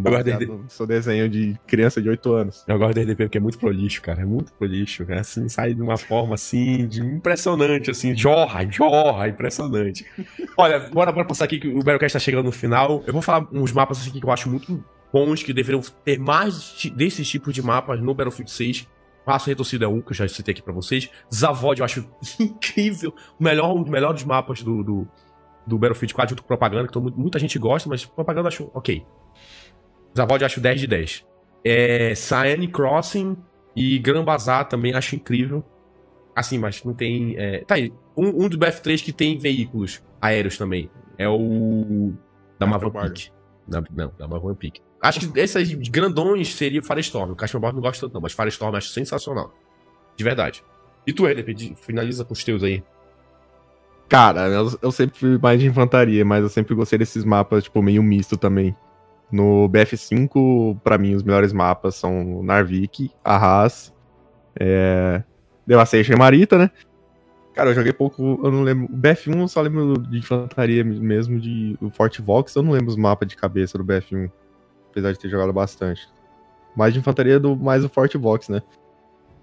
gosto 0.00 0.18
Baseado 0.18 0.38
dele. 0.38 0.60
seu 0.68 0.86
desenho 0.86 1.28
de 1.28 1.56
criança 1.66 2.00
de 2.00 2.08
8 2.08 2.32
anos. 2.32 2.64
Eu 2.66 2.78
gosto 2.78 2.94
do 2.94 3.00
RDP 3.00 3.24
porque 3.24 3.38
é 3.38 3.40
muito 3.40 3.58
prolixo, 3.58 4.02
cara. 4.02 4.22
É 4.22 4.24
muito 4.24 4.52
prolixo. 4.52 5.04
É 5.08 5.18
assim, 5.18 5.48
sai 5.48 5.74
de 5.74 5.82
uma 5.82 5.96
forma 5.96 6.34
assim, 6.34 6.86
de 6.86 7.00
impressionante, 7.00 7.90
assim, 7.90 8.16
jorra, 8.16 8.66
jorra, 8.70 9.28
impressionante. 9.28 10.06
Olha, 10.56 10.80
bora, 10.90 11.12
bora 11.12 11.26
passar 11.26 11.44
aqui 11.44 11.58
que 11.58 11.68
o 11.68 11.78
Battlecast 11.78 12.14
tá 12.14 12.18
chegando 12.18 12.46
no 12.46 12.52
final. 12.52 13.02
Eu 13.06 13.12
vou 13.12 13.22
falar 13.22 13.46
uns 13.52 13.72
mapas 13.72 14.00
assim 14.00 14.10
que 14.10 14.24
eu 14.24 14.30
acho 14.30 14.48
muito 14.48 14.82
bons, 15.12 15.42
que 15.42 15.52
deveriam 15.52 15.82
ter 16.04 16.18
mais 16.18 16.90
desses 16.94 17.28
tipos 17.28 17.52
de 17.52 17.62
mapas 17.62 18.00
no 18.00 18.14
Battlefield 18.14 18.50
6. 18.50 18.88
Passo 19.30 19.46
Retorcido 19.46 19.84
é 19.84 19.88
um, 19.88 20.00
que 20.00 20.10
eu 20.10 20.16
já 20.16 20.26
citei 20.26 20.50
aqui 20.50 20.60
pra 20.60 20.72
vocês. 20.72 21.08
Zavod 21.32 21.78
eu 21.78 21.84
acho 21.84 22.04
incrível. 22.40 23.14
O 23.38 23.44
melhor, 23.44 23.72
um 23.76 23.80
dos 23.80 23.88
melhores 23.88 24.24
mapas 24.24 24.60
do, 24.60 24.82
do, 24.82 25.08
do 25.64 25.78
Battlefield 25.78 26.12
4 26.12 26.30
junto 26.30 26.42
com 26.42 26.48
propaganda, 26.48 26.88
que 26.88 26.92
todo 26.92 27.16
muita 27.16 27.38
gente 27.38 27.56
gosta, 27.56 27.88
mas 27.88 28.04
propaganda 28.04 28.46
eu 28.46 28.48
acho 28.48 28.70
ok. 28.74 29.06
Zavod 30.16 30.42
eu 30.42 30.46
acho 30.46 30.60
10 30.60 30.80
de 30.80 30.86
10. 30.88 31.26
É, 31.64 32.12
Cyan 32.16 32.66
Crossing 32.72 33.36
e 33.76 34.00
Gran 34.00 34.24
Bazar 34.24 34.68
também 34.68 34.94
acho 34.94 35.14
incrível. 35.14 35.64
Assim, 36.34 36.58
mas 36.58 36.82
não 36.82 36.92
tem. 36.92 37.36
é, 37.38 37.64
tá 37.64 37.76
aí. 37.76 37.92
Um, 38.16 38.46
um 38.46 38.48
do 38.48 38.58
BF3 38.58 39.00
que 39.00 39.12
tem 39.12 39.38
veículos 39.38 40.02
aéreos 40.20 40.58
também. 40.58 40.90
É 41.16 41.28
o. 41.28 42.14
Da 42.58 42.66
Mavan. 42.66 42.90
Peak. 42.90 43.30
Não, 43.68 44.12
da 44.18 44.26
Mavan 44.26 44.56
Peak. 44.56 44.82
Acho 45.00 45.30
que 45.32 45.40
esses 45.40 45.88
grandões 45.88 46.54
seria 46.54 46.82
Firestorm. 46.82 47.30
O 47.32 47.36
Castroborg 47.36 47.74
não 47.74 47.82
gosto 47.82 48.02
tanto, 48.02 48.14
não, 48.14 48.20
mas 48.20 48.32
Firestorm 48.32 48.72
eu 48.72 48.78
acho 48.78 48.88
sensacional. 48.88 49.54
De 50.16 50.22
verdade. 50.22 50.62
E 51.06 51.12
tu, 51.12 51.26
de- 51.54 51.74
finaliza 51.74 52.24
com 52.24 52.32
os 52.34 52.44
teus 52.44 52.62
aí. 52.62 52.82
Cara, 54.08 54.48
eu, 54.48 54.78
eu 54.82 54.92
sempre 54.92 55.18
fui 55.18 55.38
mais 55.38 55.60
de 55.60 55.66
infantaria, 55.66 56.24
mas 56.24 56.42
eu 56.42 56.48
sempre 56.48 56.74
gostei 56.74 56.98
desses 56.98 57.24
mapas, 57.24 57.64
tipo, 57.64 57.80
meio 57.80 58.02
misto 58.02 58.36
também. 58.36 58.76
No 59.30 59.68
BF5, 59.70 60.80
pra 60.82 60.98
mim, 60.98 61.14
os 61.14 61.22
melhores 61.22 61.52
mapas 61.52 61.94
são 61.94 62.42
Narvik, 62.42 63.10
Arras, 63.24 63.94
é... 64.58 65.22
Devastation 65.66 66.14
e 66.14 66.16
Marita, 66.16 66.58
né? 66.58 66.70
Cara, 67.54 67.70
eu 67.70 67.74
joguei 67.74 67.92
pouco, 67.92 68.40
eu 68.42 68.50
não 68.50 68.62
lembro. 68.62 68.92
O 68.92 68.96
BF1 68.96 69.40
eu 69.40 69.48
só 69.48 69.60
lembro 69.60 69.98
de 69.98 70.18
infantaria 70.18 70.82
mesmo, 70.82 71.38
de 71.38 71.76
o 71.80 71.90
Fort 71.90 72.18
Vox, 72.20 72.54
eu 72.56 72.62
não 72.62 72.72
lembro 72.72 72.88
os 72.88 72.96
mapas 72.96 73.28
de 73.28 73.36
cabeça 73.36 73.78
do 73.78 73.84
BF1. 73.84 74.30
Apesar 74.90 75.12
de 75.12 75.18
ter 75.18 75.28
jogado 75.28 75.52
bastante. 75.52 76.08
Mais 76.76 76.92
de 76.92 77.00
infantaria 77.00 77.38
do 77.38 77.56
mais 77.56 77.84
o 77.84 77.88
Fort 77.88 78.14
Vox, 78.16 78.48
né? 78.48 78.62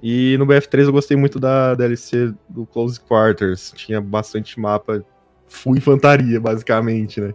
E 0.02 0.38
no 0.38 0.46
BF3 0.46 0.86
eu 0.86 0.92
gostei 0.92 1.18
muito 1.18 1.40
da 1.40 1.74
DLC 1.74 2.34
do 2.48 2.66
Close 2.66 3.00
Quarters. 3.00 3.74
Tinha 3.76 4.00
bastante 4.00 4.60
mapa 4.60 5.04
full 5.48 5.78
infantaria, 5.78 6.40
basicamente, 6.40 7.20
né? 7.20 7.34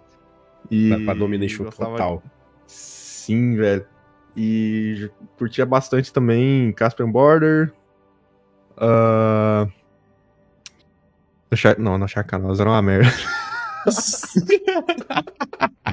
E 0.70 1.04
pra 1.04 1.14
Domination 1.14 1.64
gostava... 1.64 1.90
total. 1.90 2.22
Sim, 2.66 3.56
velho. 3.56 3.84
E 4.36 5.10
curtia 5.36 5.66
bastante 5.66 6.12
também 6.12 6.72
Caspian 6.72 7.10
Border. 7.10 7.72
Uh... 8.76 9.70
Não, 11.78 11.98
no 11.98 12.08
Sharkanosa 12.08 12.62
era 12.62 12.70
uma 12.70 12.80
merda. 12.80 13.12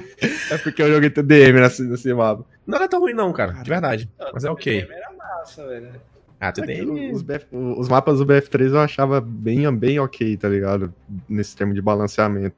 é 0.52 0.58
porque 0.58 0.82
eu 0.82 0.92
joguei 0.94 1.10
TDM 1.10 1.60
nesse, 1.60 1.84
nesse 1.84 2.14
mapa. 2.14 2.46
Não 2.66 2.78
era 2.78 2.88
tão 2.88 3.00
ruim, 3.00 3.14
não, 3.14 3.32
cara. 3.34 3.54
De 3.54 3.70
verdade. 3.70 4.10
Mas 4.34 4.44
é 4.44 4.52
ok. 4.52 4.82
TDM 4.82 4.94
era 4.94 5.12
massa, 5.14 5.68
velho. 5.68 5.90
Ah, 6.40 6.52
TDM. 6.52 7.12
Os, 7.12 7.22
BF, 7.22 7.46
os, 7.52 7.90
mapas 7.90 8.20
do 8.20 8.26
BF3 8.26 8.70
eu 8.70 8.80
achava 8.80 9.20
bem, 9.20 9.72
bem 9.76 10.00
ok, 10.00 10.38
tá 10.38 10.48
ligado? 10.48 10.94
Nesse 11.28 11.56
termo 11.56 11.74
de 11.74 11.82
balanceamento. 11.82 12.56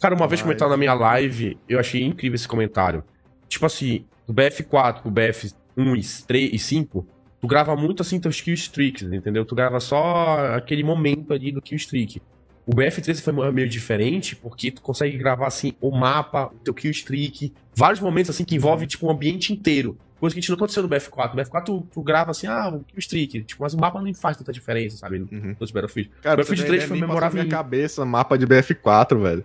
Cara, 0.00 0.14
uma 0.14 0.26
vez 0.26 0.42
comentando 0.42 0.70
na 0.70 0.76
minha 0.76 0.92
live, 0.92 1.58
eu 1.68 1.78
achei 1.78 2.02
incrível 2.02 2.34
esse 2.34 2.48
comentário. 2.48 3.02
Tipo 3.48 3.66
assim, 3.66 4.04
do 4.26 4.34
BF4 4.34 5.02
pro 5.02 5.10
BF1 5.10 5.54
e 5.76 6.26
3 6.26 6.52
e 6.52 6.58
5, 6.58 7.06
tu 7.40 7.46
grava 7.46 7.76
muito 7.76 8.02
assim 8.02 8.18
teus 8.18 8.40
kill 8.40 8.54
streaks, 8.54 9.02
entendeu? 9.04 9.44
Tu 9.44 9.54
grava 9.54 9.78
só 9.78 10.54
aquele 10.54 10.82
momento 10.82 11.32
ali 11.32 11.52
do 11.52 11.62
kill 11.62 11.76
streak. 11.76 12.20
O 12.66 12.72
BF13 12.72 13.22
foi 13.22 13.52
meio 13.52 13.68
diferente, 13.68 14.34
porque 14.34 14.72
tu 14.72 14.82
consegue 14.82 15.16
gravar 15.16 15.46
assim 15.46 15.74
o 15.80 15.92
mapa, 15.92 16.46
o 16.46 16.58
teu 16.58 16.74
kill 16.74 16.90
streak, 16.90 17.52
vários 17.72 18.00
momentos 18.00 18.30
assim 18.30 18.44
que 18.44 18.56
envolve 18.56 18.88
tipo 18.88 19.06
o 19.06 19.08
um 19.08 19.12
ambiente 19.12 19.52
inteiro. 19.52 19.96
Coisa 20.18 20.34
que 20.34 20.40
a 20.40 20.42
gente 20.42 20.48
não 20.48 20.56
aconteceu 20.56 20.82
no 20.82 20.88
BF4. 20.88 21.34
No 21.34 21.42
BF4 21.42 21.64
tu, 21.64 21.86
tu 21.92 22.02
grava 22.02 22.32
assim, 22.32 22.48
ah, 22.48 22.70
o 22.70 22.80
kill 22.80 22.98
streak, 22.98 23.42
tipo, 23.44 23.62
mas 23.62 23.72
o 23.72 23.78
mapa 23.78 24.02
não 24.02 24.12
faz 24.14 24.36
tanta 24.36 24.52
diferença, 24.52 24.96
sabe? 24.96 25.18
Uhum. 25.30 25.54
Nos 25.60 25.70
Battlefield. 25.70 26.10
Cara, 26.22 26.34
o 26.34 26.38
Battlefield 26.38 26.66
3 26.66 26.84
foi 26.84 26.98
memorável. 26.98 27.36
Na 27.36 27.44
minha 27.44 27.56
cabeça, 27.56 28.04
mapa 28.04 28.36
de 28.36 28.46
BF4, 28.46 29.22
velho. 29.22 29.44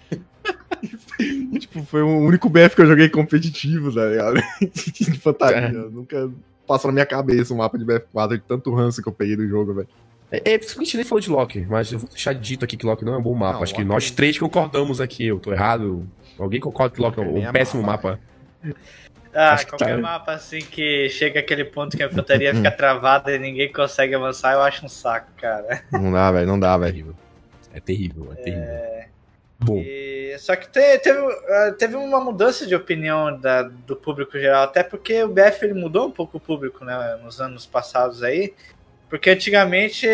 tipo, 1.58 1.82
foi 1.82 2.00
o 2.00 2.18
único 2.18 2.48
BF 2.48 2.76
que 2.76 2.82
eu 2.82 2.86
joguei 2.86 3.10
competitivo, 3.10 3.92
tá 3.92 4.06
ligado? 4.06 4.40
de 4.72 5.18
fantasia. 5.18 5.56
É. 5.56 5.70
Nunca 5.70 6.30
passou 6.66 6.88
na 6.88 6.94
minha 6.94 7.06
cabeça 7.06 7.52
um 7.52 7.58
mapa 7.58 7.76
de 7.76 7.84
BF4 7.84 8.36
de 8.36 8.42
tanto 8.46 8.72
ranço 8.72 9.02
que 9.02 9.08
eu 9.08 9.12
peguei 9.12 9.36
do 9.36 9.46
jogo, 9.46 9.74
velho. 9.74 9.88
É, 10.30 10.52
é, 10.52 10.54
a 10.56 10.58
gente 10.58 10.96
nem 10.96 11.04
falou 11.04 11.20
de 11.20 11.30
Loki, 11.30 11.66
mas 11.68 11.92
eu 11.92 11.98
vou 11.98 12.08
deixar 12.08 12.32
dito 12.32 12.64
aqui 12.64 12.76
que 12.76 12.86
Loki 12.86 13.04
não 13.04 13.14
é 13.14 13.18
um 13.18 13.22
bom 13.22 13.34
mapa. 13.34 13.54
Não, 13.54 13.62
Acho 13.62 13.74
que 13.74 13.84
nós 13.84 14.10
três 14.10 14.38
concordamos 14.38 15.00
aqui. 15.00 15.26
Eu 15.26 15.40
tô 15.40 15.52
errado. 15.52 16.06
Alguém 16.38 16.60
concorda 16.60 16.94
que 16.94 17.00
Loki 17.00 17.20
é 17.20 17.22
um, 17.22 17.52
péssimo 17.52 17.82
mapa? 17.82 18.20
mapa. 18.62 18.74
Ah, 19.32 19.52
Acho 19.52 19.68
qualquer 19.68 19.96
tá... 19.96 19.98
mapa 19.98 20.32
assim 20.32 20.58
que 20.58 21.08
chega 21.08 21.40
aquele 21.40 21.64
ponto 21.64 21.96
que 21.96 22.02
a 22.02 22.06
infantaria 22.06 22.54
fica 22.54 22.70
travada 22.70 23.32
e 23.34 23.38
ninguém 23.38 23.72
consegue 23.72 24.14
avançar, 24.14 24.54
eu 24.54 24.62
acho 24.62 24.84
um 24.84 24.88
saco, 24.88 25.30
cara. 25.36 25.82
Não 25.92 26.12
dá, 26.12 26.32
velho, 26.32 26.46
não 26.46 26.58
dá, 26.58 26.76
velho. 26.76 27.16
É 27.72 27.78
terrível, 27.78 28.32
é 28.32 28.34
terrível. 28.36 28.64
É... 28.64 29.06
Bom. 29.60 29.76
E... 29.76 30.36
Só 30.38 30.56
que 30.56 30.68
te, 30.68 30.98
teve, 30.98 31.18
ah, 31.20 31.74
teve 31.78 31.94
uma 31.94 32.20
mudança 32.20 32.66
de 32.66 32.74
opinião 32.74 33.38
da, 33.38 33.62
do 33.62 33.94
público 33.94 34.38
geral, 34.38 34.64
até 34.64 34.82
porque 34.82 35.22
o 35.22 35.28
BF 35.28 35.64
ele 35.64 35.74
mudou 35.74 36.08
um 36.08 36.10
pouco 36.10 36.38
o 36.38 36.40
público 36.40 36.84
né, 36.84 37.18
nos 37.22 37.40
anos 37.40 37.66
passados 37.66 38.22
aí. 38.22 38.54
Porque 39.10 39.28
antigamente 39.28 40.06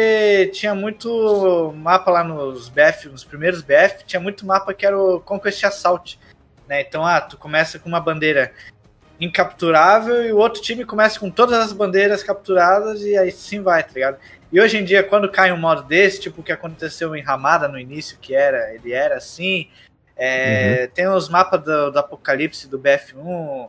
tinha 0.54 0.74
muito 0.74 1.72
mapa 1.76 2.11
lá 2.11 2.24
nos 2.24 2.70
BF, 2.70 3.11
nos 3.11 3.22
primeiros 3.22 3.61
BF, 3.61 4.04
tinha 4.06 4.18
muito 4.18 4.46
mapa 4.46 4.72
que 4.72 4.87
era 4.87 4.98
o 4.98 5.20
Conquest 5.20 5.62
Assault. 5.64 6.18
Né? 6.66 6.80
Então, 6.80 7.04
ah, 7.04 7.20
tu 7.20 7.37
começa 7.37 7.78
com 7.78 7.90
uma 7.90 8.00
bandeira 8.00 8.52
incapturável 9.20 10.24
e 10.24 10.32
o 10.32 10.38
outro 10.38 10.62
time 10.62 10.85
começa 10.85 11.20
com 11.20 11.30
todas 11.30 11.59
as 11.59 11.72
bandeiras 11.74 12.22
capturadas 12.22 13.02
e 13.02 13.16
aí 13.16 13.30
sim 13.30 13.62
vai, 13.62 13.82
tá 13.82 13.92
ligado? 13.94 14.18
E 14.50 14.61
hoje 14.61 14.78
em 14.78 14.85
dia, 14.85 15.02
quando 15.02 15.30
cai 15.30 15.52
um 15.52 15.59
modo 15.59 15.82
desse, 15.82 16.20
tipo 16.20 16.40
o 16.40 16.44
que 16.44 16.52
aconteceu 16.52 17.14
em 17.14 17.22
Ramada 17.22 17.68
no 17.68 17.78
início, 17.78 18.18
que 18.18 18.35
era, 18.35 18.74
ele 18.74 18.92
era 18.92 19.16
assim, 19.16 19.68
é, 20.16 20.82
uhum. 20.82 20.94
tem 20.94 21.09
os 21.09 21.28
mapas 21.28 21.62
do, 21.62 21.90
do, 21.90 21.98
Apocalipse 21.98 22.68
do 22.68 22.78
BF1, 22.78 23.68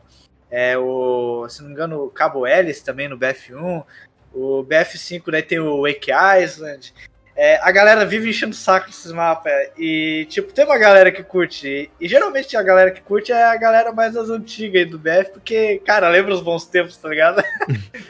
é, 0.50 0.78
o, 0.78 1.46
se 1.48 1.60
não 1.60 1.68
me 1.68 1.74
engano, 1.74 2.04
o 2.04 2.10
Cabo 2.10 2.46
Ellis 2.46 2.80
também 2.80 3.08
no 3.08 3.18
BF1, 3.18 3.84
o 4.32 4.64
BF5 4.64 5.22
daí 5.30 5.42
tem 5.42 5.58
o 5.58 5.82
Wake 5.82 6.10
Island. 6.10 6.92
É, 7.40 7.60
a 7.62 7.70
galera 7.70 8.04
vive 8.04 8.28
enchendo 8.28 8.52
o 8.52 8.56
saco 8.56 8.88
desses 8.88 9.12
mapas. 9.12 9.52
E, 9.78 10.26
tipo, 10.28 10.52
tem 10.52 10.64
uma 10.64 10.76
galera 10.76 11.12
que 11.12 11.22
curte. 11.22 11.88
E, 12.00 12.08
geralmente 12.08 12.56
a 12.56 12.62
galera 12.64 12.90
que 12.90 13.00
curte 13.00 13.30
é 13.30 13.44
a 13.44 13.56
galera 13.56 13.92
mais 13.92 14.14
das 14.14 14.28
antigas 14.28 14.82
aí 14.82 14.84
do 14.84 14.98
BF, 14.98 15.30
porque, 15.34 15.80
cara, 15.86 16.08
lembra 16.08 16.34
os 16.34 16.40
bons 16.40 16.64
tempos, 16.66 16.96
tá 16.96 17.08
ligado? 17.08 17.40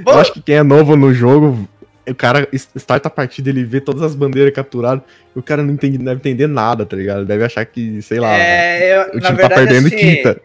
Bom, 0.00 0.12
Eu 0.16 0.20
acho 0.20 0.32
que 0.32 0.40
quem 0.40 0.56
é 0.56 0.62
novo 0.62 0.96
no 0.96 1.12
jogo, 1.12 1.68
o 2.08 2.14
cara 2.14 2.48
starta 2.52 3.08
a 3.08 3.10
partida, 3.10 3.50
ele 3.50 3.64
vê 3.64 3.82
todas 3.82 4.00
as 4.00 4.14
bandeiras 4.14 4.54
capturadas, 4.54 5.04
e 5.36 5.38
o 5.38 5.42
cara 5.42 5.62
não 5.62 5.74
entende, 5.74 5.98
deve 5.98 6.14
entender 6.14 6.46
nada, 6.46 6.86
tá 6.86 6.96
ligado? 6.96 7.26
Deve 7.26 7.44
achar 7.44 7.66
que, 7.66 8.00
sei 8.00 8.18
lá, 8.20 8.32
é, 8.34 8.96
eu, 8.96 9.00
o 9.08 9.10
time 9.10 9.20
tá 9.20 9.32
verdade, 9.32 9.48
tá 9.50 9.54
perdendo 9.56 9.86
assim, 9.88 9.96
quinta. 9.98 10.40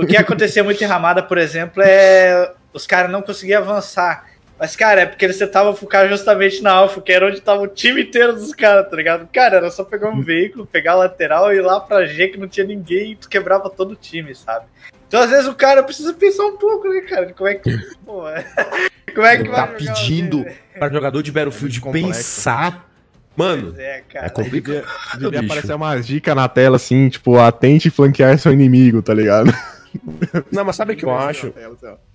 O 0.00 0.06
que 0.06 0.14
acontecia 0.16 0.62
muito 0.62 0.82
em 0.82 0.86
Ramada, 0.86 1.24
por 1.24 1.38
exemplo, 1.38 1.82
é 1.84 2.52
os 2.72 2.86
caras 2.86 3.10
não 3.10 3.20
conseguiam 3.20 3.60
avançar. 3.62 4.26
Mas, 4.58 4.74
cara, 4.74 5.02
é 5.02 5.06
porque 5.06 5.24
eles 5.24 5.38
tentavam 5.38 5.74
focar 5.74 6.08
justamente 6.08 6.62
na 6.62 6.72
Alpha, 6.72 7.00
que 7.00 7.12
era 7.12 7.26
onde 7.26 7.40
tava 7.40 7.62
o 7.62 7.68
time 7.68 8.02
inteiro 8.02 8.32
dos 8.32 8.52
caras, 8.52 8.90
tá 8.90 8.96
ligado? 8.96 9.28
Cara, 9.32 9.58
era 9.58 9.70
só 9.70 9.84
pegar 9.84 10.08
um 10.08 10.20
veículo, 10.20 10.66
pegar 10.66 10.92
a 10.92 10.96
lateral 10.96 11.52
e 11.52 11.58
ir 11.58 11.60
lá 11.60 11.78
pra 11.78 12.06
G 12.06 12.28
que 12.28 12.38
não 12.38 12.48
tinha 12.48 12.66
ninguém 12.66 13.12
e 13.12 13.16
tu 13.16 13.28
quebrava 13.28 13.70
todo 13.70 13.92
o 13.92 13.96
time, 13.96 14.34
sabe? 14.34 14.66
Então, 15.06 15.20
às 15.20 15.30
vezes, 15.30 15.46
o 15.46 15.54
cara 15.54 15.82
precisa 15.82 16.12
pensar 16.12 16.44
um 16.44 16.56
pouco, 16.56 16.88
né, 16.88 17.02
cara? 17.02 17.32
Como 17.32 17.48
é 17.48 17.54
que. 17.54 17.70
Pô, 18.04 18.24
como 19.14 19.26
é 19.26 19.36
que 19.36 19.42
Ele 19.42 19.48
vai. 19.48 19.60
Tá 19.60 19.66
pedindo 19.68 20.44
pra 20.76 20.88
jogador 20.88 21.22
de 21.22 21.30
Battlefield 21.30 21.80
é 21.86 21.92
pensar. 21.92 22.88
Mano, 23.36 23.72
é, 23.78 24.02
é, 24.14 24.28
complicado. 24.28 24.84
Devia, 25.12 25.30
devia 25.30 25.40
aparecer 25.40 25.72
uma 25.72 25.96
dica 26.00 26.34
na 26.34 26.48
tela 26.48 26.74
assim, 26.74 27.08
tipo, 27.08 27.38
atente 27.38 27.88
flanquear 27.88 28.36
seu 28.36 28.52
inimigo, 28.52 29.00
tá 29.00 29.14
ligado? 29.14 29.54
Não, 30.52 30.64
mas 30.64 30.76
sabe 30.76 30.92
o 30.92 30.96
que 30.96 31.04
eu 31.04 31.10
acho? 31.10 31.52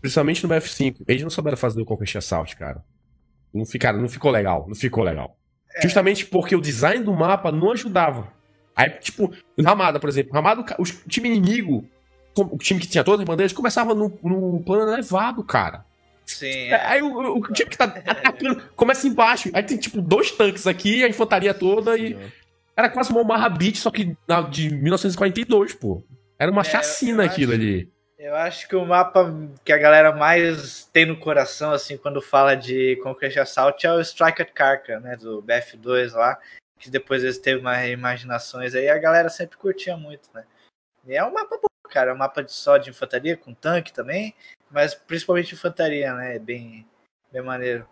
Principalmente 0.01 0.43
no 0.43 0.53
BF5, 0.53 0.97
eles 1.07 1.23
não 1.23 1.29
souberam 1.29 1.57
fazer 1.57 1.81
o 1.81 1.85
Conquest 1.85 2.15
Assault, 2.15 2.55
cara. 2.55 2.83
Não, 3.53 3.65
ficaram, 3.65 3.99
não 3.99 4.09
ficou 4.09 4.31
legal, 4.31 4.65
não 4.67 4.75
ficou 4.75 5.03
legal. 5.03 5.37
É. 5.75 5.81
Justamente 5.81 6.25
porque 6.25 6.55
o 6.55 6.61
design 6.61 7.03
do 7.03 7.13
mapa 7.13 7.51
não 7.51 7.71
ajudava. 7.71 8.31
Aí, 8.75 8.89
tipo, 8.89 9.31
Ramada, 9.63 9.99
por 9.99 10.09
exemplo, 10.09 10.33
Ramada, 10.33 10.65
o 10.79 10.83
time 11.07 11.29
inimigo, 11.29 11.87
o 12.35 12.57
time 12.57 12.79
que 12.79 12.87
tinha 12.87 13.03
todas 13.03 13.21
as 13.21 13.25
bandeiras, 13.25 13.53
começava 13.53 13.93
no, 13.93 14.11
no 14.23 14.63
plano 14.63 14.91
elevado, 14.91 15.43
cara. 15.43 15.85
Sim. 16.25 16.69
É. 16.69 16.85
Aí 16.85 17.01
o, 17.01 17.37
o, 17.37 17.41
time 17.53 17.69
que 17.69 17.77
tá 17.77 17.85
atacando 18.05 18.61
começa 18.75 19.07
embaixo. 19.07 19.49
Aí 19.53 19.63
tem, 19.63 19.77
tipo, 19.77 20.01
dois 20.01 20.31
tanques 20.31 20.65
aqui, 20.65 21.03
a 21.03 21.07
infantaria 21.07 21.53
toda 21.53 21.97
e. 21.97 22.17
Era 22.75 22.89
quase 22.89 23.11
uma 23.11 23.21
Omaha 23.21 23.49
Beach, 23.49 23.77
só 23.77 23.91
que 23.91 24.17
de 24.49 24.69
1942, 24.75 25.73
pô. 25.73 26.03
Era 26.37 26.51
uma 26.51 26.61
é, 26.61 26.65
chacina 26.65 27.23
aquilo 27.25 27.53
ali. 27.53 27.91
Eu 28.17 28.35
acho 28.35 28.67
que 28.69 28.75
o 28.75 28.85
mapa 28.85 29.29
que 29.65 29.73
a 29.73 29.77
galera 29.77 30.15
mais 30.15 30.85
tem 30.85 31.05
no 31.05 31.19
coração, 31.19 31.71
assim, 31.71 31.97
quando 31.97 32.21
fala 32.21 32.55
de 32.55 32.95
Conquest 33.03 33.37
Assault, 33.37 33.85
é 33.85 33.91
o 33.91 33.99
Strike 33.99 34.41
at 34.41 34.51
Karka, 34.53 34.99
né, 34.99 35.17
do 35.17 35.43
BF2 35.43 36.13
lá, 36.13 36.39
que 36.79 36.89
depois 36.89 37.23
eles 37.23 37.37
teve 37.37 37.61
mais 37.61 37.91
imaginações 37.91 38.75
aí, 38.75 38.87
a 38.87 38.97
galera 38.97 39.27
sempre 39.29 39.57
curtia 39.57 39.97
muito, 39.97 40.29
né. 40.33 40.45
E 41.05 41.13
é 41.15 41.23
um 41.25 41.33
mapa 41.33 41.57
bom, 41.57 41.67
cara, 41.89 42.11
é 42.11 42.13
um 42.13 42.17
mapa 42.17 42.41
de, 42.41 42.53
só 42.53 42.77
de 42.77 42.89
infantaria, 42.89 43.35
com 43.35 43.53
tanque 43.53 43.91
também, 43.91 44.33
mas 44.71 44.95
principalmente 44.95 45.53
infantaria, 45.53 46.13
né, 46.13 46.37
é 46.37 46.39
bem, 46.39 46.87
bem 47.29 47.41
maneiro. 47.41 47.85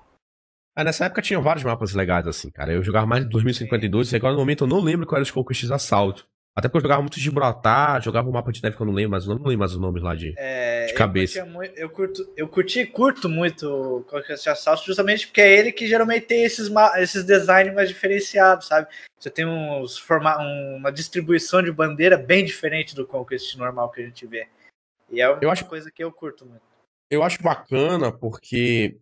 Ah, 0.73 0.85
nessa 0.85 1.05
época 1.05 1.21
tinha 1.21 1.41
vários 1.41 1.65
mapas 1.65 1.93
legais, 1.93 2.25
assim, 2.25 2.49
cara. 2.49 2.71
Eu 2.71 2.81
jogava 2.81 3.05
mais 3.05 3.23
de 3.23 3.29
2052 3.29 4.07
Sim. 4.07 4.15
e 4.15 4.17
agora 4.17 4.33
no 4.33 4.39
momento 4.39 4.63
eu 4.63 4.67
não 4.67 4.79
lembro 4.79 5.05
qual 5.05 5.17
era 5.17 5.23
os 5.23 5.31
Conquest 5.31 5.69
Assault. 5.69 6.25
Até 6.53 6.67
porque 6.67 6.79
eu 6.79 6.81
jogava 6.81 7.01
muito 7.01 7.19
Gibraltar, 7.19 8.01
jogava 8.01 8.29
o 8.29 8.33
mapa 8.33 8.51
de 8.51 8.61
neve 8.61 8.75
que 8.75 8.81
eu 8.81 8.85
não 8.85 8.93
lembro, 8.93 9.11
mas 9.11 9.25
eu 9.25 9.35
não 9.35 9.43
lembro 9.45 9.59
mais 9.59 9.71
os 9.71 9.79
nomes 9.79 10.03
lá 10.03 10.13
de, 10.13 10.33
é, 10.37 10.87
de 10.87 10.93
cabeça. 10.93 11.39
Eu, 11.39 11.45
muito, 11.45 11.73
eu, 11.77 11.89
curto, 11.89 12.33
eu 12.35 12.47
curti 12.47 12.85
curto 12.85 13.29
muito 13.29 13.69
o 13.69 14.03
Conquest 14.03 14.47
Assault, 14.47 14.85
justamente 14.85 15.27
porque 15.27 15.39
é 15.39 15.57
ele 15.57 15.71
que 15.71 15.87
geralmente 15.87 16.25
tem 16.25 16.43
esses, 16.43 16.69
esses 16.97 17.23
designs 17.23 17.73
mais 17.73 17.87
diferenciados, 17.87 18.67
sabe? 18.67 18.87
Você 19.17 19.29
tem 19.29 19.45
uns 19.45 19.97
forma, 19.97 20.37
uma 20.75 20.91
distribuição 20.91 21.63
de 21.63 21.71
bandeira 21.71 22.17
bem 22.17 22.43
diferente 22.43 22.95
do 22.95 23.07
Conquest 23.07 23.55
normal 23.55 23.89
que 23.89 24.01
a 24.01 24.05
gente 24.05 24.27
vê. 24.27 24.47
E 25.09 25.21
é 25.21 25.29
uma 25.29 25.39
eu 25.41 25.49
acho, 25.49 25.65
coisa 25.65 25.89
que 25.89 26.03
eu 26.03 26.11
curto 26.11 26.45
muito. 26.45 26.63
Eu 27.09 27.23
acho 27.23 27.41
bacana 27.41 28.11
porque 28.11 28.97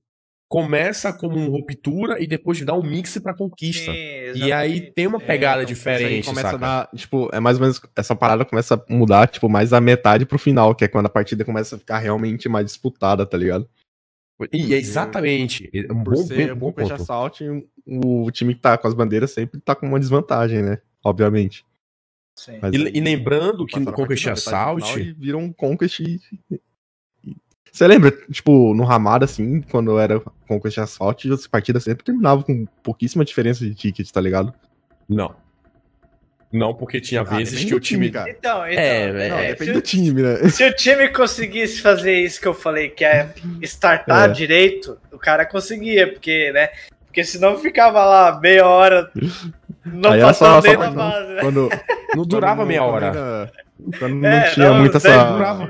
começa 0.50 1.14
como 1.14 1.38
uma 1.38 1.48
ruptura 1.48 2.22
e 2.22 2.26
depois 2.26 2.60
dá 2.66 2.74
um 2.74 2.82
mix 2.82 3.18
pra 3.20 3.36
conquista. 3.36 3.94
Sim, 3.94 4.44
e 4.44 4.52
aí 4.52 4.92
tem 4.92 5.06
uma 5.06 5.20
pegada 5.20 5.62
É, 5.62 5.64
então, 5.64 5.74
diferente, 5.76 6.26
começa 6.26 6.56
a 6.56 6.58
dar, 6.58 6.90
tipo, 6.96 7.30
é 7.32 7.40
mais 7.40 7.58
ou 7.58 7.62
menos 7.62 7.80
essa 7.96 8.16
parada 8.16 8.44
começa 8.44 8.74
a 8.76 8.94
mudar, 8.94 9.28
tipo, 9.28 9.48
mais 9.48 9.70
da 9.70 9.80
metade 9.80 10.26
pro 10.26 10.40
final, 10.40 10.74
que 10.74 10.84
é 10.84 10.88
quando 10.88 11.06
a 11.06 11.10
partida 11.10 11.46
começa 11.46 11.76
a 11.76 11.80
ficar 11.80 12.00
realmente 12.00 12.50
mais 12.50 12.66
disputada, 12.66 13.26
tá 13.28 13.38
ligado? 13.38 13.70
E 14.52 14.74
é 14.74 14.78
exatamente. 14.78 15.70
É 15.74 15.92
um 15.94 16.04
Por 16.04 16.16
bom, 16.16 16.24
ser 16.24 16.36
bem- 16.48 16.56
bom 16.56 16.72
Conquest 16.72 16.90
ponto. 16.90 17.02
Assault, 17.04 17.44
o 17.86 18.32
time 18.32 18.56
que 18.56 18.62
tá 18.62 18.78
com 18.78 18.88
as 18.88 18.94
bandeiras 18.94 19.32
sempre 19.32 19.60
tá 19.62 19.76
com 19.76 19.86
uma 19.86 20.00
desvantagem, 20.00 20.64
né? 20.64 20.80
Obviamente. 21.04 21.64
Mas 22.62 22.74
E, 22.74 22.78
aí, 22.78 22.92
e 22.96 23.00
lembrando 23.02 23.66
que 23.66 23.78
no 23.80 23.92
Conquest 23.92 24.26
Assault. 24.28 25.14
Vira 25.20 25.38
um 25.38 25.52
Conquest. 25.52 26.00
Você 27.72 27.88
lembra, 27.88 28.12
tipo, 28.32 28.74
no 28.74 28.84
Ramada, 28.84 29.26
assim, 29.26 29.62
quando 29.62 29.98
era 30.00 30.20
Conquest 30.48 30.78
Assault, 30.80 31.32
as 31.32 31.48
partidas 31.48 31.84
sempre 31.84 32.04
terminavam 32.04 32.44
com 32.44 32.66
pouquíssima 32.84 33.24
diferença 33.24 33.64
de 33.64 33.74
ticket, 33.76 34.10
tá 34.10 34.20
ligado? 34.22 34.54
Não. 35.08 35.36
Não, 36.52 36.74
porque 36.74 37.00
tinha 37.00 37.22
Ah, 37.22 37.24
vezes 37.24 37.64
que 37.64 37.76
o 37.76 37.80
time. 37.80 38.10
cara. 38.10 38.28
Então, 38.30 38.66
então 38.68 38.84
É, 38.84 39.30
Não, 39.30 39.38
é, 39.38 39.48
depende 39.50 39.66
se, 39.66 39.72
do 39.74 39.82
time, 39.82 40.22
né? 40.24 40.50
se 40.50 40.64
o 40.68 40.76
time 40.76 41.08
conseguisse 41.10 41.80
fazer 41.80 42.16
isso 42.20 42.42
que 42.42 42.48
eu 42.48 42.56
falei, 42.56 42.90
que 42.90 43.06
é 43.06 43.30
startar 43.62 44.30
É. 44.30 44.34
direito, 44.34 44.98
o 45.12 45.20
cara 45.20 45.46
conseguia, 45.46 46.12
porque, 46.12 46.52
né? 46.52 46.70
Porque 47.06 47.24
senão 47.24 47.58
ficava 47.60 48.04
lá 48.04 48.40
meia 48.40 48.66
hora 48.68 49.12
não 49.86 50.12
Aí 50.12 50.22
dentro 50.22 50.40
da 50.40 50.62
pra- 50.62 50.90
base, 50.92 51.34
né? 51.34 51.42
Quando, 51.42 51.70
Não 52.16 52.24
durava 52.26 52.56
quando 52.62 52.68
meia 52.68 52.84
hora. 52.84 53.12
Quando, 53.12 53.18
ainda- 53.18 53.52
quando 54.00 54.16
não 54.16 54.30
É, 54.30 54.50
tinha 54.52 54.70
não, 54.70 54.80
muita 54.80 54.98
essa. 54.98 55.24
durava. 55.32 55.70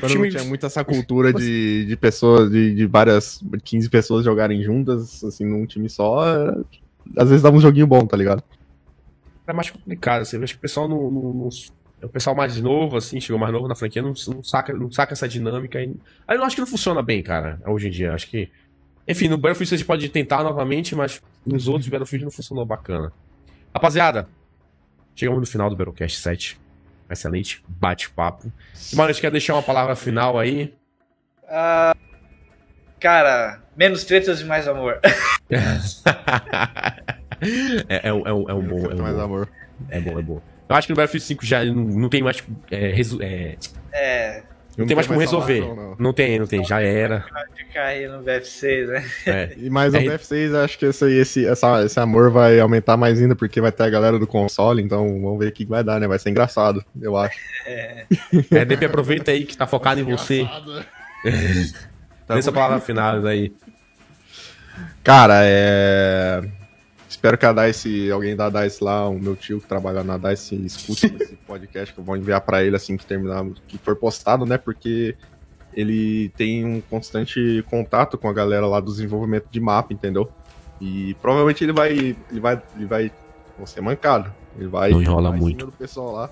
Quando 0.00 0.10
time- 0.12 0.22
não 0.24 0.28
tinha 0.30 0.44
muito 0.44 0.64
essa 0.66 0.84
cultura 0.84 1.32
de, 1.32 1.84
de 1.86 1.96
pessoas, 1.96 2.50
de, 2.50 2.74
de 2.74 2.86
várias, 2.86 3.40
15 3.64 3.88
pessoas 3.90 4.24
jogarem 4.24 4.62
juntas, 4.62 5.22
assim, 5.24 5.44
num 5.44 5.66
time 5.66 5.88
só, 5.88 6.26
era- 6.26 6.64
às 7.16 7.28
vezes 7.28 7.42
dava 7.42 7.56
um 7.56 7.60
joguinho 7.60 7.86
bom, 7.86 8.06
tá 8.06 8.16
ligado? 8.16 8.42
é 9.48 9.52
mais 9.52 9.70
complicado. 9.70 10.22
Assim, 10.22 10.36
eu 10.38 10.42
acho 10.42 10.54
que 10.54 10.58
o 10.58 10.60
pessoal 10.62 10.88
não, 10.88 11.08
não- 11.10 11.32
não- 11.32 11.48
o 12.02 12.08
pessoal 12.08 12.34
mais 12.34 12.60
novo, 12.60 12.96
assim, 12.96 13.20
chegou 13.20 13.38
mais 13.38 13.52
novo 13.52 13.68
na 13.68 13.76
franquia, 13.76 14.02
não, 14.02 14.12
não 14.28 14.42
saca, 14.42 14.72
não 14.72 14.90
saca 14.90 15.12
essa 15.12 15.28
dinâmica. 15.28 15.78
Aí, 15.78 15.94
aí 16.26 16.36
eu 16.36 16.42
acho 16.44 16.56
que 16.56 16.60
não 16.60 16.66
funciona 16.66 17.00
bem, 17.00 17.22
cara, 17.22 17.60
hoje 17.64 17.86
em 17.86 17.90
dia. 17.90 18.12
Acho 18.12 18.28
que. 18.28 18.48
Enfim, 19.06 19.28
no 19.28 19.38
Battlefield 19.38 19.78
você 19.78 19.84
pode 19.84 20.08
tentar 20.08 20.42
novamente, 20.42 20.96
mas 20.96 21.22
nos 21.46 21.68
outros 21.68 21.88
Battlefield 21.88 22.24
não 22.24 22.32
funcionou 22.32 22.66
bacana. 22.66 23.12
Rapaziada, 23.72 24.28
chegamos 25.14 25.38
no 25.40 25.46
final 25.46 25.70
do 25.70 25.76
Battlecast 25.76 26.18
7. 26.18 26.58
Excelente 27.10 27.62
bate-papo. 27.68 28.50
Mano, 28.94 29.08
a 29.08 29.12
gente 29.12 29.20
quer 29.20 29.30
deixar 29.30 29.54
uma 29.54 29.62
palavra 29.62 29.94
final 29.94 30.38
aí. 30.38 30.74
Cara, 32.98 33.60
menos 33.76 34.04
tretas 34.04 34.40
e 34.40 34.44
mais 34.44 34.66
amor. 34.66 34.98
é, 37.88 38.08
é, 38.08 38.12
um- 38.12 38.26
é 38.26 38.32
um, 38.32 38.50
é 38.50 38.54
um 38.54 38.62
bom. 38.62 38.90
É 38.90 38.94
um 38.94 39.02
mais 39.02 39.14
bom. 39.16 39.22
amor. 39.22 39.48
É 39.90 40.00
bom, 40.00 40.18
é 40.18 40.22
bom. 40.22 40.40
Eu 40.68 40.74
acho 40.74 40.86
que 40.88 40.92
no 40.92 40.96
Battlefield 40.96 41.24
5 41.26 41.46
já 41.46 41.64
não, 41.64 41.74
não 41.84 42.08
tem 42.08 42.22
mais. 42.22 42.42
É, 42.70 42.88
resu- 42.90 43.22
é, 43.22 43.56
É, 43.92 44.42
não, 44.76 44.86
tem 44.86 44.94
mais 44.94 45.06
como 45.06 45.18
resolver. 45.20 45.60
não. 45.60 45.96
Não 45.98 46.12
tem, 46.12 46.38
não 46.38 46.46
tem, 46.46 46.64
já 46.64 46.80
era. 46.80 47.24
ficar 47.56 47.84
aí 47.84 48.06
no 48.06 48.22
BF6, 48.22 48.86
né? 48.86 49.04
É. 49.26 49.52
E 49.58 49.70
mais 49.70 49.94
o 49.94 49.96
É. 49.96 50.00
BF6, 50.00 50.54
acho 50.64 50.78
que 50.78 50.86
esse, 50.86 51.10
esse, 51.12 51.46
essa, 51.46 51.84
esse 51.84 51.98
amor 51.98 52.30
vai 52.30 52.60
aumentar 52.60 52.96
mais 52.96 53.20
ainda, 53.20 53.34
porque 53.34 53.60
vai 53.60 53.72
ter 53.72 53.84
a 53.84 53.90
galera 53.90 54.18
do 54.18 54.26
console, 54.26 54.82
então 54.82 55.06
vamos 55.20 55.38
ver 55.38 55.48
o 55.48 55.52
que 55.52 55.64
vai 55.64 55.82
dar, 55.82 55.98
né? 55.98 56.06
Vai 56.06 56.18
ser 56.18 56.30
engraçado, 56.30 56.84
eu 57.00 57.16
acho. 57.16 57.36
É, 57.66 58.06
DP, 58.64 58.84
aproveita 58.86 59.30
aí 59.30 59.44
que 59.44 59.56
tá 59.56 59.66
focado 59.66 60.00
em 60.00 60.04
você. 60.04 60.46
Tá 62.26 62.34
Deixa 62.34 62.50
a 62.50 62.52
bom. 62.52 62.60
palavra 62.60 62.80
final 62.80 63.24
aí. 63.26 63.52
Cara, 65.02 65.40
é. 65.42 66.42
Espero 67.16 67.38
que 67.38 67.46
a 67.46 67.52
DICE, 67.52 68.10
alguém 68.10 68.36
da 68.36 68.50
DICE 68.50 68.84
lá, 68.84 69.08
o 69.08 69.18
meu 69.18 69.34
tio 69.34 69.58
que 69.58 69.66
trabalha 69.66 70.04
na 70.04 70.18
DICE, 70.18 70.54
escute 70.66 71.06
esse 71.18 71.34
podcast 71.34 71.94
que 71.94 71.98
eu 71.98 72.04
vou 72.04 72.14
enviar 72.14 72.42
pra 72.42 72.62
ele 72.62 72.76
assim 72.76 72.94
que 72.94 73.06
terminar, 73.06 73.42
que 73.66 73.78
for 73.78 73.96
postado, 73.96 74.44
né? 74.44 74.58
Porque 74.58 75.16
ele 75.72 76.28
tem 76.36 76.62
um 76.66 76.78
constante 76.78 77.64
contato 77.70 78.18
com 78.18 78.28
a 78.28 78.34
galera 78.34 78.66
lá 78.66 78.80
do 78.80 78.92
desenvolvimento 78.92 79.46
de 79.50 79.58
mapa, 79.58 79.94
entendeu? 79.94 80.30
E 80.78 81.14
provavelmente 81.22 81.64
ele 81.64 81.72
vai. 81.72 81.92
Ele 82.30 82.40
vai. 82.40 82.62
Ele 82.76 82.86
vai. 82.86 83.10
Ser 83.64 83.80
mancado. 83.80 84.30
Ele 84.58 84.68
vai. 84.68 84.90
Não 84.90 85.00
enrola 85.00 85.32
muito. 85.32 85.64
do 85.64 85.72
pessoal 85.72 86.12
lá. 86.12 86.30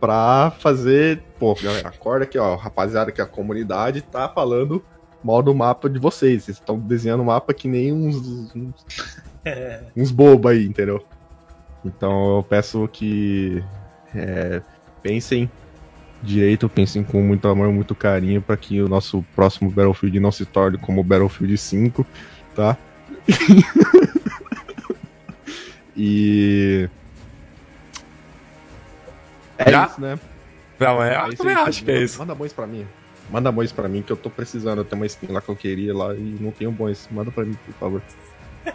Pra 0.00 0.52
fazer. 0.58 1.22
Pô, 1.38 1.54
galera, 1.54 1.90
acorda 1.90 2.24
aqui, 2.24 2.36
ó. 2.36 2.56
Rapaziada, 2.56 3.12
que 3.12 3.20
a 3.20 3.26
comunidade 3.26 4.02
tá 4.02 4.28
falando 4.28 4.82
mal 5.22 5.42
do 5.44 5.54
mapa 5.54 5.88
de 5.88 6.00
vocês. 6.00 6.42
Vocês 6.42 6.56
estão 6.56 6.76
desenhando 6.76 7.20
o 7.20 7.26
mapa 7.26 7.54
que 7.54 7.68
nem 7.68 7.92
uns, 7.92 8.16
uns, 8.54 8.84
uns 9.96 10.10
bobos 10.10 10.50
aí, 10.50 10.66
entendeu? 10.66 11.04
Então 11.84 12.36
eu 12.36 12.42
peço 12.42 12.88
que 12.88 13.62
é, 14.14 14.60
pensem 15.02 15.50
direito, 16.22 16.68
pensem 16.68 17.04
com 17.04 17.22
muito 17.22 17.46
amor, 17.46 17.70
muito 17.72 17.94
carinho 17.94 18.42
para 18.42 18.56
que 18.56 18.82
o 18.82 18.88
nosso 18.88 19.24
próximo 19.34 19.70
Battlefield 19.70 20.18
não 20.18 20.32
se 20.32 20.44
torne 20.44 20.76
como 20.78 21.00
o 21.00 21.04
Battlefield 21.04 21.56
5, 21.56 22.04
tá? 22.54 22.76
e 25.96 26.88
é 29.58 29.70
Já? 29.70 29.86
isso, 29.86 30.00
né? 30.00 30.18
Não, 30.78 31.02
é, 31.02 31.14
É 31.14 31.28
eu 31.28 31.36
também 31.36 31.56
aí. 31.56 31.62
acho 31.64 31.84
que 31.84 31.90
é 31.90 32.02
isso. 32.02 32.18
Manda 32.18 32.34
bons 32.34 32.52
pra 32.52 32.66
mim. 32.66 32.86
Manda 33.30 33.50
bons 33.50 33.72
pra 33.72 33.88
mim, 33.88 34.00
que 34.00 34.12
eu 34.12 34.16
tô 34.16 34.30
precisando. 34.30 34.78
Eu 34.78 34.84
tenho 34.84 35.00
uma 35.02 35.06
skin 35.06 35.26
lá 35.32 35.40
que 35.40 35.48
eu 35.48 35.56
queria 35.56 35.94
lá 35.94 36.14
e 36.14 36.36
não 36.40 36.52
tenho 36.52 36.70
bons. 36.70 37.08
Manda 37.10 37.30
pra 37.30 37.44
mim, 37.44 37.56
por 37.66 37.74
favor. 37.74 38.02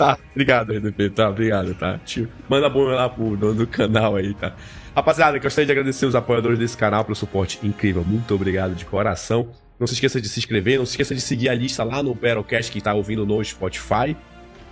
Tá, 0.00 0.16
obrigado, 0.30 0.72
RDP, 0.72 1.10
tá, 1.10 1.28
obrigado, 1.28 1.74
tá? 1.74 2.00
Tio, 2.06 2.26
manda 2.48 2.70
bom 2.70 2.84
lá 2.84 3.06
pro 3.06 3.36
dono 3.36 3.52
do 3.52 3.66
canal 3.66 4.16
aí, 4.16 4.32
tá? 4.32 4.56
Rapaziada, 4.96 5.38
gostaria 5.38 5.66
de 5.66 5.72
agradecer 5.72 6.06
os 6.06 6.14
apoiadores 6.14 6.58
desse 6.58 6.74
canal 6.74 7.04
pelo 7.04 7.14
suporte 7.14 7.60
incrível. 7.62 8.02
Muito 8.02 8.34
obrigado 8.34 8.74
de 8.74 8.86
coração. 8.86 9.50
Não 9.78 9.86
se 9.86 9.92
esqueça 9.92 10.18
de 10.18 10.26
se 10.26 10.38
inscrever, 10.38 10.78
não 10.78 10.86
se 10.86 10.92
esqueça 10.92 11.14
de 11.14 11.20
seguir 11.20 11.50
a 11.50 11.54
lista 11.54 11.84
lá 11.84 12.02
no 12.02 12.14
Battlecast 12.14 12.72
que 12.72 12.80
tá 12.80 12.94
ouvindo 12.94 13.26
no 13.26 13.44
Spotify. 13.44 14.16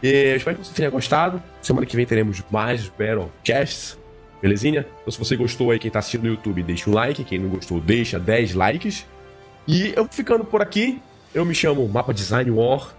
E 0.02 0.08
eu 0.08 0.36
espero 0.36 0.56
que 0.56 0.66
você 0.66 0.72
tenha 0.72 0.88
gostado. 0.88 1.42
Semana 1.60 1.84
que 1.84 1.94
vem 1.94 2.06
teremos 2.06 2.42
mais 2.50 2.88
Battlecasts. 2.88 3.98
Belezinha? 4.40 4.86
Então 5.02 5.12
se 5.12 5.18
você 5.18 5.36
gostou 5.36 5.72
aí, 5.72 5.78
quem 5.78 5.90
tá 5.90 5.98
assistindo 5.98 6.22
no 6.22 6.28
YouTube, 6.30 6.62
deixa 6.62 6.88
um 6.88 6.94
like. 6.94 7.22
Quem 7.22 7.38
não 7.38 7.50
gostou, 7.50 7.82
deixa 7.82 8.18
10 8.18 8.54
likes. 8.54 9.04
E 9.66 9.92
eu 9.94 10.06
ficando 10.06 10.42
por 10.42 10.62
aqui, 10.62 11.02
eu 11.34 11.44
me 11.44 11.54
chamo 11.54 11.86
Mapa 11.86 12.14
Design 12.14 12.50
War. 12.50 12.96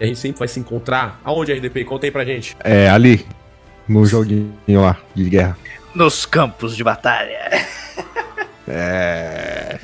E 0.00 0.04
a 0.04 0.06
gente 0.06 0.18
sempre 0.18 0.38
vai 0.38 0.48
se 0.48 0.58
encontrar. 0.58 1.20
Aonde, 1.22 1.52
RDP? 1.52 1.84
Conta 1.84 2.06
aí 2.06 2.10
pra 2.10 2.24
gente. 2.24 2.56
É, 2.64 2.88
ali. 2.88 3.26
No 3.86 4.06
joguinho 4.06 4.54
lá, 4.68 4.96
de 5.14 5.28
guerra. 5.28 5.58
Nos 5.94 6.24
campos 6.24 6.74
de 6.74 6.82
batalha. 6.82 7.66
É. 8.68 9.78